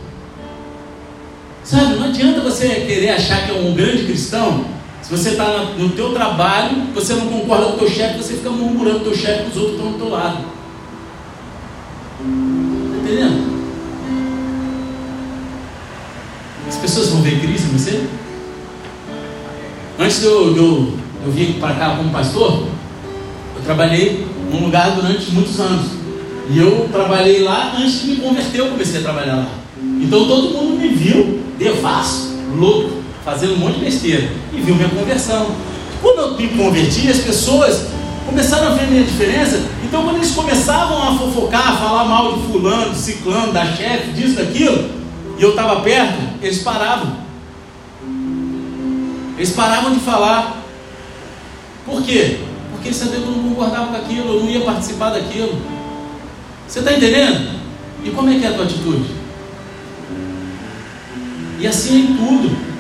Sabe, 1.63 1.95
não 1.95 2.07
adianta 2.07 2.41
você 2.41 2.67
querer 2.67 3.11
achar 3.11 3.45
que 3.45 3.51
é 3.51 3.55
um 3.55 3.73
grande 3.73 4.03
cristão, 4.03 4.65
se 5.01 5.09
você 5.09 5.29
está 5.29 5.73
no 5.77 5.89
teu 5.89 6.13
trabalho, 6.13 6.87
você 6.93 7.13
não 7.13 7.27
concorda 7.27 7.67
com 7.67 7.75
o 7.75 7.79
teu 7.79 7.89
chefe, 7.89 8.17
você 8.17 8.33
fica 8.33 8.49
murmurando 8.49 8.97
o 8.97 9.03
teu 9.03 9.15
chefe, 9.15 9.49
os 9.49 9.55
outros 9.55 9.75
estão 9.77 9.91
do 9.93 9.97
teu 9.97 10.09
lado. 10.09 10.39
Está 12.19 12.97
entendendo? 13.03 13.53
As 16.67 16.75
pessoas 16.75 17.09
vão 17.09 17.21
ver 17.21 17.39
Cristo 17.39 17.67
em 17.67 17.77
você? 17.77 18.05
Antes 19.97 20.19
de 20.19 20.25
eu, 20.25 20.53
de 20.53 20.59
eu, 20.59 20.93
eu 21.25 21.31
vir 21.31 21.53
para 21.53 21.75
cá 21.75 21.95
como 21.95 22.11
pastor, 22.11 22.67
eu 23.55 23.63
trabalhei 23.63 24.27
num 24.51 24.65
lugar 24.65 24.91
durante 24.91 25.31
muitos 25.31 25.57
anos. 25.61 26.02
E 26.49 26.57
eu 26.57 26.89
trabalhei 26.91 27.41
lá 27.41 27.73
antes 27.77 28.01
de 28.01 28.07
me 28.07 28.15
converter, 28.17 28.59
eu 28.59 28.67
comecei 28.67 28.99
a 28.99 29.03
trabalhar 29.03 29.35
lá. 29.35 29.47
Então 30.01 30.27
todo 30.27 30.49
mundo 30.49 30.77
me 30.77 30.89
viu 30.89 31.41
devasso, 31.57 32.35
louco, 32.55 32.91
fazendo 33.23 33.53
um 33.53 33.57
monte 33.57 33.79
de 33.79 33.85
besteira. 33.85 34.29
E 34.51 34.61
viu 34.61 34.75
minha 34.75 34.89
conversão. 34.89 35.47
Quando 36.01 36.19
eu 36.19 36.37
me 36.37 36.49
converti, 36.49 37.09
as 37.09 37.19
pessoas 37.19 37.87
começaram 38.25 38.67
a 38.67 38.69
ver 38.71 38.83
a 38.83 38.87
minha 38.87 39.03
diferença. 39.03 39.61
Então, 39.83 40.03
quando 40.03 40.17
eles 40.17 40.31
começavam 40.31 41.01
a 41.01 41.17
fofocar, 41.17 41.73
a 41.73 41.77
falar 41.77 42.05
mal 42.05 42.33
de 42.33 42.43
fulano, 42.47 42.91
de 42.91 42.97
ciclano, 42.97 43.53
da 43.53 43.65
chefe, 43.65 44.11
disso, 44.11 44.35
daquilo, 44.35 44.89
e 45.37 45.41
eu 45.41 45.51
estava 45.51 45.81
perto, 45.81 46.19
eles 46.41 46.59
paravam. 46.59 47.17
Eles 49.37 49.51
paravam 49.51 49.93
de 49.93 49.99
falar. 49.99 50.57
Por 51.85 52.01
quê? 52.03 52.39
Porque 52.71 52.89
eles 52.89 52.97
sabiam 52.97 53.21
que 53.21 53.27
eu 53.27 53.35
não 53.35 53.49
concordava 53.49 53.87
com 53.87 53.95
aquilo, 53.95 54.33
eu 54.33 54.39
não 54.41 54.49
ia 54.49 54.61
participar 54.61 55.11
daquilo. 55.11 55.57
Você 56.67 56.79
está 56.79 56.93
entendendo? 56.93 57.59
E 58.03 58.09
como 58.11 58.29
é 58.29 58.39
que 58.39 58.45
é 58.45 58.49
a 58.49 58.53
tua 58.53 58.65
atitude? 58.65 59.09
E 61.59 61.67
assim 61.67 61.95
é 61.95 61.99
em 61.99 62.17
tudo. 62.17 62.73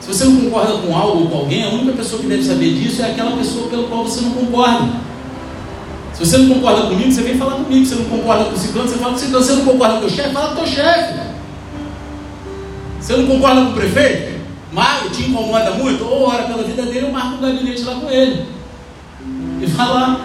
Se 0.00 0.08
você 0.08 0.24
não 0.24 0.40
concorda 0.42 0.78
com 0.78 0.96
algo 0.96 1.22
ou 1.22 1.28
com 1.28 1.38
alguém, 1.38 1.64
a 1.64 1.68
única 1.68 1.92
pessoa 1.92 2.20
que 2.20 2.28
deve 2.28 2.42
saber 2.42 2.74
disso 2.74 3.02
é 3.02 3.10
aquela 3.10 3.36
pessoa 3.36 3.68
pela 3.68 3.88
qual 3.88 4.04
você 4.04 4.20
não 4.20 4.30
concorda. 4.32 4.92
Se 6.12 6.24
você 6.24 6.38
não 6.38 6.54
concorda 6.54 6.88
comigo, 6.88 7.10
você 7.10 7.22
vem 7.22 7.38
falar 7.38 7.56
comigo. 7.56 7.84
Se 7.84 7.94
você 7.94 8.02
não 8.02 8.10
concorda 8.10 8.44
com 8.44 8.54
o 8.54 8.58
ciclano, 8.58 8.88
você 8.88 8.96
fala 8.96 9.10
com 9.10 9.16
o 9.16 9.20
ciclano. 9.20 9.44
Se 9.44 9.52
você 9.52 9.58
não 9.58 9.72
concorda 9.72 10.00
com 10.00 10.06
o 10.06 10.10
chefe, 10.10 10.30
fala 10.32 10.46
com 10.48 10.52
o 10.52 10.56
teu 10.56 10.66
chefe. 10.66 11.20
Você 13.00 13.16
não 13.16 13.26
concorda 13.26 13.60
com 13.62 13.70
o 13.70 13.74
prefeito, 13.74 14.40
Mário 14.72 15.10
te 15.10 15.22
incomoda 15.22 15.70
muito, 15.72 16.04
ou 16.04 16.22
ora 16.22 16.44
pela 16.44 16.62
vida 16.64 16.82
dele, 16.82 17.06
eu 17.06 17.12
marco 17.12 17.36
um 17.36 17.40
gabinete 17.40 17.82
lá 17.82 17.94
com 17.94 18.10
ele. 18.10 18.44
E 19.60 19.66
fala 19.68 20.20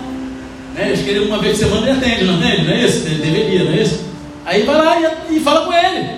Né? 0.80 0.94
Acho 0.94 1.04
que 1.04 1.10
ele 1.10 1.28
uma 1.28 1.40
vez 1.40 1.58
por 1.58 1.66
semana 1.66 1.90
ele 1.90 2.00
atende, 2.00 2.24
não 2.24 2.36
atende? 2.38 2.64
Não 2.64 2.74
é 2.74 2.86
isso? 2.86 3.06
Ele 3.06 3.22
deveria, 3.22 3.64
não 3.66 3.74
é 3.74 3.82
isso? 3.82 4.00
Aí 4.46 4.64
vai 4.64 4.78
lá 4.78 4.98
e, 5.30 5.36
e 5.36 5.40
fala 5.42 5.66
com 5.66 5.74
ele. 5.74 6.10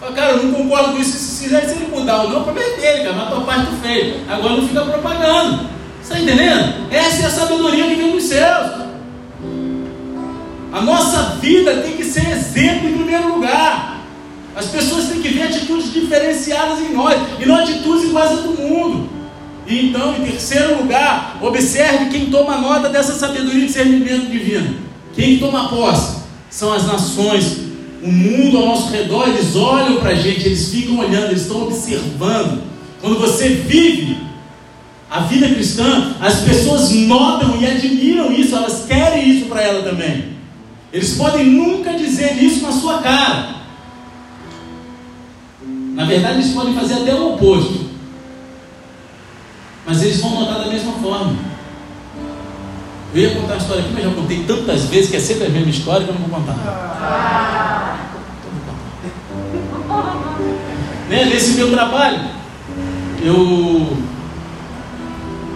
Fala, 0.00 0.12
cara, 0.12 0.32
eu 0.32 0.42
não 0.42 0.52
concordo 0.52 0.92
com 0.92 0.98
isso. 0.98 1.12
Se 1.12 1.48
se 1.48 1.54
ele 1.54 1.88
mudar 1.94 2.22
ou 2.22 2.30
não, 2.30 2.40
o 2.40 2.44
problema 2.44 2.68
é 2.72 2.80
dele, 2.80 3.04
cara. 3.04 3.12
Mas 3.12 3.26
a 3.26 3.30
tua 3.30 3.40
parte 3.42 3.66
tu 3.66 3.76
fez. 3.86 4.16
Agora 4.28 4.56
não 4.56 4.66
fica 4.66 4.80
propagando. 4.80 5.68
Está 6.02 6.18
entendendo? 6.18 6.74
Essa 6.90 7.22
é 7.22 7.26
a 7.26 7.30
sabedoria 7.30 7.86
que 7.86 7.94
vem 7.94 8.10
dos 8.10 8.24
céus. 8.24 8.84
A 10.72 10.80
nossa 10.80 11.36
vida 11.40 11.76
tem 11.76 11.92
que 11.92 12.04
ser 12.04 12.28
exemplo 12.30 12.88
em 12.88 12.94
primeiro 12.94 13.32
lugar. 13.32 14.00
As 14.56 14.66
pessoas 14.66 15.06
têm 15.06 15.22
que 15.22 15.28
ver 15.28 15.44
atitudes 15.44 15.92
diferenciadas 15.92 16.80
em 16.80 16.92
nós 16.92 17.16
e 17.38 17.46
não 17.46 17.56
atitudes 17.56 18.04
iguais 18.04 18.32
a 18.32 18.34
do 18.34 18.60
mundo. 18.60 19.08
E 19.66 19.88
então, 19.88 20.16
em 20.16 20.24
terceiro 20.24 20.78
lugar, 20.78 21.38
observe 21.40 22.10
quem 22.10 22.26
toma 22.26 22.58
nota 22.58 22.88
dessa 22.88 23.14
sabedoria 23.14 23.64
e 23.64 23.66
discernimento 23.66 24.30
divino. 24.30 24.76
Quem 25.14 25.38
toma 25.38 25.68
posse 25.68 26.22
são 26.50 26.72
as 26.72 26.86
nações 26.86 27.64
o 28.04 28.12
mundo 28.12 28.58
ao 28.58 28.66
nosso 28.66 28.90
redor, 28.90 29.28
eles 29.28 29.56
olham 29.56 29.96
para 29.96 30.10
a 30.10 30.14
gente, 30.14 30.44
eles 30.44 30.68
ficam 30.68 30.98
olhando, 30.98 31.30
eles 31.30 31.42
estão 31.42 31.62
observando. 31.62 32.62
Quando 33.00 33.18
você 33.18 33.48
vive 33.48 34.18
a 35.10 35.20
vida 35.20 35.48
cristã, 35.48 36.14
as 36.20 36.40
pessoas 36.40 36.90
notam 36.90 37.56
e 37.58 37.66
admiram 37.66 38.30
isso, 38.30 38.54
elas 38.54 38.84
querem 38.86 39.30
isso 39.30 39.46
para 39.46 39.62
ela 39.62 39.82
também. 39.82 40.34
Eles 40.92 41.14
podem 41.14 41.46
nunca 41.46 41.94
dizer 41.94 42.42
isso 42.42 42.62
na 42.62 42.72
sua 42.72 42.98
cara. 42.98 43.54
Na 45.94 46.04
verdade, 46.04 46.40
eles 46.40 46.52
podem 46.52 46.74
fazer 46.74 46.94
até 46.94 47.14
o 47.14 47.34
oposto. 47.34 47.83
Mas 49.94 50.02
eles 50.02 50.20
vão 50.20 50.40
notar 50.40 50.58
da 50.58 50.66
mesma 50.66 50.92
forma. 50.94 51.36
Eu 53.14 53.22
ia 53.22 53.32
contar 53.36 53.54
a 53.54 53.58
história 53.58 53.84
aqui, 53.84 53.92
mas 53.94 54.02
já 54.02 54.10
contei 54.10 54.42
tantas 54.42 54.86
vezes 54.86 55.08
que 55.08 55.16
é 55.16 55.20
sempre 55.20 55.46
a 55.46 55.50
mesma 55.50 55.70
história 55.70 56.04
que 56.04 56.10
eu 56.10 56.16
não 56.16 56.26
vou 56.26 56.40
contar. 56.40 56.56
né, 61.08 61.26
nesse 61.26 61.52
meu 61.52 61.70
trabalho. 61.70 62.22
Eu. 63.22 63.96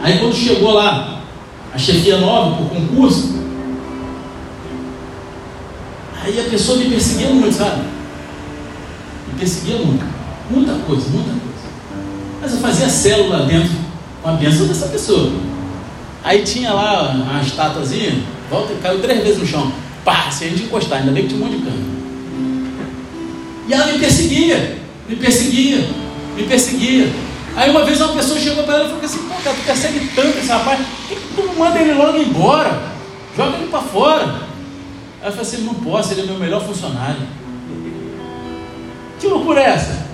Aí 0.05 0.21
quando 0.21 0.37
chegou 0.37 0.75
lá 0.75 1.21
a 1.75 1.79
chefia 1.79 2.19
nova 2.19 2.59
por 2.59 2.71
concurso, 2.71 3.35
aí 6.23 6.39
a 6.39 6.45
pessoa 6.45 6.79
me 6.79 6.91
perseguia 6.91 7.31
muito, 7.31 7.57
sabe? 7.57 7.83
Me 9.27 9.35
perseguia 9.37 9.79
muito. 9.79 10.07
Muita 10.49 10.75
coisa, 10.87 11.09
muita 11.09 11.31
coisa. 11.31 11.49
Mas 12.41 12.53
eu 12.53 12.61
fazia 12.61 12.89
célula 12.89 13.45
dentro 13.45 13.78
com 14.23 14.29
a 14.31 14.33
bênção 14.33 14.67
dessa 14.67 14.89
pessoa. 14.89 15.33
Aí 16.25 16.43
tinha 16.43 16.73
lá 16.73 17.11
uma 17.11 17.41
estátuazinha, 17.41 18.23
volta 18.51 18.73
e 18.73 18.77
caiu 18.77 19.01
três 19.01 19.23
vezes 19.23 19.39
no 19.39 19.47
chão. 19.47 19.73
Pá, 20.05 20.31
se 20.31 20.45
a 20.45 20.49
gente 20.49 20.65
encostar, 20.65 21.01
ainda 21.01 21.13
bem 21.13 21.25
que 21.25 21.35
tinha 21.35 21.41
um 21.41 21.47
monte 21.47 21.59
de 21.59 21.65
cano. 21.65 21.99
E 23.69 23.73
ela 23.73 23.87
me 23.87 23.99
perseguia 23.99 24.79
me 25.09 25.17
perseguia, 25.17 25.89
me 26.37 26.43
perseguia. 26.45 27.11
Aí 27.57 27.71
uma 27.71 27.83
vez 27.85 28.01
uma 28.01 28.13
pessoa 28.13 28.39
chegou 28.39 28.63
para 28.65 28.75
ela 28.75 28.85
e 28.85 28.89
falou 28.89 29.05
assim, 29.05 29.19
pô, 29.27 29.35
cara, 29.43 29.57
tu 29.57 29.65
persegue 29.65 30.11
tanto 30.15 30.39
esse 30.39 30.49
rapaz, 30.49 30.79
por 30.79 31.09
que 31.09 31.35
tu 31.35 31.47
não 31.47 31.55
manda 31.55 31.81
ele 31.81 31.95
logo 31.95 32.19
embora? 32.19 32.83
Joga 33.35 33.57
ele 33.57 33.69
para 33.69 33.81
fora. 33.81 34.49
Eu 35.25 35.31
falei 35.33 35.41
assim, 35.41 35.65
não 35.65 35.75
posso, 35.75 36.13
ele 36.13 36.21
é 36.21 36.25
meu 36.25 36.39
melhor 36.39 36.65
funcionário. 36.65 37.23
Que 39.19 39.27
loucura 39.27 39.61
é 39.61 39.71
essa? 39.71 40.08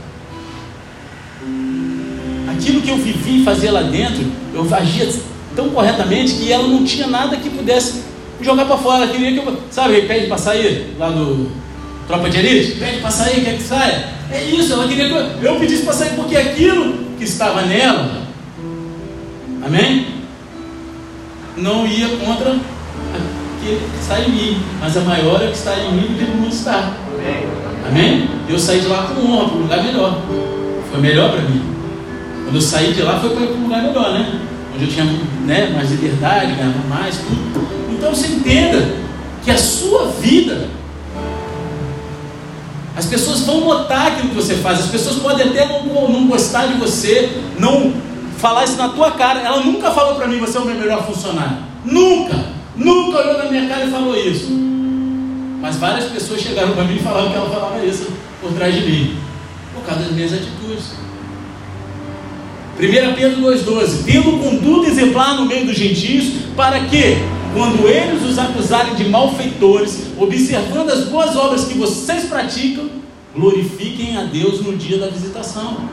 Aquilo 2.54 2.80
que 2.82 2.90
eu 2.90 2.96
vivi 2.96 3.40
e 3.40 3.44
fazia 3.44 3.72
lá 3.72 3.82
dentro, 3.82 4.24
eu 4.54 4.66
agia 4.74 5.08
tão 5.54 5.68
corretamente 5.70 6.34
que 6.34 6.52
ela 6.52 6.66
não 6.66 6.84
tinha 6.84 7.06
nada 7.06 7.36
que 7.36 7.50
pudesse 7.50 8.02
jogar 8.40 8.64
para 8.64 8.76
fora. 8.76 9.04
Ela 9.04 9.12
queria 9.12 9.32
que 9.32 9.38
eu. 9.38 9.58
Sabe, 9.70 10.02
pede 10.02 10.26
para 10.26 10.38
sair 10.38 10.94
lá 10.98 11.10
do 11.10 11.50
Tropa 12.06 12.28
de 12.30 12.38
Elite? 12.38 12.72
Pede 12.78 12.98
para 13.00 13.10
sair, 13.10 13.44
quer 13.44 13.56
que 13.56 13.62
saia? 13.62 14.08
É 14.30 14.42
isso, 14.44 14.72
ela 14.72 14.88
queria 14.88 15.06
que 15.06 15.12
eu, 15.12 15.52
eu 15.52 15.60
pedisse 15.60 15.82
para 15.82 15.92
sair, 15.92 16.14
porque 16.14 16.36
aquilo 16.36 17.04
que 17.18 17.24
estava 17.24 17.62
nela, 17.62 18.22
amém? 19.64 20.06
Não 21.56 21.86
ia 21.86 22.08
contra 22.16 22.50
aquele 22.50 23.80
que 23.80 24.00
está 24.00 24.20
em 24.20 24.30
mim, 24.30 24.62
mas 24.80 24.96
a 24.96 25.00
maior 25.00 25.42
é 25.42 25.46
que 25.46 25.56
está 25.56 25.78
em 25.78 25.92
mim 25.92 26.08
do 26.08 26.18
que 26.18 26.24
no 26.24 26.36
mundo 26.36 26.52
está. 26.52 26.94
Amém? 27.88 28.28
Eu 28.48 28.58
saí 28.58 28.80
de 28.80 28.86
lá 28.86 29.04
com 29.04 29.20
honra, 29.20 29.48
para 29.48 29.56
um 29.56 29.62
lugar 29.62 29.84
melhor. 29.84 30.20
Foi 30.90 31.00
melhor 31.00 31.30
para 31.30 31.42
mim. 31.42 31.73
Quando 32.44 32.56
eu 32.56 32.62
saí 32.62 32.92
de 32.92 33.02
lá, 33.02 33.18
foi 33.18 33.30
para 33.30 33.42
um 33.42 33.62
lugar 33.62 33.82
melhor, 33.82 34.12
né? 34.12 34.40
Onde 34.74 34.84
eu 34.84 34.90
tinha 34.90 35.04
né, 35.46 35.72
mais 35.74 35.90
liberdade, 35.90 36.54
ganhava 36.54 36.86
mais, 36.88 37.16
tudo. 37.18 37.66
Então 37.90 38.14
você 38.14 38.28
entenda 38.28 38.94
que 39.42 39.50
a 39.50 39.58
sua 39.58 40.06
vida 40.20 40.68
as 42.96 43.06
pessoas 43.06 43.40
vão 43.40 43.60
notar 43.60 44.08
aquilo 44.08 44.28
que 44.28 44.34
você 44.34 44.54
faz. 44.56 44.80
As 44.80 44.86
pessoas 44.86 45.16
podem 45.16 45.48
até 45.48 45.66
não, 45.66 46.08
não 46.08 46.26
gostar 46.28 46.66
de 46.66 46.74
você, 46.74 47.42
não 47.58 47.92
falar 48.38 48.64
isso 48.64 48.76
na 48.76 48.88
tua 48.88 49.10
cara. 49.12 49.40
Ela 49.40 49.60
nunca 49.60 49.90
falou 49.90 50.14
para 50.14 50.28
mim, 50.28 50.38
você 50.38 50.56
é 50.56 50.60
o 50.60 50.64
meu 50.64 50.76
melhor 50.76 51.04
funcionário. 51.04 51.58
Nunca, 51.84 52.44
nunca 52.76 53.18
olhou 53.18 53.38
na 53.38 53.46
minha 53.46 53.68
cara 53.68 53.84
e 53.84 53.90
falou 53.90 54.16
isso. 54.16 54.48
Mas 55.60 55.76
várias 55.76 56.04
pessoas 56.04 56.40
chegaram 56.40 56.72
para 56.72 56.84
mim 56.84 56.96
e 56.96 57.00
falaram 57.00 57.30
que 57.30 57.36
ela 57.36 57.50
falava 57.50 57.84
isso 57.84 58.06
por 58.40 58.52
trás 58.52 58.74
de 58.74 58.82
mim, 58.82 59.16
por 59.74 59.82
causa 59.82 60.02
das 60.02 60.12
minhas 60.12 60.32
atitudes. 60.32 60.92
1 62.78 63.14
Pedro 63.14 63.42
2,12: 63.42 64.04
Tendo 64.04 64.38
conduta 64.38 64.88
exemplar 64.88 65.36
no 65.36 65.46
meio 65.46 65.66
dos 65.66 65.76
gentios, 65.76 66.26
para 66.56 66.80
que, 66.86 67.16
quando 67.54 67.88
eles 67.88 68.22
os 68.22 68.38
acusarem 68.38 68.94
de 68.94 69.04
malfeitores, 69.04 70.08
observando 70.18 70.90
as 70.90 71.04
boas 71.04 71.36
obras 71.36 71.66
que 71.66 71.78
vocês 71.78 72.24
praticam, 72.24 72.88
glorifiquem 73.34 74.16
a 74.16 74.24
Deus 74.24 74.60
no 74.60 74.76
dia 74.76 74.98
da 74.98 75.06
visitação. 75.06 75.88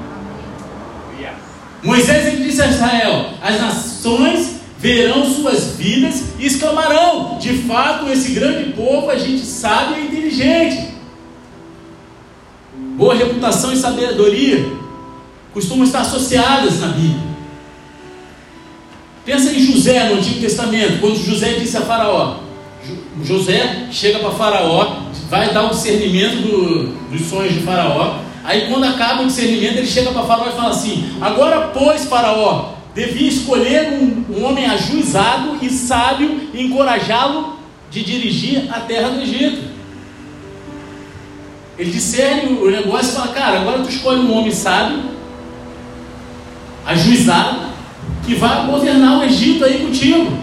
Moisés 1.84 2.28
ele 2.28 2.44
disse 2.44 2.62
a 2.62 2.68
Israel: 2.68 3.30
As 3.42 3.62
nações 3.62 4.56
verão 4.80 5.24
suas 5.24 5.76
vidas 5.76 6.24
e 6.40 6.48
exclamarão: 6.48 7.38
De 7.40 7.54
fato, 7.60 8.10
esse 8.10 8.32
grande 8.32 8.74
povo 8.74 9.10
a 9.10 9.18
gente 9.18 9.46
sabe 9.46 10.00
é 10.00 10.04
inteligente. 10.06 10.92
Boa 12.98 13.16
reputação 13.16 13.72
e 13.72 13.78
sabedoria 13.78 14.81
costumam 15.54 15.84
estar 15.84 16.02
associadas 16.02 16.80
na 16.80 16.88
Bíblia. 16.88 17.32
Pensa 19.26 19.52
em 19.52 19.60
José 19.60 20.10
no 20.10 20.16
Antigo 20.16 20.40
Testamento, 20.40 21.00
quando 21.00 21.16
José 21.16 21.54
disse 21.54 21.78
a 21.78 21.82
Faraó: 21.82 22.38
José 23.24 23.88
chega 23.92 24.20
para 24.20 24.32
Faraó, 24.32 25.04
vai 25.30 25.54
dar 25.54 25.66
o 25.66 25.70
discernimento 25.70 26.42
do, 26.42 26.88
dos 27.10 27.28
sonhos 27.28 27.54
de 27.54 27.62
Faraó. 27.62 28.20
Aí, 28.44 28.68
quando 28.68 28.86
acaba 28.86 29.22
o 29.22 29.28
discernimento, 29.28 29.78
ele 29.78 29.88
chega 29.88 30.12
para 30.12 30.24
Faraó 30.24 30.50
e 30.50 30.54
fala 30.54 30.70
assim: 30.70 31.18
Agora, 31.22 31.68
pois, 31.68 32.06
Faraó, 32.06 32.74
devia 32.96 33.28
escolher 33.28 33.94
um, 33.94 34.26
um 34.36 34.44
homem 34.44 34.66
ajuizado 34.66 35.58
e 35.62 35.70
sábio 35.70 36.50
e 36.54 36.64
encorajá-lo 36.64 37.60
de 37.92 38.04
dirigir 38.04 38.74
a 38.74 38.80
terra 38.80 39.10
do 39.10 39.22
Egito. 39.22 39.70
Ele 41.78 41.92
discerne 41.92 42.58
o 42.58 42.72
negócio 42.72 43.12
e 43.12 43.16
fala: 43.16 43.28
Cara, 43.28 43.62
agora 43.62 43.80
tu 43.84 43.90
escolhe 43.90 44.20
um 44.20 44.36
homem 44.36 44.52
sábio, 44.52 45.04
ajuizado, 46.86 47.72
que 48.26 48.36
vai 48.36 48.66
governar 48.66 49.20
o 49.20 49.24
Egito 49.24 49.66
aí 49.66 49.80
contigo. 49.80 50.38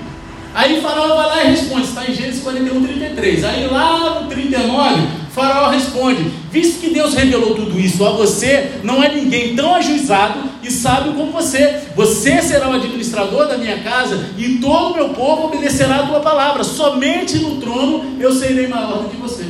Aí 0.55 0.81
Faraó 0.81 1.15
vai 1.15 1.27
lá 1.27 1.45
e 1.45 1.51
responde, 1.51 1.85
está 1.85 2.05
em 2.09 2.15
Gênesis 2.15 2.43
41, 2.43 2.85
33. 2.85 3.45
Aí 3.45 3.67
lá 3.69 4.21
no 4.21 4.29
39, 4.29 5.03
Faraó 5.31 5.71
responde: 5.71 6.33
Visto 6.51 6.81
que 6.81 6.91
Deus 6.91 7.15
revelou 7.15 7.55
tudo 7.55 7.79
isso 7.79 8.05
a 8.05 8.11
você, 8.11 8.81
não 8.83 9.01
há 9.01 9.09
ninguém 9.09 9.55
tão 9.55 9.75
ajuizado 9.75 10.41
e 10.63 10.71
sábio 10.71 11.13
como 11.13 11.31
você. 11.31 11.83
Você 11.95 12.43
será 12.43 12.69
o 12.71 12.73
administrador 12.73 13.47
da 13.47 13.57
minha 13.57 13.79
casa 13.83 14.31
e 14.37 14.57
todo 14.57 14.93
o 14.93 14.97
meu 14.97 15.11
povo 15.11 15.45
obedecerá 15.45 16.01
a 16.01 16.07
tua 16.07 16.21
palavra. 16.21 16.65
Somente 16.65 17.39
no 17.39 17.61
trono 17.61 18.17
eu 18.19 18.33
serei 18.33 18.67
maior 18.67 19.03
do 19.03 19.11
que 19.11 19.17
você. 19.17 19.45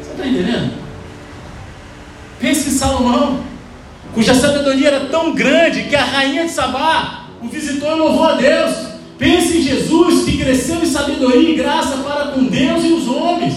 Você 0.00 0.10
está 0.12 0.26
entendendo? 0.26 0.72
Pense 2.40 2.68
em 2.68 2.72
Salomão, 2.72 3.40
cuja 4.14 4.34
sabedoria 4.34 4.88
era 4.88 5.06
tão 5.06 5.34
grande 5.34 5.84
que 5.84 5.96
a 5.96 6.04
rainha 6.04 6.44
de 6.46 6.52
Sabá 6.52 7.26
o 7.42 7.48
visitou 7.48 7.94
e 7.94 7.98
louvou 7.98 8.24
a 8.24 8.34
Deus. 8.36 8.94
Pense 9.18 9.58
em 9.58 9.62
Jesus 9.62 10.24
que 10.24 10.38
cresceu 10.38 10.82
em 10.82 10.86
sabedoria 10.86 11.50
e 11.50 11.56
graça 11.56 11.96
para 11.98 12.28
com 12.28 12.44
Deus 12.44 12.84
e 12.84 12.92
os 12.92 13.08
homens. 13.08 13.54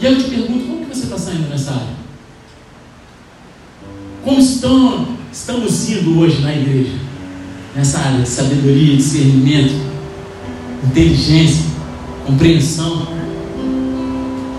E 0.00 0.06
eu 0.06 0.16
te 0.16 0.24
pergunto, 0.24 0.66
como 0.66 0.86
que 0.86 0.96
você 0.96 1.04
está 1.04 1.18
saindo 1.18 1.48
nessa 1.48 1.72
área? 1.72 2.02
Como 4.24 4.40
estão, 4.40 5.08
estamos 5.32 5.88
indo 5.90 6.20
hoje 6.20 6.40
na 6.42 6.54
igreja? 6.54 6.94
Nessa 7.74 7.98
área 7.98 8.20
de 8.20 8.28
sabedoria, 8.28 8.96
discernimento, 8.96 9.74
inteligência, 10.84 11.64
compreensão. 12.26 13.21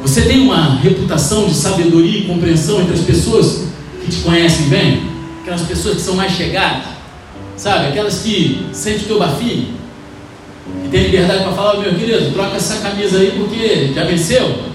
Você 0.03 0.21
tem 0.21 0.41
uma 0.41 0.75
reputação 0.75 1.47
de 1.47 1.55
sabedoria 1.55 2.19
e 2.19 2.25
compreensão 2.25 2.79
entre 2.81 2.93
as 2.93 3.01
pessoas 3.01 3.63
que 4.03 4.11
te 4.11 4.21
conhecem 4.21 4.67
bem? 4.67 5.01
Aquelas 5.41 5.61
pessoas 5.63 5.95
que 5.95 6.01
são 6.01 6.15
mais 6.15 6.33
chegadas? 6.33 6.83
Sabe? 7.57 7.87
Aquelas 7.87 8.19
que 8.19 8.67
sentem 8.71 9.03
o 9.03 9.07
teu 9.07 9.19
bafinho? 9.19 9.73
Que 10.83 10.89
tem 10.89 11.03
liberdade 11.05 11.43
para 11.43 11.53
falar, 11.53 11.79
meu 11.79 11.95
querido, 11.95 12.31
troca 12.31 12.57
essa 12.57 12.77
camisa 12.77 13.17
aí 13.17 13.31
porque 13.31 13.91
já 13.95 14.03
venceu? 14.03 14.73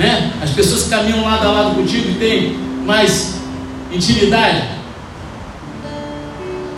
né? 0.00 0.32
As 0.42 0.50
pessoas 0.50 0.84
que 0.84 0.90
caminham 0.90 1.22
lado 1.22 1.46
a 1.46 1.52
lado 1.52 1.74
contigo 1.74 2.10
e 2.10 2.14
têm 2.14 2.56
mais 2.86 3.34
intimidade. 3.92 4.80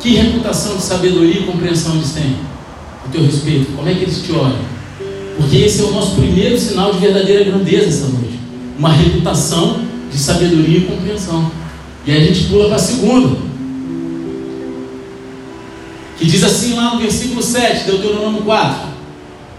Que 0.00 0.16
reputação 0.16 0.76
de 0.76 0.82
sabedoria 0.82 1.40
e 1.40 1.44
compreensão 1.44 1.94
eles 1.94 2.10
têm 2.12 2.36
a 3.06 3.08
teu 3.10 3.24
respeito? 3.24 3.72
Como 3.76 3.88
é 3.88 3.94
que 3.94 4.02
eles 4.02 4.22
te 4.22 4.32
olham? 4.32 4.58
Porque 5.36 5.56
esse 5.56 5.80
é 5.80 5.84
o 5.84 5.90
nosso 5.90 6.16
primeiro 6.16 6.58
sinal 6.58 6.92
de 6.92 6.98
verdadeira 6.98 7.44
grandeza 7.44 7.88
essa 7.88 8.06
noite. 8.06 8.38
Uma 8.78 8.92
reputação 8.92 9.80
de 10.10 10.18
sabedoria 10.18 10.78
e 10.78 10.84
compreensão. 10.84 11.50
E 12.06 12.12
a 12.12 12.20
gente 12.20 12.44
pula 12.44 12.66
para 12.66 12.76
a 12.76 12.78
segunda. 12.78 13.36
Que 16.18 16.26
diz 16.26 16.42
assim 16.44 16.74
lá 16.74 16.94
no 16.94 17.00
versículo 17.00 17.42
7, 17.42 17.86
Deuteronômio 17.86 18.42
4. 18.42 18.92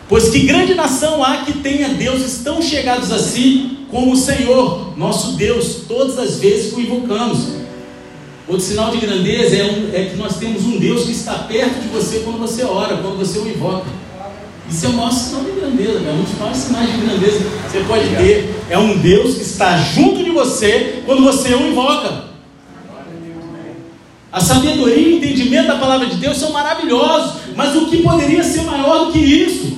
Pois 0.08 0.30
que 0.30 0.42
grande 0.42 0.76
nação 0.76 1.24
há 1.24 1.38
que 1.38 1.54
tenha 1.54 1.90
deuses 1.90 2.42
tão 2.44 2.62
chegados 2.62 3.12
a 3.12 3.18
si 3.18 3.80
como 3.90 4.14
o 4.14 4.18
Senhor, 4.18 4.98
nosso 4.98 5.34
Deus, 5.34 5.82
todas 5.88 6.18
as 6.18 6.40
vezes 6.40 6.74
que 6.74 6.82
o 6.82 6.82
invocamos. 6.82 7.64
Outro 8.48 8.66
sinal 8.66 8.92
de 8.92 8.98
grandeza 8.98 9.56
é, 9.56 9.64
um, 9.64 9.90
é, 9.94 10.06
que 10.06 10.18
nós 10.18 10.38
temos 10.38 10.66
um 10.66 10.78
Deus 10.78 11.06
que 11.06 11.12
está 11.12 11.34
perto 11.36 11.82
de 11.82 11.88
você 11.88 12.20
quando 12.20 12.40
você 12.40 12.64
ora, 12.64 12.98
quando 12.98 13.18
você 13.18 13.40
o 13.40 13.48
invoca. 13.48 13.86
Isso 14.70 14.86
é 14.86 14.90
o 14.90 14.94
maior 14.94 15.12
sinal 15.12 15.44
de 15.44 15.52
grandeza, 15.52 16.00
é 16.00 16.12
um 16.12 16.24
dos 16.24 16.38
maiores 16.38 16.58
sinais 16.58 16.92
de 16.92 16.98
grandeza 16.98 17.40
que 17.40 17.72
você 17.72 17.80
pode 17.86 18.10
ter. 18.16 18.56
É 18.70 18.78
um 18.78 18.98
Deus 18.98 19.36
que 19.36 19.42
está 19.42 19.78
junto 19.78 20.24
de 20.24 20.32
você 20.32 21.04
quando 21.06 21.24
você 21.24 21.54
o 21.54 21.68
invoca. 21.68 22.24
A 24.32 24.40
sabedoria 24.40 24.98
e 24.98 25.14
o 25.14 25.18
entendimento 25.18 25.68
da 25.68 25.78
palavra 25.78 26.08
de 26.08 26.16
Deus 26.16 26.38
são 26.38 26.52
maravilhosos, 26.52 27.42
mas 27.56 27.76
o 27.76 27.86
que 27.86 28.02
poderia 28.02 28.44
ser 28.44 28.64
maior 28.64 29.06
do 29.06 29.12
que 29.12 29.20
isso? 29.20 29.78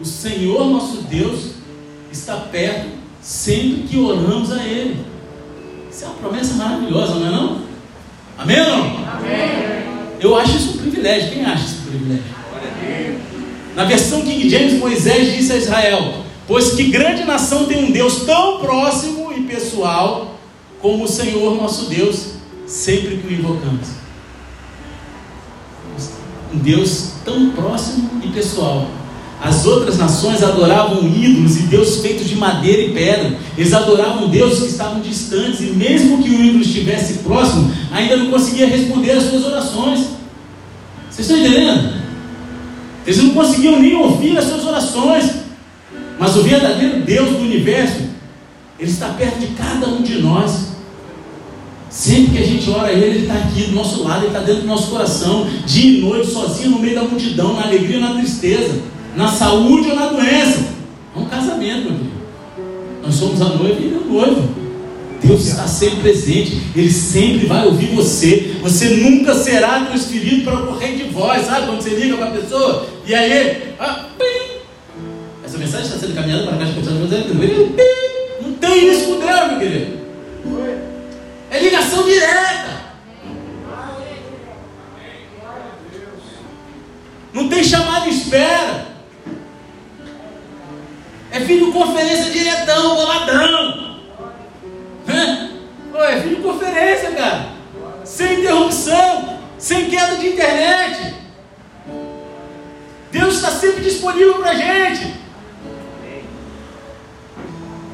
O 0.00 0.04
Senhor 0.06 0.64
nosso 0.70 1.02
Deus 1.02 1.50
está 2.10 2.36
perto 2.36 2.88
sempre 3.20 3.82
que 3.82 3.98
oramos 3.98 4.50
a 4.52 4.64
Ele. 4.64 5.04
Isso 5.90 6.04
é 6.04 6.06
uma 6.06 6.16
promessa 6.16 6.54
maravilhosa, 6.54 7.16
não 7.16 7.26
é 7.26 7.30
não? 7.30 7.60
Amém 8.38 8.56
não? 8.56 8.84
Amém. 9.06 9.80
Eu 10.18 10.34
acho 10.34 10.56
isso 10.56 10.70
um 10.70 10.76
privilégio. 10.78 11.32
Quem 11.32 11.44
acha 11.44 11.64
isso 11.64 11.82
um 11.82 11.90
privilégio? 11.90 12.39
Na 13.74 13.84
versão 13.84 14.22
King 14.22 14.48
James, 14.48 14.74
Moisés 14.74 15.36
disse 15.36 15.52
a 15.52 15.56
Israel: 15.56 16.24
Pois 16.46 16.72
que 16.72 16.84
grande 16.84 17.24
nação 17.24 17.66
tem 17.66 17.84
um 17.84 17.90
Deus 17.90 18.24
tão 18.24 18.60
próximo 18.60 19.32
e 19.32 19.42
pessoal 19.42 20.38
como 20.80 21.04
o 21.04 21.08
Senhor 21.08 21.60
nosso 21.60 21.88
Deus, 21.90 22.34
sempre 22.66 23.18
que 23.18 23.26
o 23.26 23.32
invocamos. 23.32 23.88
Um 26.52 26.58
Deus 26.58 27.12
tão 27.24 27.50
próximo 27.50 28.20
e 28.24 28.28
pessoal 28.28 28.88
as 29.42 29.64
outras 29.64 29.96
nações 29.96 30.42
adoravam 30.42 31.08
ídolos 31.08 31.56
e 31.56 31.62
deuses 31.62 32.02
feitos 32.02 32.28
de 32.28 32.36
madeira 32.36 32.82
e 32.82 32.92
pedra. 32.92 33.38
Eles 33.56 33.72
adoravam 33.72 34.28
deuses 34.28 34.60
que 34.60 34.66
estavam 34.66 35.00
distantes, 35.00 35.60
e 35.60 35.72
mesmo 35.72 36.22
que 36.22 36.28
o 36.28 36.44
ídolo 36.44 36.60
estivesse 36.60 37.14
próximo, 37.20 37.72
ainda 37.90 38.18
não 38.18 38.30
conseguia 38.30 38.66
responder 38.66 39.12
às 39.12 39.24
suas 39.24 39.46
orações. 39.46 40.00
Vocês 41.10 41.30
estão 41.30 41.38
entendendo? 41.38 41.99
Eles 43.06 43.22
não 43.22 43.30
conseguiam 43.30 43.80
nem 43.80 43.94
ouvir 43.94 44.36
as 44.36 44.44
suas 44.44 44.64
orações. 44.64 45.30
Mas 46.18 46.36
o 46.36 46.42
verdadeiro 46.42 47.00
Deus 47.00 47.30
do 47.30 47.38
universo, 47.38 48.00
Ele 48.78 48.90
está 48.90 49.08
perto 49.10 49.38
de 49.38 49.48
cada 49.48 49.88
um 49.88 50.02
de 50.02 50.20
nós. 50.20 50.70
Sempre 51.88 52.36
que 52.36 52.42
a 52.42 52.46
gente 52.46 52.70
ora 52.70 52.88
a 52.88 52.92
Ele, 52.92 53.04
Ele 53.04 53.18
está 53.20 53.34
aqui 53.34 53.62
do 53.64 53.72
nosso 53.72 54.04
lado, 54.04 54.20
Ele 54.20 54.28
está 54.28 54.40
dentro 54.40 54.62
do 54.62 54.66
nosso 54.66 54.90
coração, 54.90 55.46
dia 55.66 55.98
e 55.98 56.00
noite, 56.00 56.30
sozinho 56.30 56.70
no 56.70 56.78
meio 56.78 56.94
da 56.94 57.02
multidão, 57.02 57.54
na 57.54 57.62
alegria 57.62 57.96
e 57.96 58.00
na 58.00 58.14
tristeza 58.14 58.90
na 59.16 59.28
saúde 59.28 59.90
ou 59.90 59.96
na 59.96 60.06
doença. 60.06 60.68
É 61.14 61.18
um 61.18 61.24
casamento, 61.24 61.90
meu 61.90 61.98
filho. 61.98 62.20
Nós 63.02 63.14
somos 63.14 63.40
a 63.40 63.46
noiva 63.46 63.80
e 63.80 63.84
ele 63.84 63.94
é 63.94 63.98
o 63.98 64.12
noivo. 64.12 64.59
Deus 65.22 65.46
está 65.46 65.66
sempre 65.66 66.00
presente, 66.00 66.60
Ele 66.74 66.90
sempre 66.90 67.46
vai 67.46 67.66
ouvir 67.66 67.94
você. 67.94 68.56
Você 68.62 68.88
nunca 68.96 69.34
será 69.34 69.84
transferido 69.84 70.44
para 70.44 70.62
o 70.62 70.66
corrente 70.68 71.04
de 71.04 71.10
voz, 71.10 71.46
sabe? 71.46 71.66
Quando 71.66 71.82
você 71.82 71.90
liga 71.90 72.16
para 72.16 72.28
a 72.28 72.30
pessoa 72.30 72.86
e 73.06 73.14
aí, 73.14 73.74
ah, 73.78 74.06
essa 75.44 75.58
mensagem 75.58 75.86
está 75.86 75.98
sendo 75.98 76.14
caminhada 76.14 76.44
para 76.44 76.54
a 76.54 76.58
caixa 76.58 76.72
de 76.72 76.80
pessoas, 76.80 77.00
não 78.42 78.52
tem 78.54 78.90
isso 78.90 79.04
com 79.04 79.18
Deus, 79.18 79.50
meu 79.50 79.58
querido. 79.58 80.00
É 81.50 81.58
ligação 81.60 82.04
direta. 82.04 82.80
Não 87.32 87.48
tem 87.48 87.62
chamada 87.62 88.06
em 88.06 88.10
espera. 88.10 88.86
É 91.30 91.38
videoconferência 91.40 92.30
diretão, 92.30 92.96
boladão. 92.96 93.89
É 95.12 96.18
videoconferência, 96.20 97.12
cara. 97.12 97.50
Sem 98.04 98.40
interrupção, 98.40 99.38
sem 99.58 99.88
queda 99.88 100.16
de 100.16 100.28
internet. 100.28 101.14
Deus 103.12 103.34
está 103.34 103.50
sempre 103.50 103.82
disponível 103.82 104.34
para 104.34 104.50
a 104.50 104.54
gente. 104.54 105.14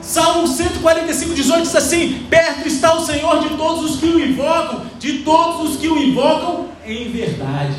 Salmo 0.00 0.46
145, 0.46 1.34
18 1.34 1.62
diz 1.62 1.74
assim: 1.74 2.26
Perto 2.30 2.68
está 2.68 2.94
o 2.94 3.04
Senhor 3.04 3.40
de 3.40 3.56
todos 3.56 3.90
os 3.90 4.00
que 4.00 4.06
o 4.06 4.20
invocam, 4.20 4.86
de 4.98 5.18
todos 5.18 5.70
os 5.70 5.76
que 5.78 5.88
o 5.88 5.98
invocam 5.98 6.68
em 6.86 7.10
verdade. 7.10 7.74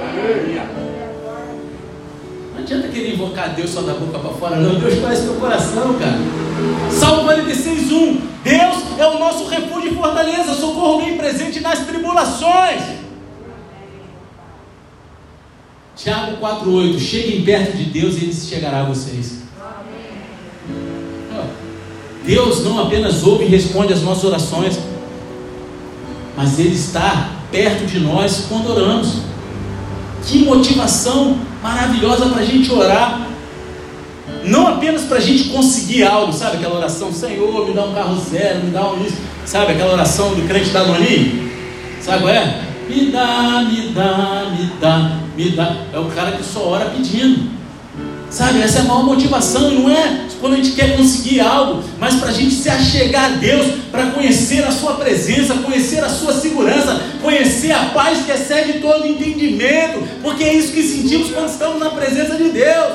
Aleluia 0.00 1.07
adianta 2.58 2.88
querer 2.88 3.14
invocar 3.14 3.54
Deus 3.54 3.70
só 3.70 3.82
da 3.82 3.94
boca 3.94 4.18
para 4.18 4.30
fora, 4.30 4.56
não. 4.56 4.78
Deus 4.78 5.00
conhece 5.00 5.22
teu 5.22 5.34
coração, 5.34 5.94
cara. 5.98 6.18
Salmo 6.90 7.24
46, 7.24 7.92
1. 7.92 8.20
Deus 8.44 8.76
é 8.98 9.06
o 9.06 9.18
nosso 9.18 9.46
refúgio 9.48 9.92
e 9.92 9.94
fortaleza, 9.94 10.54
socorro 10.54 10.98
bem 10.98 11.16
presente 11.16 11.60
nas 11.60 11.80
tribulações. 11.80 12.82
Tiago 15.96 16.36
4,8. 16.36 16.98
Cheguem 16.98 17.42
perto 17.42 17.76
de 17.76 17.84
Deus 17.84 18.14
e 18.16 18.24
ele 18.24 18.34
chegará 18.34 18.80
a 18.80 18.84
vocês. 18.84 19.38
Deus 22.24 22.62
não 22.62 22.78
apenas 22.78 23.22
ouve 23.22 23.46
e 23.46 23.48
responde 23.48 23.92
às 23.92 24.02
nossas 24.02 24.24
orações, 24.24 24.78
mas 26.36 26.58
Ele 26.58 26.74
está 26.74 27.30
perto 27.50 27.86
de 27.86 27.98
nós 28.00 28.44
quando 28.50 28.68
oramos. 28.68 29.22
Que 30.26 30.44
motivação 30.44 31.38
maravilhosa 31.62 32.26
para 32.26 32.42
a 32.42 32.44
gente 32.44 32.72
orar. 32.72 33.26
Não 34.44 34.66
apenas 34.66 35.02
para 35.02 35.18
a 35.18 35.20
gente 35.20 35.48
conseguir 35.50 36.04
algo, 36.04 36.32
sabe? 36.32 36.58
Aquela 36.58 36.76
oração, 36.76 37.12
Senhor, 37.12 37.66
me 37.66 37.74
dá 37.74 37.84
um 37.84 37.94
carro 37.94 38.16
zero, 38.20 38.64
me 38.64 38.70
dá 38.70 38.90
um 38.90 39.04
isso. 39.04 39.16
Sabe 39.44 39.72
aquela 39.72 39.92
oração 39.92 40.34
do 40.34 40.46
crente 40.46 40.70
da 40.70 40.84
Doni? 40.84 41.50
Sabe 42.00 42.22
qual 42.22 42.32
é? 42.32 42.62
Me 42.88 43.10
dá, 43.10 43.66
me 43.68 43.88
dá, 43.88 44.46
me 44.50 44.72
dá, 44.80 45.18
me 45.36 45.50
dá. 45.50 45.76
É 45.92 45.98
o 45.98 46.06
cara 46.06 46.32
que 46.32 46.44
só 46.44 46.68
ora 46.68 46.86
pedindo. 46.86 47.57
Sabe, 48.30 48.60
essa 48.60 48.78
é 48.78 48.80
a 48.82 48.84
maior 48.84 49.04
motivação, 49.04 49.70
não 49.70 49.90
é 49.90 50.26
quando 50.38 50.52
a 50.52 50.56
gente 50.56 50.72
quer 50.72 50.96
conseguir 50.96 51.40
algo, 51.40 51.82
mas 51.98 52.14
para 52.16 52.28
a 52.28 52.32
gente 52.32 52.54
se 52.54 52.68
achegar 52.68 53.24
a 53.24 53.28
Deus, 53.36 53.66
para 53.90 54.06
conhecer 54.10 54.62
a 54.64 54.70
Sua 54.70 54.94
presença, 54.94 55.54
conhecer 55.54 56.04
a 56.04 56.08
Sua 56.08 56.32
segurança, 56.34 57.00
conhecer 57.22 57.72
a 57.72 57.86
paz 57.86 58.24
que 58.24 58.30
excede 58.30 58.80
todo 58.80 59.06
entendimento, 59.06 60.06
porque 60.22 60.44
é 60.44 60.54
isso 60.54 60.72
que 60.72 60.82
sentimos 60.82 61.30
quando 61.30 61.48
estamos 61.48 61.80
na 61.80 61.90
presença 61.90 62.36
de 62.36 62.50
Deus. 62.50 62.92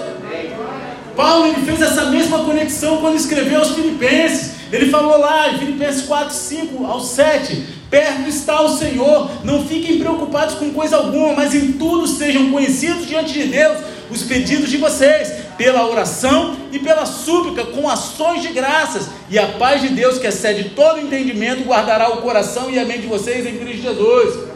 Paulo 1.15 1.47
ele 1.47 1.65
fez 1.65 1.81
essa 1.81 2.05
mesma 2.05 2.39
conexão 2.39 2.97
quando 2.97 3.15
escreveu 3.15 3.59
aos 3.59 3.71
Filipenses. 3.71 4.53
Ele 4.71 4.89
falou 4.89 5.19
lá 5.19 5.51
em 5.51 5.59
Filipenses 5.59 6.03
4, 6.03 6.33
5 6.33 6.85
ao 6.85 6.99
7: 6.99 7.63
Perto 7.89 8.27
está 8.27 8.61
o 8.61 8.75
Senhor, 8.75 9.29
não 9.43 9.63
fiquem 9.63 9.99
preocupados 9.99 10.55
com 10.55 10.71
coisa 10.71 10.95
alguma, 10.97 11.33
mas 11.33 11.53
em 11.53 11.73
tudo 11.73 12.07
sejam 12.07 12.49
conhecidos 12.51 13.05
diante 13.05 13.33
de 13.33 13.43
Deus 13.45 13.92
os 14.13 14.23
pedidos 14.23 14.69
de 14.69 14.77
vocês, 14.77 15.33
pela 15.57 15.87
oração 15.87 16.55
e 16.71 16.79
pela 16.79 17.05
súplica, 17.05 17.65
com 17.65 17.89
ações 17.89 18.41
de 18.41 18.49
graças, 18.49 19.09
e 19.29 19.37
a 19.37 19.47
paz 19.47 19.81
de 19.81 19.89
Deus, 19.89 20.17
que 20.17 20.27
excede 20.27 20.69
todo 20.69 20.99
entendimento, 20.99 21.63
guardará 21.63 22.09
o 22.13 22.17
coração 22.17 22.69
e 22.69 22.79
a 22.79 22.85
mente 22.85 23.01
de 23.01 23.07
vocês 23.07 23.45
em 23.45 23.57
Cristo 23.57 23.83
Jesus. 23.83 24.53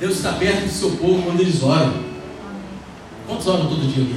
Deus 0.00 0.16
está 0.16 0.32
perto 0.32 0.64
do 0.64 0.72
seu 0.72 0.90
povo 0.90 1.22
quando 1.22 1.40
eles 1.40 1.62
oram. 1.62 1.94
Quantos 3.26 3.46
oram 3.46 3.66
todo 3.68 3.86
dia 3.86 4.02
aqui? 4.02 4.16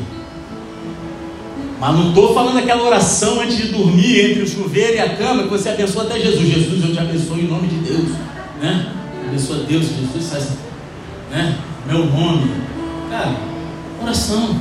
Mas 1.79 1.93
não 1.93 2.09
estou 2.09 2.33
falando 2.33 2.57
aquela 2.57 2.83
oração 2.83 3.41
antes 3.41 3.57
de 3.57 3.67
dormir, 3.67 4.31
entre 4.31 4.43
o 4.43 4.47
chuveiro 4.47 4.95
e 4.95 4.99
a 4.99 5.15
cama, 5.15 5.43
que 5.43 5.49
você 5.49 5.69
abençoa 5.69 6.03
até 6.03 6.19
Jesus. 6.19 6.47
Jesus, 6.47 6.83
eu 6.83 6.93
te 6.93 6.99
abençoo 6.99 7.37
em 7.37 7.47
nome 7.47 7.67
de 7.67 7.75
Deus. 7.77 8.09
Né? 8.61 8.91
Abençoa 9.27 9.57
Deus, 9.57 9.83
Jesus 9.83 10.31
faz 10.31 10.47
né? 11.29 11.57
meu 11.85 12.05
nome. 12.05 12.49
Cara, 13.15 13.33
oração. 14.03 14.57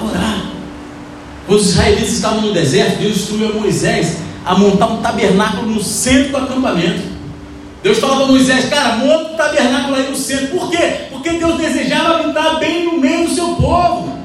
A 0.00 0.04
orar. 0.04 0.46
Quando 1.46 1.60
os 1.60 1.70
israelitas 1.70 2.08
estavam 2.08 2.40
no 2.40 2.52
deserto, 2.52 2.98
Deus 2.98 3.16
instruiu 3.16 3.50
a 3.50 3.52
Moisés 3.52 4.16
a 4.44 4.56
montar 4.56 4.86
um 4.86 5.00
tabernáculo 5.00 5.70
no 5.70 5.82
centro 5.82 6.30
do 6.30 6.36
acampamento. 6.38 7.14
Deus 7.80 7.98
falava 7.98 8.22
para 8.22 8.32
Moisés, 8.32 8.68
cara, 8.68 8.96
monta 8.96 9.32
um 9.32 9.36
tabernáculo 9.36 9.94
aí 9.94 10.10
no 10.10 10.16
centro. 10.16 10.48
Por 10.48 10.68
quê? 10.68 11.06
Porque 11.10 11.30
Deus 11.30 11.56
desejava 11.56 12.20
habitar 12.20 12.58
bem 12.58 12.86
no 12.86 12.98
meio 12.98 13.28
do 13.28 13.34
seu 13.34 13.54
povo. 13.54 14.18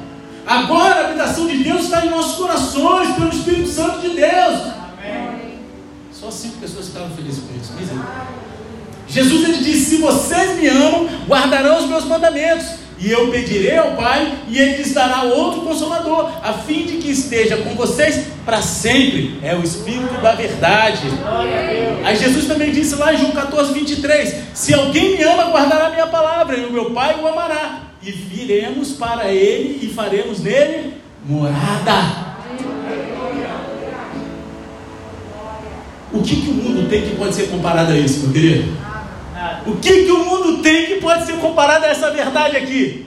Agora 0.48 1.02
a 1.02 1.06
habitação 1.10 1.46
de 1.46 1.58
Deus 1.58 1.84
está 1.84 2.04
em 2.04 2.10
nossos 2.10 2.36
corações, 2.36 3.14
pelo 3.14 3.30
Espírito 3.30 3.70
Santo 3.70 4.00
de 4.00 4.10
Deus. 4.16 4.60
Amém. 4.98 5.60
Só 6.12 6.32
cinco 6.32 6.58
pessoas 6.58 6.88
ficaram 6.88 7.12
felizes 7.12 7.44
com 7.44 7.54
isso. 7.54 7.94
Jesus 9.08 9.44
ele 9.44 9.58
disse: 9.58 9.98
Se 9.98 9.98
vocês 9.98 10.58
me 10.58 10.68
amam, 10.68 11.08
guardarão 11.28 11.78
os 11.78 11.86
meus 11.86 12.06
mandamentos. 12.06 12.89
E 13.02 13.10
eu 13.10 13.30
pedirei 13.30 13.78
ao 13.78 13.91
Pai, 13.95 14.39
e 14.50 14.60
Ele 14.60 14.78
lhes 14.78 14.93
dará 14.93 15.24
outro 15.24 15.62
consolador, 15.62 16.30
a 16.43 16.54
fim 16.54 16.86
de 16.86 16.97
que 16.97 17.10
esteja 17.10 17.56
com 17.58 17.74
vocês 17.76 18.28
para 18.45 18.62
sempre. 18.62 19.39
É 19.41 19.56
o 19.56 19.64
Espírito 19.64 20.22
da 20.22 20.34
verdade. 20.34 21.08
Aí 22.04 22.16
Jesus 22.18 22.45
também 22.45 22.72
disse 22.72 22.95
lá 22.95 23.14
em 23.14 23.18
João 23.18 23.32
14, 23.32 23.74
23: 23.74 24.36
Se 24.54 24.74
alguém 24.74 25.18
me 25.18 25.24
ama, 25.24 25.45
guardará 25.45 25.88
a 25.88 25.91
minha 25.91 26.08
palavra, 26.08 26.58
e 26.58 26.66
o 26.66 26.72
meu 26.72 26.91
Pai 26.91 27.18
o 27.22 27.28
amará 27.28 27.84
e 28.02 28.12
viremos 28.12 28.93
para 28.93 29.32
ele 29.32 29.80
e 29.82 29.93
faremos 29.93 30.39
nele 30.39 30.93
morada. 31.26 32.30
O 36.12 36.22
que, 36.22 36.36
que 36.41 36.50
o 36.50 36.54
mundo 36.54 36.89
tem 36.89 37.04
que 37.04 37.16
pode 37.16 37.36
ser 37.36 37.50
comparado 37.50 37.91
a 37.91 37.97
isso, 37.97 38.22
meu 38.22 38.34
querido? 38.34 38.89
O 39.66 39.76
que, 39.78 40.05
que 40.05 40.12
o 40.12 40.26
mundo 40.26 40.62
tem 40.62 40.86
que 40.86 40.95
pode 40.95 41.26
ser 41.26 41.38
comparado 41.38 41.86
a 41.86 41.89
essa 41.89 42.12
verdade 42.12 42.57
aqui? 42.57 43.05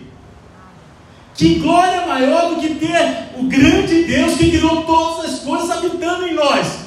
Que 1.35 1.57
glória 1.57 2.07
maior 2.07 2.51
do 2.51 2.61
que 2.61 2.75
ter 2.75 3.31
o 3.39 3.45
grande 3.45 4.05
Deus 4.05 4.35
que 4.35 4.51
criou 4.51 4.83
todas 4.83 5.33
as 5.33 5.39
coisas 5.41 5.71
habitando 5.71 6.27
em 6.27 6.35
nós. 6.35 6.83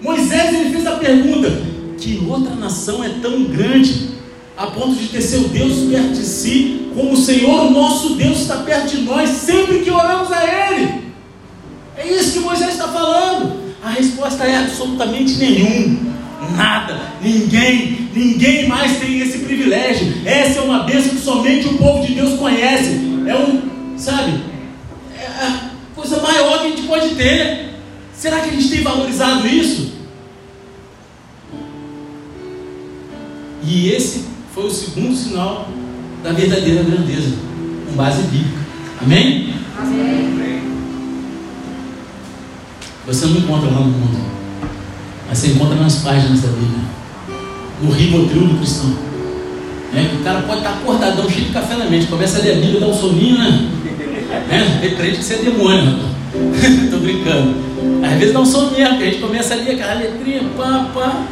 Moisés 0.00 0.54
ele 0.54 0.70
fez 0.70 0.86
a 0.86 0.92
pergunta: 0.92 1.50
que 1.98 2.22
outra 2.28 2.54
nação 2.54 3.02
é 3.02 3.08
tão 3.22 3.44
grande 3.44 4.14
a 4.56 4.66
ponto 4.68 4.94
de 4.94 5.08
ter 5.08 5.20
seu 5.20 5.48
Deus 5.48 5.90
perto 5.90 6.12
de 6.12 6.24
si, 6.24 6.90
como 6.94 7.12
o 7.12 7.16
Senhor, 7.16 7.70
nosso 7.70 8.14
Deus, 8.14 8.42
está 8.42 8.58
perto 8.58 8.96
de 8.96 9.02
nós 9.02 9.30
sempre 9.30 9.80
que 9.80 9.90
oramos 9.90 10.30
a 10.30 10.44
Ele. 10.44 11.04
É 11.96 12.06
isso 12.06 12.34
que 12.34 12.40
Moisés 12.40 12.70
está 12.70 12.88
falando. 12.88 13.64
A 13.82 13.90
resposta 13.90 14.44
é 14.44 14.58
absolutamente 14.58 15.34
nenhum, 15.34 16.12
nada, 16.52 17.12
ninguém, 17.22 18.08
ninguém 18.14 18.68
mais 18.68 18.98
tem 18.98 19.20
esse 19.20 19.38
privilégio. 19.38 20.14
Essa 20.24 20.60
é 20.60 20.62
uma 20.62 20.84
bênção 20.84 21.10
que 21.10 21.20
somente 21.20 21.68
o 21.68 21.78
povo 21.78 22.06
de 22.06 22.14
Deus 22.14 22.38
conhece. 22.38 22.90
É 23.26 23.36
um, 23.36 23.98
sabe, 23.98 24.40
é 25.18 25.26
a 25.26 25.70
coisa 25.94 26.20
maior 26.20 26.60
que 26.60 26.66
a 26.66 26.70
gente 26.70 26.82
pode 26.82 27.14
ter. 27.14 27.70
Será 28.14 28.40
que 28.40 28.50
a 28.50 28.52
gente 28.52 28.68
tem 28.68 28.82
valorizado 28.82 29.46
isso? 29.46 29.92
E 33.66 33.90
esse 33.90 34.24
foi 34.54 34.66
o 34.66 34.70
segundo 34.70 35.14
sinal 35.16 35.68
da 36.22 36.32
verdadeira 36.32 36.82
grandeza, 36.82 37.34
com 37.86 37.96
base 37.96 38.22
bíblica. 38.22 38.58
Amém? 39.02 39.54
Amém. 39.78 40.24
Você 43.06 43.26
não 43.26 43.36
encontra 43.36 43.68
lá 43.68 43.80
no 43.80 43.86
mundo, 43.86 44.18
você 45.34 45.48
encontra 45.48 45.76
nas 45.76 45.96
páginas 45.96 46.40
da 46.40 46.48
Bíblia, 46.48 46.84
no 47.82 47.90
ribotril 47.90 48.48
do 48.48 48.58
cristão. 48.58 48.94
É, 49.94 50.08
que 50.08 50.16
o 50.16 50.24
cara 50.24 50.42
pode 50.42 50.58
estar 50.58 50.70
acordadão, 50.70 51.30
cheio 51.30 51.46
de 51.46 51.52
café 51.52 51.76
na 51.76 51.84
mente, 51.84 52.06
começa 52.06 52.38
a 52.38 52.42
ler 52.42 52.52
a 52.52 52.54
Bíblia, 52.56 52.80
dá 52.80 52.86
um 52.86 52.94
soninho, 52.94 53.38
né? 53.38 53.68
É, 54.50 54.80
tem 54.80 54.96
crente 54.96 55.18
que 55.18 55.24
você 55.24 55.34
é 55.34 55.38
demônio, 55.38 55.98
Estou 56.84 56.98
brincando. 57.00 57.54
Às 58.02 58.18
vezes 58.18 58.34
dá 58.34 58.40
um 58.40 58.46
sono 58.46 58.72
mesmo, 58.72 58.96
a 58.96 59.04
gente 59.04 59.18
começa 59.18 59.54
a 59.54 59.56
ler 59.56 59.72
aquela 59.72 59.94
letrinha, 59.94 60.42
pá, 60.56 60.88
pá 60.92 61.24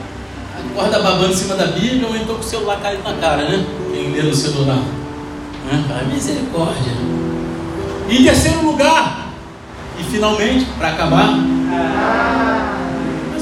acorda 0.72 1.00
babando 1.00 1.32
em 1.32 1.36
cima 1.36 1.54
da 1.54 1.66
Bíblia 1.66 2.06
ou 2.06 2.16
então 2.16 2.34
com 2.36 2.40
o 2.40 2.44
celular 2.44 2.80
caído 2.80 3.02
na 3.02 3.14
cara, 3.14 3.48
né? 3.48 3.64
Quem 3.92 4.10
lê 4.10 4.22
no 4.22 4.34
celular. 4.34 4.78
Né? 5.66 5.84
A 6.00 6.04
misericórdia. 6.04 6.92
Em 8.08 8.24
terceiro 8.24 8.64
lugar, 8.64 9.28
e 9.98 10.04
finalmente, 10.04 10.66
para 10.78 10.88
acabar, 10.88 11.38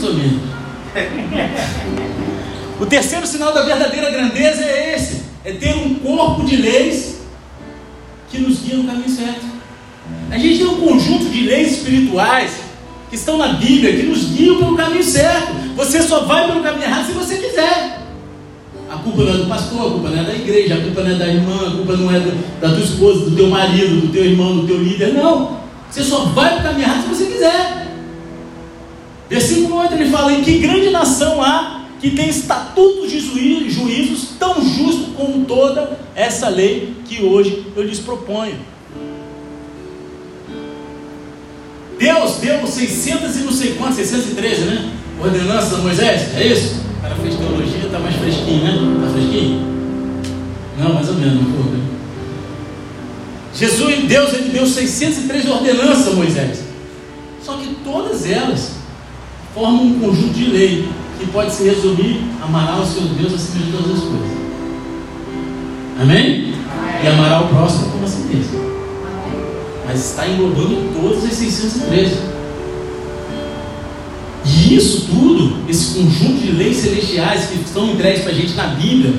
mais 0.01 0.05
ou 0.05 0.15
menos. 0.15 0.41
O 2.81 2.87
terceiro 2.87 3.27
sinal 3.27 3.53
da 3.53 3.63
verdadeira 3.63 4.11
grandeza 4.11 4.65
é 4.65 4.95
esse: 4.97 5.23
é 5.45 5.53
ter 5.53 5.75
um 5.77 5.95
corpo 5.97 6.45
de 6.45 6.57
leis 6.57 7.21
que 8.31 8.39
nos 8.39 8.61
guia 8.61 8.77
no 8.77 8.85
caminho 8.85 9.11
certo. 9.11 9.45
A 10.31 10.39
gente 10.39 10.59
tem 10.59 10.67
um 10.67 10.81
conjunto 10.81 11.27
de 11.27 11.43
leis 11.43 11.73
espirituais 11.73 12.53
que 13.11 13.17
estão 13.17 13.37
na 13.37 13.49
Bíblia, 13.55 13.93
que 13.93 14.05
nos 14.05 14.25
guiam 14.31 14.57
pelo 14.57 14.77
caminho 14.77 15.05
certo. 15.05 15.53
Você 15.77 16.03
só 16.03 16.21
vai 16.21 16.47
pelo 16.47 16.63
caminho 16.63 16.85
errado 16.85 17.07
se 17.07 17.13
você 17.13 17.37
quiser. 17.37 18.01
A 18.91 18.97
culpa 18.97 19.23
não 19.23 19.35
é 19.35 19.37
do 19.37 19.47
pastor, 19.47 19.87
a 19.87 19.91
culpa 19.91 20.09
não 20.09 20.21
é 20.21 20.25
da 20.25 20.35
igreja, 20.35 20.75
a 20.75 20.81
culpa 20.81 21.03
não 21.03 21.11
é 21.11 21.15
da 21.15 21.29
irmã, 21.29 21.69
a 21.69 21.71
culpa 21.77 21.97
não 21.97 22.11
é 22.11 22.19
do, 22.19 22.61
da 22.61 22.71
tua 22.71 22.81
esposa, 22.81 23.31
do 23.31 23.37
teu 23.37 23.49
marido, 23.49 24.01
do 24.01 24.09
teu 24.09 24.25
irmão, 24.25 24.57
do 24.57 24.67
teu 24.67 24.83
líder. 24.83 25.13
Não. 25.13 25.61
Você 25.91 26.03
só 26.03 26.25
vai 26.27 26.51
pelo 26.51 26.63
caminho 26.63 26.87
errado 26.87 27.03
se 27.03 27.09
você 27.09 27.27
quiser. 27.27 27.80
Versículo 29.71 29.81
8 29.81 29.95
ele 29.95 30.11
fala: 30.11 30.33
Em 30.33 30.43
que 30.43 30.59
grande 30.59 30.91
nação 30.91 31.43
há 31.43 31.83
que 32.01 32.11
tem 32.11 32.29
estatutos 32.29 33.11
de 33.11 33.21
juízos 33.21 34.31
tão 34.39 34.55
justos 34.65 35.15
como 35.17 35.45
toda 35.45 35.99
essa 36.15 36.49
lei 36.49 36.95
que 37.05 37.23
hoje 37.23 37.67
eu 37.77 37.83
lhes 37.83 38.01
proponho. 38.01 38.57
Deus 41.99 42.37
deu 42.37 42.67
600 42.67 43.37
e 43.37 43.39
não 43.41 43.53
sei 43.53 43.75
quantos, 43.75 43.97
613, 43.97 44.63
né? 44.63 44.93
Ordenança 45.23 45.77
de 45.77 45.83
Moisés, 45.83 46.35
é 46.35 46.47
isso? 46.47 46.81
O 46.99 47.03
cara 47.03 47.15
fez 47.17 47.35
teologia, 47.37 47.85
está 47.85 47.99
mais 47.99 48.17
fresquinho, 48.17 48.65
né? 48.65 48.97
Está 48.97 49.13
fresquinho? 49.13 49.61
Não, 50.79 50.95
mais 50.95 51.09
ou 51.11 51.15
menos, 51.17 51.43
um 51.43 51.53
pouco. 51.53 51.69
Né? 51.69 51.85
Jesus, 53.55 54.05
Deus, 54.05 54.33
ele 54.33 54.49
deu 54.49 54.67
603 54.67 55.47
ordenanças 55.51 56.09
a 56.09 56.11
Moisés. 56.13 56.61
Só 57.45 57.59
que 57.59 57.77
todas 57.85 58.25
elas 58.31 58.80
formam 59.55 59.85
um 59.85 60.01
conjunto 60.01 60.35
de 60.35 60.47
lei 60.47 60.89
que 61.19 61.27
pode 61.27 61.53
se 61.53 61.65
resumir: 61.65 62.23
amará 62.43 62.79
o 62.79 62.87
seu 62.87 63.03
Deus 63.03 63.35
acima 63.35 63.65
de 63.65 63.73
todas 63.73 63.93
as 63.93 64.05
coisas. 64.05 64.41
Amém? 66.01 66.19
Amém. 66.19 66.55
E 67.03 67.09
amará 67.09 67.43
o 67.43 67.49
próximo 67.49 67.91
como 67.91 68.05
a 68.05 68.09
si 68.09 68.21
mesmo 68.21 68.71
mas 69.91 70.11
está 70.11 70.29
englobando 70.29 70.93
todos 70.95 71.25
os 71.25 71.33
613. 71.33 72.15
E 74.45 74.77
isso 74.77 75.09
tudo, 75.11 75.57
esse 75.69 75.95
conjunto 75.95 76.41
de 76.41 76.53
leis 76.53 76.77
celestiais 76.77 77.47
que 77.47 77.57
estão 77.57 77.91
entregues 77.91 78.23
para 78.23 78.31
a 78.31 78.35
gente 78.35 78.55
na 78.55 78.69
Bíblia, 78.69 79.15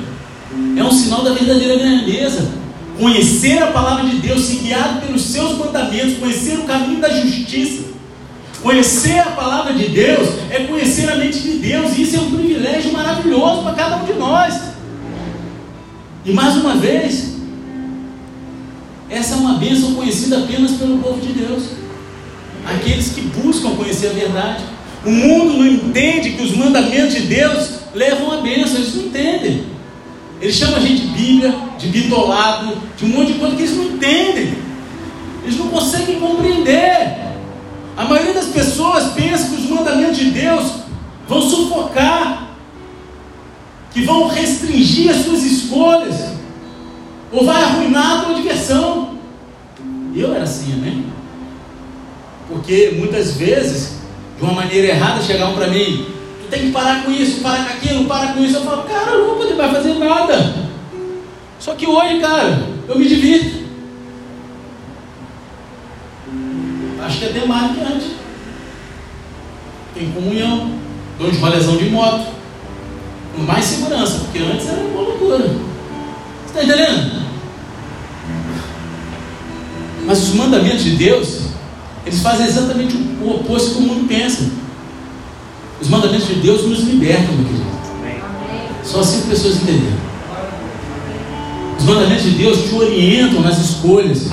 é 0.77 0.83
um 0.83 0.91
sinal 0.91 1.23
da 1.23 1.33
verdadeira 1.33 1.75
grandeza. 1.75 2.49
Conhecer 2.97 3.61
a 3.61 3.67
palavra 3.67 4.09
de 4.09 4.17
Deus, 4.17 4.45
se 4.45 4.57
guiado 4.57 5.01
pelos 5.01 5.23
seus 5.23 5.57
mandamentos, 5.57 6.17
conhecer 6.17 6.59
o 6.59 6.63
caminho 6.63 7.01
da 7.01 7.09
justiça. 7.09 7.83
Conhecer 8.61 9.19
a 9.19 9.31
palavra 9.31 9.73
de 9.73 9.87
Deus 9.89 10.27
é 10.51 10.65
conhecer 10.65 11.09
a 11.09 11.15
mente 11.15 11.39
de 11.39 11.53
Deus, 11.53 11.97
e 11.97 12.03
isso 12.03 12.15
é 12.15 12.19
um 12.19 12.31
privilégio 12.31 12.93
maravilhoso 12.93 13.63
para 13.63 13.73
cada 13.73 13.97
um 13.97 14.05
de 14.05 14.13
nós. 14.13 14.55
E 16.23 16.31
mais 16.31 16.55
uma 16.55 16.75
vez, 16.75 17.37
essa 19.09 19.33
é 19.33 19.37
uma 19.37 19.55
bênção 19.55 19.95
conhecida 19.95 20.37
apenas 20.37 20.73
pelo 20.73 20.99
povo 20.99 21.19
de 21.19 21.33
Deus. 21.33 21.63
Aqueles 22.65 23.09
que 23.09 23.21
buscam 23.21 23.75
conhecer 23.75 24.07
a 24.07 24.13
verdade. 24.13 24.63
O 25.03 25.09
mundo 25.09 25.57
não 25.57 25.65
entende 25.65 26.33
que 26.33 26.43
os 26.43 26.55
mandamentos 26.55 27.15
de 27.15 27.21
Deus 27.21 27.71
levam 27.95 28.31
a 28.31 28.37
bênção, 28.37 28.75
eles 28.75 28.93
não 28.93 29.05
entendem. 29.05 29.65
Eles 30.39 30.55
chamam 30.55 30.75
a 30.75 30.79
gente 30.79 31.01
de 31.01 31.07
Bíblia, 31.07 31.55
de 31.79 31.87
bitolado, 31.87 32.77
de 32.95 33.05
um 33.05 33.09
monte 33.09 33.33
de 33.33 33.39
coisa 33.39 33.55
que 33.55 33.63
eles 33.63 33.75
não 33.75 33.85
entendem. 33.85 34.53
Eles 35.43 35.57
não 35.57 35.67
conseguem 35.69 36.19
compreender. 36.19 37.30
A 38.01 38.05
maioria 38.05 38.33
das 38.33 38.47
pessoas 38.47 39.13
pensa 39.13 39.49
que 39.49 39.61
os 39.61 39.69
mandamentos 39.69 40.17
de 40.17 40.31
Deus 40.31 40.71
vão 41.27 41.39
sufocar, 41.39 42.47
que 43.93 44.01
vão 44.01 44.27
restringir 44.27 45.11
as 45.11 45.17
suas 45.17 45.43
escolhas, 45.43 46.15
ou 47.31 47.45
vai 47.45 47.63
arruinar 47.63 48.11
a 48.11 48.23
tua 48.23 48.33
diversão. 48.33 49.17
Eu 50.15 50.33
era 50.33 50.45
assim, 50.45 50.71
né? 50.77 51.03
Porque 52.49 52.95
muitas 52.97 53.37
vezes, 53.37 53.99
de 54.35 54.43
uma 54.43 54.53
maneira 54.53 54.87
errada, 54.87 55.21
chegavam 55.21 55.53
para 55.53 55.67
mim, 55.67 56.07
tu 56.41 56.49
tem 56.49 56.61
que 56.61 56.71
parar 56.71 57.03
com 57.03 57.11
isso, 57.11 57.41
parar 57.41 57.65
com 57.65 57.73
aquilo, 57.73 58.05
parar 58.05 58.33
com 58.33 58.43
isso. 58.43 58.55
Eu 58.55 58.63
falo, 58.63 58.81
cara, 58.81 59.11
eu 59.11 59.19
não 59.19 59.27
vou 59.27 59.35
poder 59.35 59.53
mais 59.53 59.73
fazer 59.73 59.93
nada. 59.93 60.55
Só 61.59 61.75
que 61.75 61.85
hoje, 61.85 62.19
cara, 62.19 62.67
eu 62.89 62.97
me 62.97 63.07
divirto. 63.07 63.60
Antes. 67.51 68.11
Tem 69.93 70.11
comunhão, 70.11 70.71
dou 71.19 71.27
uns 71.27 71.37
rolezão 71.37 71.75
de 71.75 71.89
moto, 71.89 72.27
com 73.35 73.43
mais 73.43 73.65
segurança, 73.65 74.19
porque 74.19 74.39
antes 74.39 74.67
era 74.67 74.79
uma 74.79 75.01
loucura. 75.01 75.37
Você 75.37 76.59
está 76.59 76.63
entendendo? 76.63 77.21
Mas 80.05 80.23
os 80.23 80.35
mandamentos 80.35 80.83
de 80.83 80.91
Deus, 80.91 81.41
eles 82.05 82.21
fazem 82.21 82.47
exatamente 82.47 82.95
o 82.95 83.29
oposto 83.29 83.75
que 83.75 83.77
o 83.79 83.81
mundo 83.81 84.07
pensa. 84.07 84.49
Os 85.81 85.89
mandamentos 85.89 86.27
de 86.27 86.35
Deus 86.35 86.65
nos 86.65 86.79
libertam, 86.79 87.33
meu 87.33 87.45
querido. 87.45 87.71
Só 88.83 89.01
assim 89.01 89.29
pessoas 89.29 89.57
entenderam. 89.57 89.97
Os 91.77 91.85
mandamentos 91.85 92.23
de 92.23 92.31
Deus 92.31 92.69
te 92.69 92.75
orientam 92.75 93.41
nas 93.41 93.57
escolhas. 93.57 94.29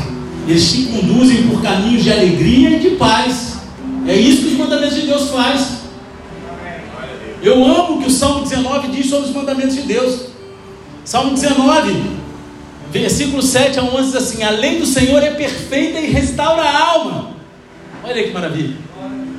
Eles 0.48 0.72
te 0.72 0.84
conduzem 0.84 1.46
por 1.46 1.60
caminhos 1.60 2.02
de 2.02 2.10
alegria 2.10 2.70
e 2.70 2.78
de 2.78 2.90
paz. 2.96 3.58
É 4.06 4.16
isso 4.16 4.40
que 4.40 4.48
os 4.48 4.54
mandamentos 4.54 4.94
de 4.94 5.02
Deus 5.02 5.28
faz. 5.28 5.82
Eu 7.42 7.62
amo 7.62 7.96
o 7.96 7.98
que 8.00 8.08
o 8.08 8.10
Salmo 8.10 8.44
19 8.44 8.88
diz 8.88 9.10
sobre 9.10 9.28
os 9.28 9.34
mandamentos 9.34 9.76
de 9.76 9.82
Deus. 9.82 10.22
Salmo 11.04 11.34
19, 11.34 11.94
versículo 12.90 13.42
7 13.42 13.78
a 13.78 13.82
11 13.82 14.04
diz 14.06 14.16
assim: 14.16 14.42
A 14.42 14.48
lei 14.48 14.78
do 14.78 14.86
Senhor 14.86 15.22
é 15.22 15.34
perfeita 15.34 16.00
e 16.00 16.06
restaura 16.06 16.62
a 16.62 16.92
alma. 16.92 17.32
Olha 18.02 18.22
que 18.22 18.32
maravilha. 18.32 18.74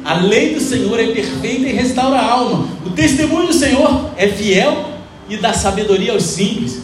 A 0.05 0.13
lei 0.13 0.53
do 0.53 0.61
Senhor 0.61 0.99
é 0.99 1.07
perfeita 1.07 1.67
e 1.67 1.73
restaura 1.73 2.17
a 2.19 2.31
alma. 2.31 2.67
O 2.85 2.91
testemunho 2.91 3.47
do 3.47 3.53
Senhor 3.53 4.11
é 4.15 4.27
fiel 4.27 4.91
e 5.27 5.37
dá 5.37 5.53
sabedoria 5.53 6.13
aos 6.13 6.23
simples. 6.23 6.83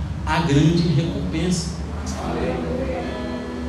a 0.31 0.39
grande 0.39 0.87
recompensa. 0.95 1.71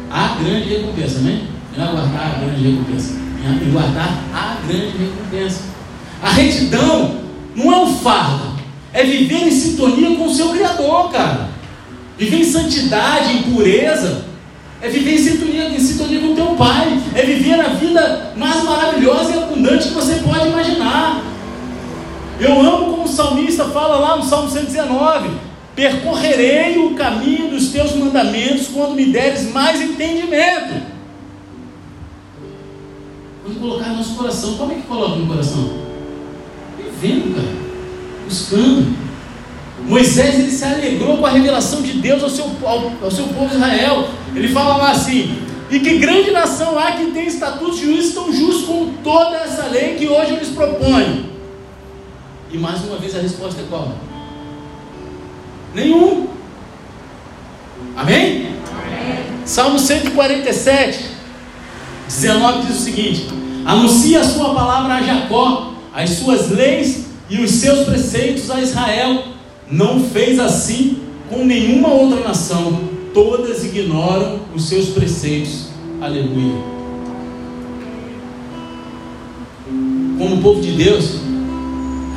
A 0.08 0.36
grande 0.40 0.68
recompensa, 0.68 1.18
né? 1.20 1.48
Não 1.76 1.88
é 1.88 1.90
guardar 1.90 2.26
a 2.26 2.38
grande 2.38 2.70
recompensa, 2.70 3.14
é 3.44 3.70
guardar 3.70 4.18
a 4.32 4.56
grande 4.68 4.96
recompensa. 4.96 5.62
A 6.22 6.30
retidão 6.30 7.16
não 7.56 7.72
é 7.72 7.76
um 7.78 7.94
fardo, 7.96 8.52
é 8.92 9.02
viver 9.02 9.48
em 9.48 9.50
sintonia 9.50 10.16
com 10.16 10.26
o 10.26 10.34
seu 10.34 10.50
Criador, 10.50 11.10
cara. 11.10 11.48
Viver 12.16 12.36
em 12.36 12.44
santidade, 12.44 13.38
em 13.38 13.42
pureza, 13.42 14.26
é 14.80 14.88
viver 14.88 15.14
em 15.14 15.18
sintonia, 15.18 15.68
em 15.68 15.80
sintonia 15.80 16.20
com 16.20 16.32
o 16.32 16.36
teu 16.36 16.46
Pai, 16.54 17.00
é 17.14 17.22
viver 17.24 17.58
a 17.58 17.70
vida 17.70 18.34
mais 18.36 18.62
maravilhosa 18.62 19.32
e 19.32 19.42
abundante 19.42 19.88
que 19.88 19.94
você 19.94 20.16
pode 20.16 20.46
imaginar. 20.46 21.22
Eu 22.38 22.60
amo 22.60 22.92
como 22.92 23.04
o 23.04 23.08
salmista 23.08 23.64
fala 23.64 23.98
lá 23.98 24.16
no 24.16 24.22
Salmo 24.22 24.48
119: 24.48 25.51
percorrerei 25.74 26.78
o 26.78 26.94
caminho 26.94 27.48
dos 27.48 27.68
teus 27.68 27.94
mandamentos 27.94 28.68
quando 28.68 28.94
me 28.94 29.06
deres 29.06 29.50
mais 29.52 29.80
entendimento. 29.80 30.92
Vamos 33.44 33.58
colocar 33.58 33.88
no 33.88 33.96
nosso 33.96 34.14
coração. 34.14 34.56
Como 34.56 34.72
é 34.72 34.74
que 34.76 34.82
coloca 34.82 35.16
no 35.16 35.26
coração? 35.26 35.82
vendo, 37.02 37.34
cara, 37.34 37.48
buscando. 38.24 38.96
Moisés 39.84 40.38
ele 40.38 40.50
se 40.50 40.64
alegrou 40.64 41.18
com 41.18 41.26
a 41.26 41.30
revelação 41.30 41.82
de 41.82 41.94
Deus 41.94 42.22
ao 42.22 42.30
seu, 42.30 42.44
ao, 42.62 42.92
ao 43.02 43.10
seu 43.10 43.24
povo 43.26 43.52
Israel. 43.52 44.08
Ele 44.34 44.48
fala 44.48 44.76
lá 44.76 44.90
assim: 44.92 45.36
e 45.68 45.80
que 45.80 45.98
grande 45.98 46.30
nação 46.30 46.78
há 46.78 46.92
que 46.92 47.06
tem 47.06 47.26
estatutos 47.26 47.80
juízes 47.80 48.14
tão 48.14 48.32
justos 48.32 48.64
como 48.64 48.94
toda 49.02 49.36
essa 49.38 49.66
lei 49.66 49.96
que 49.96 50.06
hoje 50.06 50.34
eles 50.34 50.50
propõem. 50.50 51.32
E 52.52 52.58
mais 52.58 52.80
uma 52.84 52.96
vez 52.98 53.16
a 53.16 53.20
resposta 53.20 53.60
é 53.60 53.64
qual? 53.68 53.92
Nenhum. 55.74 56.28
Amém? 57.96 58.46
Amém. 58.72 59.24
Salmo 59.44 59.78
147, 59.78 61.04
19 62.08 62.66
diz 62.66 62.78
o 62.78 62.80
seguinte: 62.80 63.28
Anuncia 63.64 64.20
a 64.20 64.24
sua 64.24 64.54
palavra 64.54 64.94
a 64.94 65.02
Jacó 65.02 65.72
as 65.92 66.10
suas 66.10 66.50
leis 66.50 67.06
e 67.28 67.40
os 67.40 67.50
seus 67.50 67.86
preceitos 67.86 68.50
a 68.50 68.60
Israel. 68.60 69.24
Não 69.70 70.00
fez 70.00 70.38
assim 70.38 70.98
com 71.28 71.44
nenhuma 71.44 71.88
outra 71.88 72.20
nação. 72.20 72.80
Todas 73.12 73.64
ignoram 73.64 74.40
os 74.54 74.68
seus 74.68 74.88
preceitos. 74.88 75.68
Aleluia. 76.00 76.56
Como 80.18 80.40
povo 80.40 80.60
de 80.60 80.72
Deus, 80.72 81.16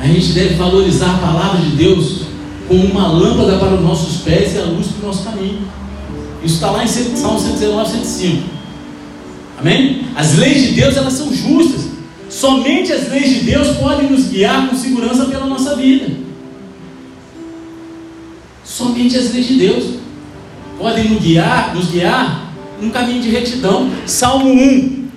a 0.00 0.06
gente 0.06 0.32
deve 0.32 0.54
valorizar 0.54 1.14
a 1.14 1.18
palavra 1.18 1.60
de 1.60 1.76
Deus 1.76 2.25
como 2.68 2.84
uma 2.84 3.06
lâmpada 3.08 3.58
para 3.58 3.74
os 3.74 3.82
nossos 3.82 4.22
pés 4.22 4.54
e 4.54 4.58
a 4.58 4.64
luz 4.64 4.88
para 4.88 5.04
o 5.04 5.06
nosso 5.06 5.24
caminho. 5.24 5.60
Isso 6.42 6.54
está 6.54 6.70
lá 6.70 6.84
em 6.84 6.88
Salmo 6.88 7.38
119, 7.38 7.90
105. 7.90 8.42
Amém? 9.58 10.06
As 10.14 10.36
leis 10.36 10.62
de 10.62 10.72
Deus, 10.72 10.96
elas 10.96 11.14
são 11.14 11.32
justas. 11.32 11.86
Somente 12.28 12.92
as 12.92 13.08
leis 13.08 13.30
de 13.30 13.40
Deus 13.40 13.76
podem 13.76 14.10
nos 14.10 14.24
guiar 14.28 14.68
com 14.68 14.76
segurança 14.76 15.26
pela 15.26 15.46
nossa 15.46 15.76
vida. 15.76 16.08
Somente 18.64 19.16
as 19.16 19.32
leis 19.32 19.46
de 19.46 19.54
Deus 19.54 19.94
podem 20.78 21.08
nos 21.08 21.22
guiar, 21.22 21.74
nos 21.74 21.86
guiar 21.86 22.52
num 22.80 22.90
caminho 22.90 23.22
de 23.22 23.30
retidão. 23.30 23.90
Salmo 24.04 24.50
1, 24.50 25.08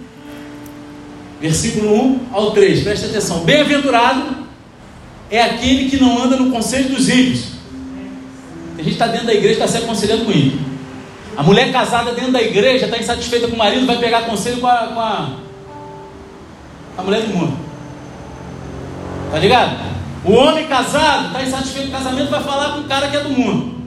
versículo 1.42 1.94
1 1.94 2.20
ao 2.32 2.52
3. 2.52 2.84
Preste 2.84 3.08
atenção. 3.08 3.40
Bem-aventurado 3.40 4.39
é 5.30 5.42
aquele 5.42 5.90
que 5.90 5.98
não 5.98 6.24
anda 6.24 6.36
no 6.38 6.52
conselho 6.52 6.90
dos 6.90 7.10
ímpios. 7.10 7.46
A 8.78 8.82
gente 8.82 8.94
está 8.94 9.08
dentro 9.08 9.28
da 9.28 9.34
igreja, 9.34 9.64
está 9.64 9.68
se 9.68 9.78
aconselhando 9.78 10.26
com 10.26 10.32
ímpio. 10.32 10.60
A 11.36 11.44
mulher 11.44 11.72
casada 11.72 12.12
dentro 12.12 12.32
da 12.32 12.42
igreja 12.42 12.86
está 12.86 12.98
insatisfeita 12.98 13.48
com 13.48 13.56
o 13.56 13.60
marido, 13.60 13.86
vai 13.86 13.98
pegar 13.98 14.24
conselho 14.24 14.58
com 14.58 14.68
a, 14.68 14.88
com 14.88 15.00
a 15.00 15.30
a 17.00 17.04
mulher 17.04 17.22
do 17.22 17.30
mundo. 17.30 17.58
Tá 19.32 19.40
ligado? 19.40 19.90
O 20.26 20.34
homem 20.34 20.68
casado 20.68 21.28
está 21.28 21.44
insatisfeito 21.44 21.90
com 21.90 21.96
o 21.96 21.98
casamento, 21.98 22.30
vai 22.30 22.44
falar 22.44 22.74
com 22.74 22.82
o 22.82 22.84
cara 22.84 23.08
que 23.10 23.18
é 23.18 23.22
do 23.22 23.30
mundo. 23.30 23.80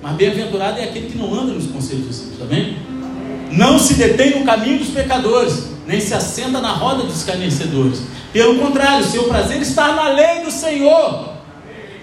Mas 0.00 0.12
bem-aventurado 0.14 0.78
é 0.78 0.84
aquele 0.84 1.10
que 1.10 1.18
não 1.18 1.34
anda 1.34 1.52
nos 1.52 1.66
conselhos 1.66 2.06
dos 2.06 2.16
simples, 2.16 2.38
tá 2.38 2.44
vendo? 2.48 2.76
Não 3.50 3.78
se 3.78 3.94
detém 3.94 4.38
no 4.38 4.44
caminho 4.44 4.78
dos 4.78 4.88
pecadores, 4.88 5.70
nem 5.88 6.00
se 6.02 6.12
assenta 6.12 6.60
na 6.60 6.72
roda 6.72 7.04
dos 7.04 7.16
escarnecedores. 7.16 8.02
Pelo 8.30 8.58
contrário, 8.58 9.06
seu 9.06 9.24
prazer 9.24 9.62
está 9.62 9.94
na 9.94 10.10
lei 10.10 10.44
do 10.44 10.50
Senhor. 10.50 11.30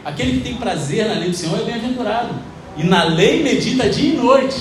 Aquele 0.04 0.34
que 0.34 0.40
tem 0.40 0.56
prazer 0.56 1.08
na 1.08 1.14
lei 1.14 1.30
do 1.30 1.36
Senhor 1.36 1.60
é 1.60 1.64
bem-aventurado. 1.64 2.34
E 2.76 2.84
na 2.84 3.04
lei 3.04 3.44
medita 3.44 3.88
dia 3.88 4.14
e 4.14 4.18
noite. 4.18 4.58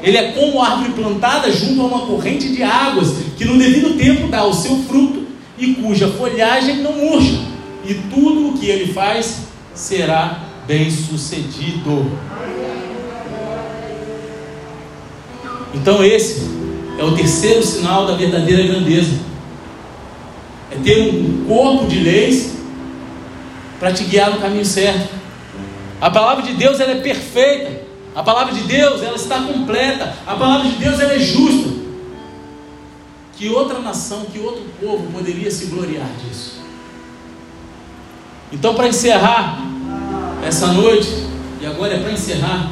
Ele 0.00 0.16
é 0.16 0.30
como 0.30 0.62
árvore 0.62 0.92
plantada 0.92 1.50
junto 1.50 1.82
a 1.82 1.86
uma 1.86 2.06
corrente 2.06 2.48
de 2.50 2.62
águas, 2.62 3.14
que 3.36 3.44
no 3.44 3.58
devido 3.58 3.98
tempo 3.98 4.28
dá 4.28 4.44
o 4.44 4.54
seu 4.54 4.76
fruto 4.84 5.26
e 5.58 5.74
cuja 5.74 6.06
folhagem 6.12 6.76
não 6.76 6.92
murcha, 6.92 7.40
e 7.84 7.94
tudo 7.94 8.50
o 8.50 8.58
que 8.58 8.66
ele 8.66 8.92
faz 8.92 9.38
será 9.74 10.42
bem 10.66 10.88
sucedido. 10.90 12.12
Então, 15.74 16.04
esse 16.04 16.65
é 16.98 17.04
o 17.04 17.14
terceiro 17.14 17.62
sinal 17.62 18.06
da 18.06 18.14
verdadeira 18.14 18.62
grandeza: 18.62 19.18
é 20.70 20.76
ter 20.76 21.14
um 21.14 21.44
corpo 21.46 21.86
de 21.86 22.00
leis 22.00 22.56
para 23.78 23.92
te 23.92 24.04
guiar 24.04 24.30
no 24.30 24.40
caminho 24.40 24.64
certo. 24.64 25.14
A 26.00 26.10
palavra 26.10 26.42
de 26.42 26.54
Deus 26.54 26.80
ela 26.80 26.92
é 26.92 27.00
perfeita. 27.00 27.86
A 28.14 28.22
palavra 28.22 28.54
de 28.54 28.62
Deus 28.62 29.02
ela 29.02 29.16
está 29.16 29.40
completa. 29.40 30.14
A 30.26 30.34
palavra 30.34 30.70
de 30.70 30.76
Deus 30.76 30.98
ela 31.00 31.12
é 31.12 31.18
justa. 31.18 31.70
Que 33.36 33.50
outra 33.50 33.80
nação, 33.80 34.24
que 34.32 34.38
outro 34.38 34.64
povo 34.80 35.12
poderia 35.12 35.50
se 35.50 35.66
gloriar 35.66 36.08
disso? 36.24 36.56
Então, 38.50 38.74
para 38.74 38.88
encerrar 38.88 39.58
essa 40.46 40.68
noite, 40.68 41.08
e 41.60 41.66
agora 41.66 41.94
é 41.94 41.98
para 41.98 42.12
encerrar, 42.12 42.70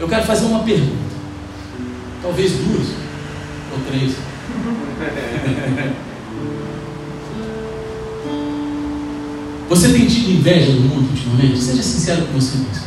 eu 0.00 0.08
quero 0.08 0.24
fazer 0.24 0.46
uma 0.46 0.60
pergunta. 0.60 1.11
Talvez 2.22 2.52
duas 2.52 2.88
ou 3.72 3.78
três. 3.90 4.12
Você 9.72 9.88
tem 9.88 10.06
tido 10.06 10.32
inveja 10.32 10.72
do 10.72 10.82
mundo 10.82 11.08
ultimamente? 11.08 11.58
Seja 11.58 11.82
sincero 11.82 12.26
com 12.26 12.38
você 12.38 12.58
mesmo. 12.58 12.82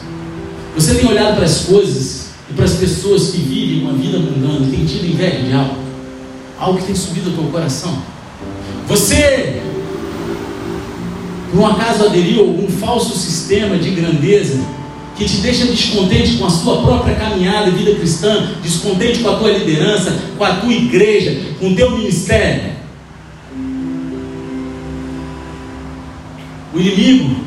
Você 0.76 0.94
tem 0.94 1.10
olhado 1.10 1.36
para 1.36 1.46
as 1.46 1.62
coisas 1.62 2.28
e 2.48 2.54
para 2.54 2.66
as 2.66 2.74
pessoas 2.74 3.32
que 3.32 3.40
vivem 3.40 3.82
uma 3.82 3.94
vida 3.94 4.20
mundana, 4.20 4.70
tem 4.70 4.86
tido 4.86 5.08
inveja 5.08 5.42
de 5.42 5.52
algo? 5.52 5.78
Algo 6.60 6.78
que 6.78 6.86
tem 6.86 6.96
subido 6.96 7.32
ao 7.32 7.38
teu 7.38 7.46
coração? 7.46 7.98
Você, 8.88 9.64
por 11.50 11.62
um 11.62 11.66
acaso, 11.66 12.06
aderiu 12.06 12.42
a 12.42 12.48
algum 12.48 12.68
falso 12.68 13.18
sistema 13.18 13.78
de 13.78 13.90
grandeza 13.90 14.60
que 15.16 15.26
te 15.26 15.38
deixa 15.38 15.66
descontente 15.66 16.38
com 16.38 16.46
a 16.46 16.50
sua 16.50 16.82
própria 16.82 17.16
caminhada 17.16 17.70
e 17.70 17.72
vida 17.72 17.96
cristã, 17.96 18.52
descontente 18.62 19.20
com 19.20 19.30
a 19.30 19.38
tua 19.38 19.52
liderança, 19.52 20.14
com 20.38 20.44
a 20.44 20.56
tua 20.56 20.74
igreja, 20.74 21.56
com 21.60 21.70
o 21.70 21.76
teu 21.76 21.92
ministério? 21.92 22.76
O 26.74 26.80
inimigo 26.80 27.46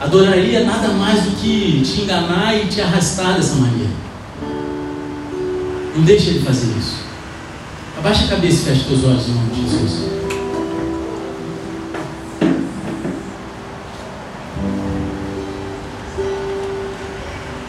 adoraria 0.00 0.64
nada 0.64 0.88
mais 0.88 1.22
do 1.22 1.30
que 1.32 1.82
te 1.84 2.02
enganar 2.02 2.56
e 2.56 2.66
te 2.66 2.80
arrastar 2.80 3.34
dessa 3.34 3.56
maneira. 3.56 3.90
Não 5.96 6.04
deixe 6.04 6.30
ele 6.30 6.40
fazer 6.40 6.72
isso. 6.78 6.98
Abaixa 7.98 8.24
a 8.26 8.28
cabeça 8.28 8.70
e 8.70 8.74
feche 8.74 8.84
teus 8.84 9.04
olhos 9.04 9.26
em 9.28 9.32
nome 9.32 9.50
de 9.54 9.62
Jesus. 9.62 10.25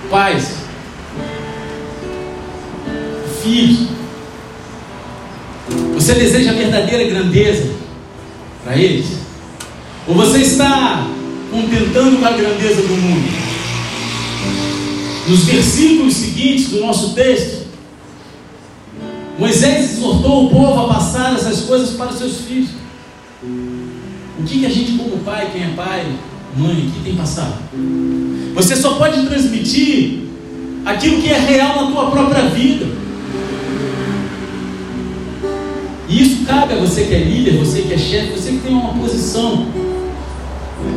Pais, 0.10 0.54
filhos, 3.44 3.90
você 5.94 6.14
deseja 6.14 6.52
a 6.52 6.54
verdadeira 6.54 7.10
grandeza 7.10 7.74
para 8.64 8.78
eles? 8.78 9.08
Ou 10.08 10.16
você 10.16 10.40
está 10.40 11.06
contentando 11.52 12.18
com 12.18 12.26
a 12.26 12.32
grandeza 12.32 12.82
do 12.84 12.96
mundo? 12.96 13.48
Nos 15.28 15.44
versículos 15.44 16.14
seguintes 16.14 16.70
do 16.70 16.80
nosso 16.80 17.14
texto, 17.14 17.68
Moisés 19.38 19.92
exortou 19.92 20.46
o 20.46 20.50
povo 20.50 20.86
a 20.86 20.94
passar 20.94 21.36
essas 21.36 21.62
coisas 21.62 21.98
para 21.98 22.12
os 22.12 22.18
seus 22.18 22.42
filhos. 22.42 22.70
O 23.44 24.44
que, 24.44 24.60
que 24.60 24.66
a 24.66 24.70
gente, 24.70 24.94
como 24.94 25.18
pai, 25.18 25.50
quem 25.52 25.64
é 25.64 25.74
pai, 25.76 26.06
mãe, 26.58 26.92
que 26.94 27.04
tem 27.04 27.16
passado? 27.16 27.54
Você 28.56 28.76
só 28.76 28.96
pode 28.96 29.26
transmitir 29.28 30.22
aquilo 30.86 31.22
que 31.22 31.30
é 31.30 31.38
real 31.38 31.84
na 31.84 31.92
tua 31.92 32.10
própria 32.10 32.44
vida. 32.50 32.86
E 36.10 36.22
isso 36.22 36.46
cabe 36.46 36.74
a 36.74 36.78
você 36.78 37.04
que 37.04 37.14
é 37.14 37.20
líder, 37.20 37.58
você 37.58 37.82
que 37.82 37.94
é 37.94 37.98
chefe, 37.98 38.40
você 38.40 38.52
que 38.52 38.60
tem 38.60 38.74
uma 38.74 38.94
posição 38.94 39.68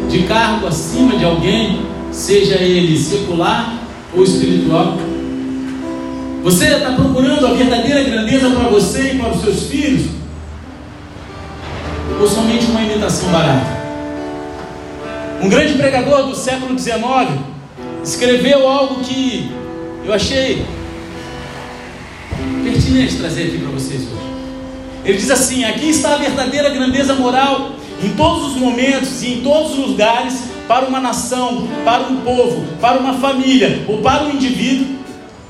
de 0.08 0.22
cargo 0.22 0.66
acima 0.66 1.16
de 1.16 1.24
alguém, 1.24 1.80
seja 2.12 2.56
ele 2.56 2.96
secular 2.96 3.74
ou 4.14 4.22
espiritual. 4.22 4.96
Você 6.42 6.66
está 6.66 6.92
procurando 6.92 7.46
a 7.46 7.52
verdadeira 7.52 8.02
grandeza 8.04 8.50
para 8.50 8.68
você 8.68 9.12
e 9.12 9.18
para 9.18 9.30
os 9.30 9.42
seus 9.42 9.64
filhos? 9.64 10.06
Ou 12.20 12.26
somente 12.26 12.66
uma 12.66 12.82
imitação 12.82 13.30
barata? 13.30 13.79
Um 15.42 15.48
grande 15.48 15.72
pregador 15.74 16.26
do 16.26 16.36
século 16.36 16.78
XIX 16.78 17.00
escreveu 18.04 18.68
algo 18.68 19.02
que 19.02 19.50
eu 20.04 20.12
achei 20.12 20.66
pertinente 22.62 23.16
trazer 23.16 23.44
aqui 23.44 23.58
para 23.58 23.70
vocês 23.70 24.02
hoje. 24.02 24.30
Ele 25.02 25.16
diz 25.16 25.30
assim: 25.30 25.64
aqui 25.64 25.88
está 25.88 26.12
a 26.12 26.16
verdadeira 26.18 26.68
grandeza 26.68 27.14
moral 27.14 27.72
em 28.04 28.10
todos 28.10 28.52
os 28.52 28.56
momentos 28.56 29.22
e 29.22 29.34
em 29.34 29.40
todos 29.40 29.72
os 29.72 29.88
lugares, 29.88 30.44
para 30.68 30.86
uma 30.86 31.00
nação, 31.00 31.66
para 31.84 32.02
um 32.02 32.16
povo, 32.20 32.62
para 32.78 32.98
uma 32.98 33.14
família 33.14 33.84
ou 33.88 33.98
para 33.98 34.24
um 34.24 34.32
indivíduo, 34.32 34.86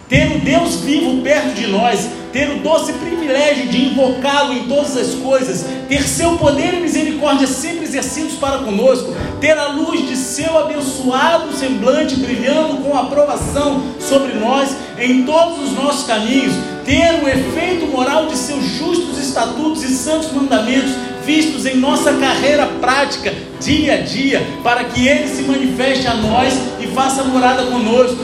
ter 0.08 0.36
o 0.36 0.38
Deus 0.38 0.76
vivo 0.76 1.20
perto 1.22 1.54
de 1.54 1.66
nós, 1.66 2.08
ter 2.32 2.50
o 2.50 2.60
doce 2.60 2.92
privilégio 2.94 3.68
de 3.68 3.86
invocá-lo 3.86 4.52
em 4.52 4.68
todas 4.68 4.96
as 4.96 5.14
coisas, 5.14 5.66
ter 5.88 6.02
seu 6.02 6.36
poder 6.36 6.74
e 6.74 6.80
misericórdia 6.80 7.46
sempre 7.46 7.84
exercidos 7.84 8.34
para 8.34 8.58
conosco, 8.58 9.14
ter 9.40 9.56
a 9.58 9.68
luz 9.68 10.08
de 10.08 10.16
seu 10.16 10.58
abençoado 10.58 11.52
semblante 11.52 12.16
brilhando 12.16 12.78
com 12.78 12.96
aprovação 12.96 13.82
sobre 13.98 14.34
nós 14.34 14.76
em 14.98 15.24
todos 15.24 15.68
os 15.68 15.72
nossos 15.72 16.06
caminhos, 16.06 16.54
ter 16.84 17.22
o 17.22 17.28
efeito 17.28 17.86
moral 17.86 18.26
de 18.26 18.36
seus 18.36 18.64
justos 18.64 19.18
estatutos 19.18 19.82
e 19.82 19.88
santos 19.88 20.32
mandamentos 20.32 20.92
vistos 21.24 21.66
em 21.66 21.76
nossa 21.76 22.12
carreira 22.14 22.66
prática, 22.80 23.32
dia 23.60 23.94
a 23.94 23.96
dia, 23.98 24.44
para 24.62 24.84
que 24.84 25.06
Ele 25.06 25.28
se 25.28 25.42
manifeste 25.42 26.06
a 26.06 26.14
nós 26.14 26.54
e 26.80 26.86
faça 26.88 27.22
morada 27.24 27.64
conosco. 27.66 28.18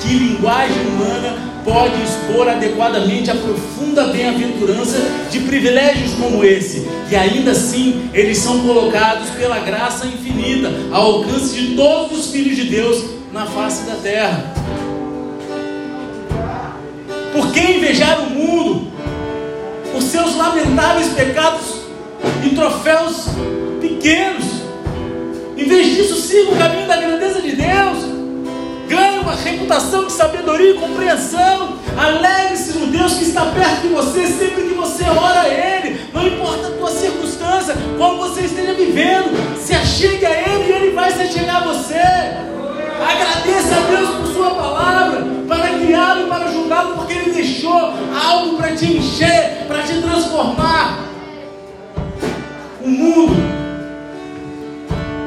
Que 0.00 0.08
linguagem 0.08 0.86
humana 0.86 1.53
pode 1.64 1.94
expor 2.02 2.48
adequadamente 2.48 3.30
a 3.30 3.34
profunda 3.34 4.08
bem-aventurança 4.08 4.98
de 5.30 5.40
privilégios 5.40 6.12
como 6.14 6.44
esse? 6.44 6.86
E 7.10 7.16
ainda 7.16 7.52
assim, 7.52 8.10
eles 8.12 8.38
são 8.38 8.60
colocados 8.60 9.30
pela 9.30 9.58
graça 9.60 10.06
infinita 10.06 10.70
ao 10.92 11.14
alcance 11.14 11.54
de 11.54 11.74
todos 11.74 12.18
os 12.18 12.30
filhos 12.30 12.56
de 12.56 12.64
Deus 12.64 13.04
na 13.32 13.46
face 13.46 13.84
da 13.84 13.96
terra. 13.96 14.52
Por 17.32 17.50
que 17.50 17.60
invejar 17.60 18.20
o 18.20 18.30
mundo? 18.30 18.92
Por 19.90 20.02
seus 20.02 20.36
lamentáveis 20.36 21.08
pecados 21.08 21.80
e 22.44 22.50
troféus 22.50 23.28
pequenos. 23.80 24.44
Em 25.56 25.64
vez 25.64 25.96
disso, 25.96 26.20
siga 26.20 26.50
o 26.50 26.56
caminho 26.56 26.86
da 26.86 26.96
grandeza 26.96 27.40
de 27.40 27.56
Deus. 27.56 28.13
Ganhe 28.94 29.18
uma 29.18 29.34
reputação 29.34 30.04
de 30.04 30.12
sabedoria 30.12 30.70
e 30.70 30.74
compreensão. 30.74 31.78
Alegre-se 31.98 32.78
no 32.78 32.86
Deus 32.86 33.14
que 33.14 33.24
está 33.24 33.46
perto 33.46 33.82
de 33.82 33.88
você 33.88 34.26
sempre 34.28 34.62
que 34.62 34.74
você 34.74 35.02
ora 35.04 35.40
a 35.40 35.48
Ele. 35.48 36.00
Não 36.12 36.24
importa 36.24 36.68
a 36.68 36.70
tua 36.70 36.90
circunstância, 36.92 37.74
como 37.98 38.18
você 38.18 38.42
esteja 38.42 38.72
vivendo. 38.72 39.58
Se 39.58 39.74
achegue 39.74 40.24
a 40.24 40.30
Ele 40.30 40.64
e 40.68 40.72
Ele 40.72 40.90
vai 40.92 41.10
se 41.10 41.22
achegar 41.22 41.56
a 41.56 41.64
você. 41.64 41.94
Agradeça 41.94 43.74
a 43.74 43.90
Deus 43.90 44.10
por 44.10 44.26
Sua 44.28 44.50
palavra, 44.50 45.26
para 45.48 45.68
guiá-lo 45.70 46.26
e 46.26 46.28
para 46.28 46.52
julgá-lo, 46.52 46.94
porque 46.94 47.14
Ele 47.14 47.32
deixou 47.32 47.92
algo 48.14 48.56
para 48.56 48.76
te 48.76 48.86
encher, 48.96 49.64
para 49.66 49.82
te 49.82 50.00
transformar 50.00 51.04
o 52.80 52.88
mundo, 52.88 53.34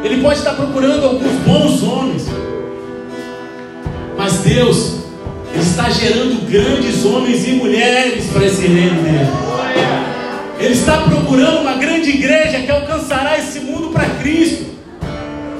ele 0.03 0.21
pode 0.21 0.37
estar 0.37 0.53
procurando 0.53 1.03
alguns 1.03 1.33
bons 1.43 1.83
homens, 1.83 2.27
mas 4.17 4.39
Deus 4.39 4.95
está 5.55 5.89
gerando 5.89 6.49
grandes 6.49 7.05
homens 7.05 7.47
e 7.47 7.51
mulheres 7.51 8.25
para 8.31 8.45
esse 8.45 8.65
reino 8.65 9.01
dele. 9.03 9.27
Ele 10.59 10.73
está 10.73 10.97
procurando 11.03 11.61
uma 11.61 11.75
grande 11.75 12.09
igreja 12.09 12.59
que 12.59 12.71
alcançará 12.71 13.37
esse 13.37 13.59
mundo 13.59 13.89
para 13.89 14.05
Cristo, 14.21 14.65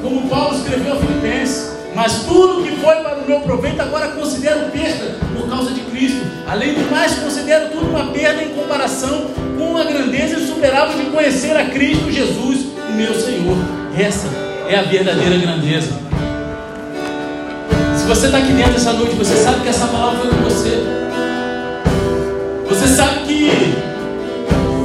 como 0.02 0.28
Paulo 0.28 0.58
escreveu 0.58 0.94
a 0.94 0.96
Filipenses. 0.98 1.78
Mas 1.94 2.24
tudo 2.24 2.64
que 2.64 2.76
foi 2.78 2.96
para 2.96 3.20
o 3.20 3.28
meu 3.28 3.40
proveito, 3.42 3.80
agora 3.82 4.10
considero 4.10 4.72
perda 4.72 5.18
por 5.36 5.48
causa 5.50 5.72
de 5.72 5.82
Cristo. 5.82 6.22
Além 6.48 6.74
do 6.74 6.92
mais, 6.92 7.16
considero 7.16 7.70
tudo 7.70 7.90
uma 7.90 8.12
perda 8.12 8.44
em 8.44 8.50
comparação 8.50 9.28
com 9.58 9.78
a 9.78 9.84
grandeza 9.84 10.40
insuperável 10.40 10.98
de 10.98 11.10
conhecer 11.10 11.56
a 11.56 11.66
Cristo 11.66 12.12
Jesus, 12.12 12.66
o 12.90 12.94
meu 12.94 13.14
Senhor. 13.14 13.58
Essa 13.98 14.28
é 14.70 14.76
a 14.76 14.84
verdadeira 14.84 15.38
grandeza. 15.38 16.07
Se 18.08 18.16
você 18.16 18.28
está 18.28 18.38
aqui 18.38 18.54
dentro 18.54 18.76
essa 18.76 18.94
noite, 18.94 19.16
você 19.16 19.36
sabe 19.36 19.64
que 19.64 19.68
essa 19.68 19.86
palavra 19.86 20.20
foi 20.22 20.30
com 20.30 20.38
você. 20.38 20.82
Você 22.70 22.88
sabe 22.88 23.26
que 23.26 23.52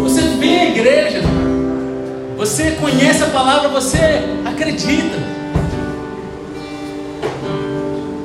você 0.03 0.23
vem 0.41 0.59
à 0.59 0.71
igreja, 0.71 1.21
você 2.37 2.73
conhece 2.73 3.23
a 3.23 3.27
palavra, 3.27 3.69
você 3.69 4.25
acredita. 4.45 5.19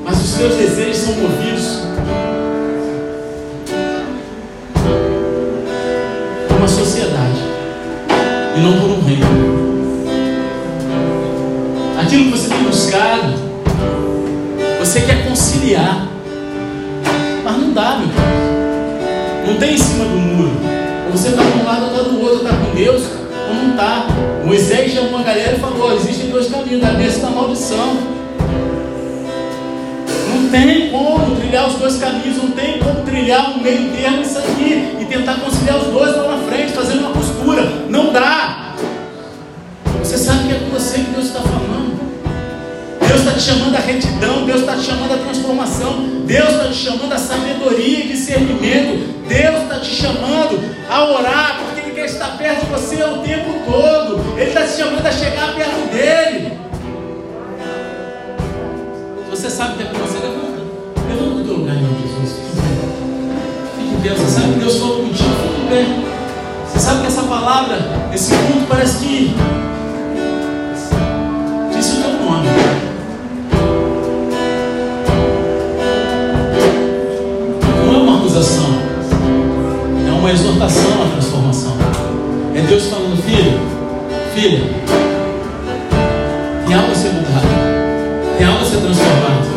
seus 0.09 0.55
desejos 0.55 0.97
são 0.97 1.13
movidos 1.13 1.79
por 6.47 6.57
uma 6.57 6.67
sociedade 6.67 7.39
e 8.55 8.59
não 8.61 8.79
por 8.79 8.89
um 8.89 9.01
reino. 9.03 9.25
Aquilo 12.01 12.25
que 12.25 12.31
você 12.31 12.49
tem 12.49 12.63
buscado, 12.63 13.46
você 14.79 15.01
quer 15.01 15.27
conciliar, 15.27 16.07
mas 17.43 17.57
não 17.57 17.73
dá, 17.73 17.97
meu 17.97 18.09
pai. 18.09 19.47
Não 19.47 19.57
tem 19.57 19.73
em 19.73 19.77
cima 19.77 20.05
do 20.05 20.17
muro. 20.17 20.51
Ou 21.05 21.11
você 21.11 21.29
está 21.29 21.43
de 21.43 21.57
um 21.59 21.65
lado 21.65 21.83
ou 21.83 21.91
está 21.91 22.03
do 22.03 22.21
outro, 22.21 22.45
está 22.45 22.57
com 22.57 22.75
Deus 22.75 23.03
ou 23.47 23.55
não 23.55 23.71
está. 23.71 24.07
Moisés 24.45 24.93
chamou 24.93 25.09
uma 25.09 25.23
galera 25.23 25.55
e 25.55 25.59
falou: 25.59 25.95
existem 25.95 26.29
dois 26.29 26.49
caminhos, 26.49 26.81
da 26.81 26.91
bênção 26.91 27.19
e 27.19 27.21
da 27.21 27.29
maldição. 27.29 27.97
Não 30.29 30.49
tem 30.49 30.89
como 30.89 31.35
trilhar 31.35 31.67
os 31.67 31.75
dois 31.75 31.97
caminhos, 31.97 32.37
não 32.37 32.51
tem 32.51 32.79
como 32.79 33.01
trilhar 33.01 33.51
um 33.51 33.61
meio 33.61 33.91
termo 33.91 34.21
isso 34.21 34.37
aqui 34.37 34.97
e 34.99 35.05
tentar 35.05 35.35
conciliar 35.35 35.77
os 35.77 35.87
dois 35.87 36.15
chamando 46.87 47.11
a 47.11 47.17
sabedoria 47.17 48.05
e 48.05 48.07
discernimento, 48.07 49.27
Deus 49.27 49.63
está 49.63 49.79
te 49.79 49.93
chamando 49.93 50.57
a 50.89 51.05
orar, 51.05 51.59
porque 51.59 51.81
Ele 51.81 51.91
quer 51.91 52.05
estar 52.05 52.37
perto 52.37 52.65
de 52.65 52.71
você 52.71 53.03
o 53.03 53.17
tempo 53.17 53.59
todo, 53.65 54.23
Ele 54.37 54.49
está 54.49 54.61
te 54.61 54.77
chamando 54.77 55.05
a 55.05 55.11
chegar 55.11 55.53
perto 55.53 55.91
dEle. 55.91 56.57
Você 59.29 59.49
sabe 59.49 59.75
que 59.75 59.83
é 59.83 59.85
com 59.87 59.97
você, 59.99 60.17
levanta, 60.19 60.61
levanta 61.09 61.35
do 61.35 61.43
teu 61.43 61.53
lugar 61.57 61.75
de 61.75 61.83
Jesus, 61.83 62.39
fique 63.75 63.93
em 63.93 63.99
Deus, 63.99 64.19
você 64.19 64.39
sabe 64.39 64.53
que 64.53 64.59
Deus 64.59 64.77
falou 64.77 64.97
contigo, 65.03 65.29
fique 65.43 65.69
bem. 65.69 66.05
Você 66.65 66.79
sabe 66.79 67.01
que 67.01 67.07
essa 67.07 67.23
palavra, 67.23 67.79
esse 68.13 68.31
culto 68.33 68.65
parece 68.69 69.03
que 69.03 69.35
Deus 82.67 82.87
falando, 82.87 83.15
filho, 83.23 83.61
filha, 84.35 84.59
tem 86.67 86.75
algo 86.75 86.91
a 86.91 86.95
ser 86.95 87.13
mudado, 87.13 87.47
tem 88.37 88.45
algo 88.45 88.59
a 88.59 88.65
ser 88.65 88.77
transformado. 88.81 89.47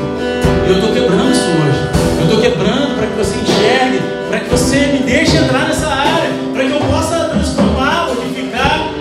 E 0.64 0.70
eu 0.70 0.74
estou 0.76 0.92
quebrando 0.92 1.32
isso 1.32 1.42
hoje. 1.42 1.90
Eu 2.20 2.24
estou 2.24 2.40
quebrando 2.40 2.94
para 2.94 3.06
que 3.08 3.16
você 3.18 3.36
enxergue, 3.36 4.00
para 4.28 4.38
que 4.38 4.48
você 4.48 4.76
me 4.92 4.98
deixe 5.00 5.36
entrar 5.38 5.66
nessa 5.66 5.88
área, 5.88 6.30
para 6.52 6.64
que 6.64 6.70
eu 6.70 6.78
possa 6.78 7.24
transformar, 7.30 8.06
modificar. 8.14 8.92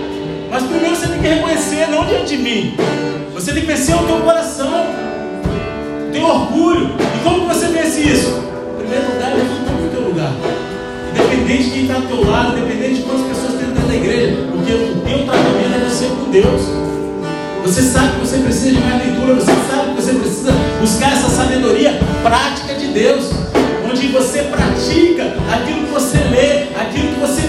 Mas 0.49 0.63
primeiro 0.63 0.95
você 0.95 1.07
tem 1.07 1.21
que 1.21 1.27
reconhecer, 1.27 1.87
não 1.91 2.03
diante 2.05 2.35
de 2.35 2.37
mim. 2.37 2.77
Você 3.35 3.53
tem 3.53 3.61
que 3.61 3.67
vencer 3.67 3.95
o 3.95 4.07
teu 4.07 4.21
coração, 4.21 4.87
teu 6.11 6.23
orgulho. 6.23 6.95
E 6.97 7.23
como 7.23 7.47
você 7.47 7.67
vence 7.67 8.01
isso? 8.01 8.43
Em 8.73 8.79
primeiro 8.79 9.05
lugar, 9.13 9.33
levantando 9.35 9.83
do 9.83 9.91
teu 9.91 10.01
lugar. 10.01 10.31
Independente 11.11 11.63
de 11.65 11.69
quem 11.69 11.81
está 11.83 11.93
ao 11.93 12.01
teu 12.01 12.27
lado, 12.27 12.57
você 15.99 16.07
com 16.07 16.31
Deus. 16.31 16.61
Você 17.65 17.81
sabe 17.81 18.13
que 18.13 18.19
você 18.21 18.37
precisa 18.37 18.71
de 18.71 18.79
mais 18.79 19.05
leitura, 19.05 19.35
você 19.35 19.51
sabe 19.69 19.89
que 19.89 20.01
você 20.01 20.13
precisa 20.13 20.51
buscar 20.79 21.11
essa 21.11 21.27
sabedoria 21.27 21.99
prática 22.23 22.73
de 22.75 22.87
Deus, 22.87 23.31
onde 23.85 24.07
você 24.07 24.43
pratica 24.43 25.35
aquilo 25.51 25.87
que 25.87 25.91
você 25.91 26.17
lê, 26.19 26.69
aquilo 26.81 27.15
que 27.15 27.19
você 27.19 27.41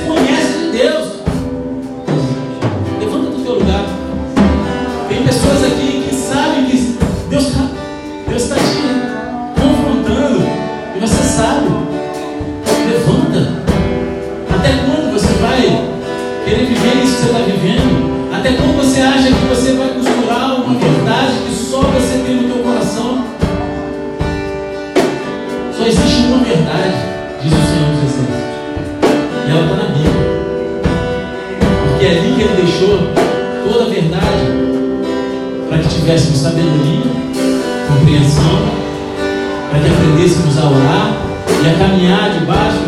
Só 25.81 25.87
existe 25.87 26.27
uma 26.27 26.45
verdade, 26.45 26.93
diz 27.43 27.51
o 27.51 27.57
Senhor 27.57 27.89
Exércitos. 27.95 28.37
E 29.47 29.51
ela 29.51 29.63
está 29.63 29.77
na 29.77 29.85
Bíblia. 29.85 30.13
Porque 31.89 32.05
é 32.05 32.11
ali 32.11 32.35
que 32.35 32.43
Ele 32.43 32.57
deixou 32.61 32.99
toda 33.65 33.85
a 33.85 33.89
verdade 33.89 34.45
para 35.71 35.79
que 35.79 35.89
tivéssemos 35.89 36.37
sabedoria, 36.37 37.11
compreensão, 37.89 38.61
para 39.71 39.81
que 39.81 39.89
aprendêssemos 39.89 40.59
a 40.59 40.65
orar 40.69 41.17
e 41.49 41.69
a 41.71 41.79
caminhar 41.79 42.31
debaixo 42.39 42.85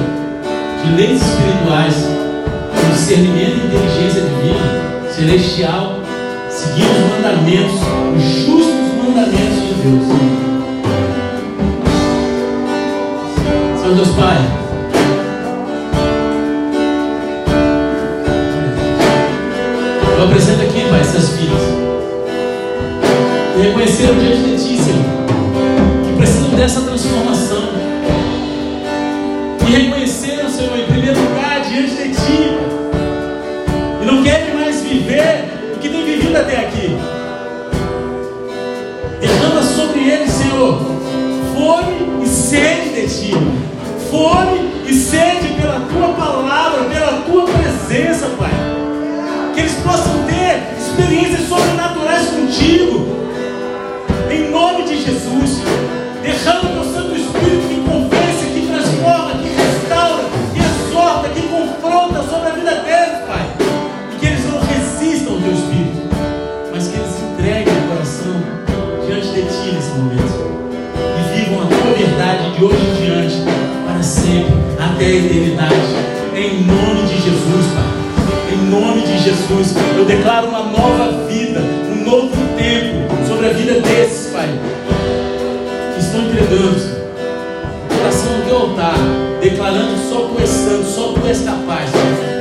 de 0.85 0.93
leis 0.95 1.23
espirituais, 1.23 1.95
com 2.77 2.93
discernimento 2.93 3.57
e 3.57 3.67
inteligência 3.69 4.21
divina 4.21 5.11
celestial, 5.11 5.99
seguindo 6.51 6.91
os 6.91 7.23
mandamentos, 7.23 7.81
os 8.19 8.23
justos 8.45 9.03
mandamentos 9.03 9.63
de 9.63 9.75
Deus. 9.83 10.52
Deus 13.95 14.09
Pai, 14.09 14.39
eu 20.17 20.25
apresento 20.25 20.63
aqui, 20.63 20.89
Pai, 20.89 21.01
essas 21.01 21.29
filhas, 21.37 21.61
e 23.55 23.63
reconheceram 23.63 24.15
diante 24.15 24.43
de 24.45 24.57
Ti, 24.57 24.83
Senhor, 24.83 25.05
que 26.07 26.17
precisam 26.17 26.51
dessa 26.51 26.81
transformação, 26.81 27.69
e 29.69 29.71
reconheceram, 29.71 30.49
Senhor, 30.49 30.79
em 30.79 30.87
primeiro 30.87 31.21
lugar, 31.21 31.61
diante 31.61 31.95
de 31.95 32.15
Ti, 32.15 32.59
e 34.01 34.07
não 34.07 34.23
querem 34.23 34.55
mais 34.55 34.81
viver 34.81 35.75
o 35.77 35.79
que 35.79 35.91
tem 35.91 36.05
vivido 36.05 36.37
até 36.37 36.61
aqui. 36.61 36.97
Derrama 39.21 39.63
sobre 39.63 40.09
eles, 40.09 40.31
Senhor, 40.31 40.81
fome 41.55 42.25
e 42.25 42.27
sede 42.27 42.89
de 42.95 43.07
Ti. 43.07 43.72
Fome 44.13 44.85
e 44.87 44.93
sede 44.93 45.55
pela 45.59 45.81
Tua 45.91 46.13
palavra, 46.13 46.85
pela 46.85 47.23
Tua 47.23 47.47
presença, 47.47 48.27
Pai. 48.39 48.51
Que 49.55 49.61
eles 49.61 49.73
possam 49.77 50.25
ter 50.25 50.77
experiências 50.79 51.49
sobrenaturais 51.49 52.29
contigo. 52.29 53.07
Em 54.31 54.51
nome 54.51 54.83
de 54.85 55.03
Jesus. 55.03 55.63
Derrama 56.23 56.72
eternidade. 75.17 75.75
Em 76.35 76.65
nome 76.65 77.03
de 77.07 77.15
Jesus, 77.21 77.67
Pai. 77.75 78.03
Em 78.53 78.71
nome 78.71 79.03
de 79.03 79.19
Jesus, 79.19 79.75
eu 79.97 80.05
declaro 80.05 80.49
uma 80.49 80.65
nova 80.65 81.27
vida, 81.27 81.61
um 81.61 82.05
novo 82.05 82.37
tempo 82.57 83.27
sobre 83.27 83.47
a 83.47 83.53
vida 83.53 83.81
desses, 83.81 84.33
Pai, 84.33 84.49
que 85.95 86.01
estão 86.01 86.21
entregando 86.23 86.77
o 87.91 87.97
coração 87.99 88.39
no 88.39 88.45
teu 88.45 88.57
altar, 88.57 88.95
declarando 89.41 89.97
só 90.09 90.29
tu 90.29 90.41
és 90.41 90.49
santo, 90.49 90.85
só 90.85 91.13
tu 91.13 91.27
és 91.27 91.41
capaz. 91.43 91.91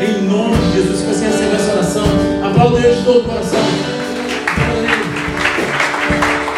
Em 0.02 0.24
nome 0.24 0.58
de 0.58 0.82
Jesus, 0.82 1.02
que 1.02 1.08
você 1.08 1.26
receba 1.26 1.56
essa 1.56 1.72
oração, 1.74 2.06
aplauda 2.44 2.80
Ele 2.80 2.96
de 2.96 3.04
todo 3.04 3.20
o 3.20 3.24
coração. 3.24 3.60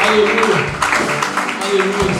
Aleluia. 0.07 0.66
Aleluia. 1.70 2.12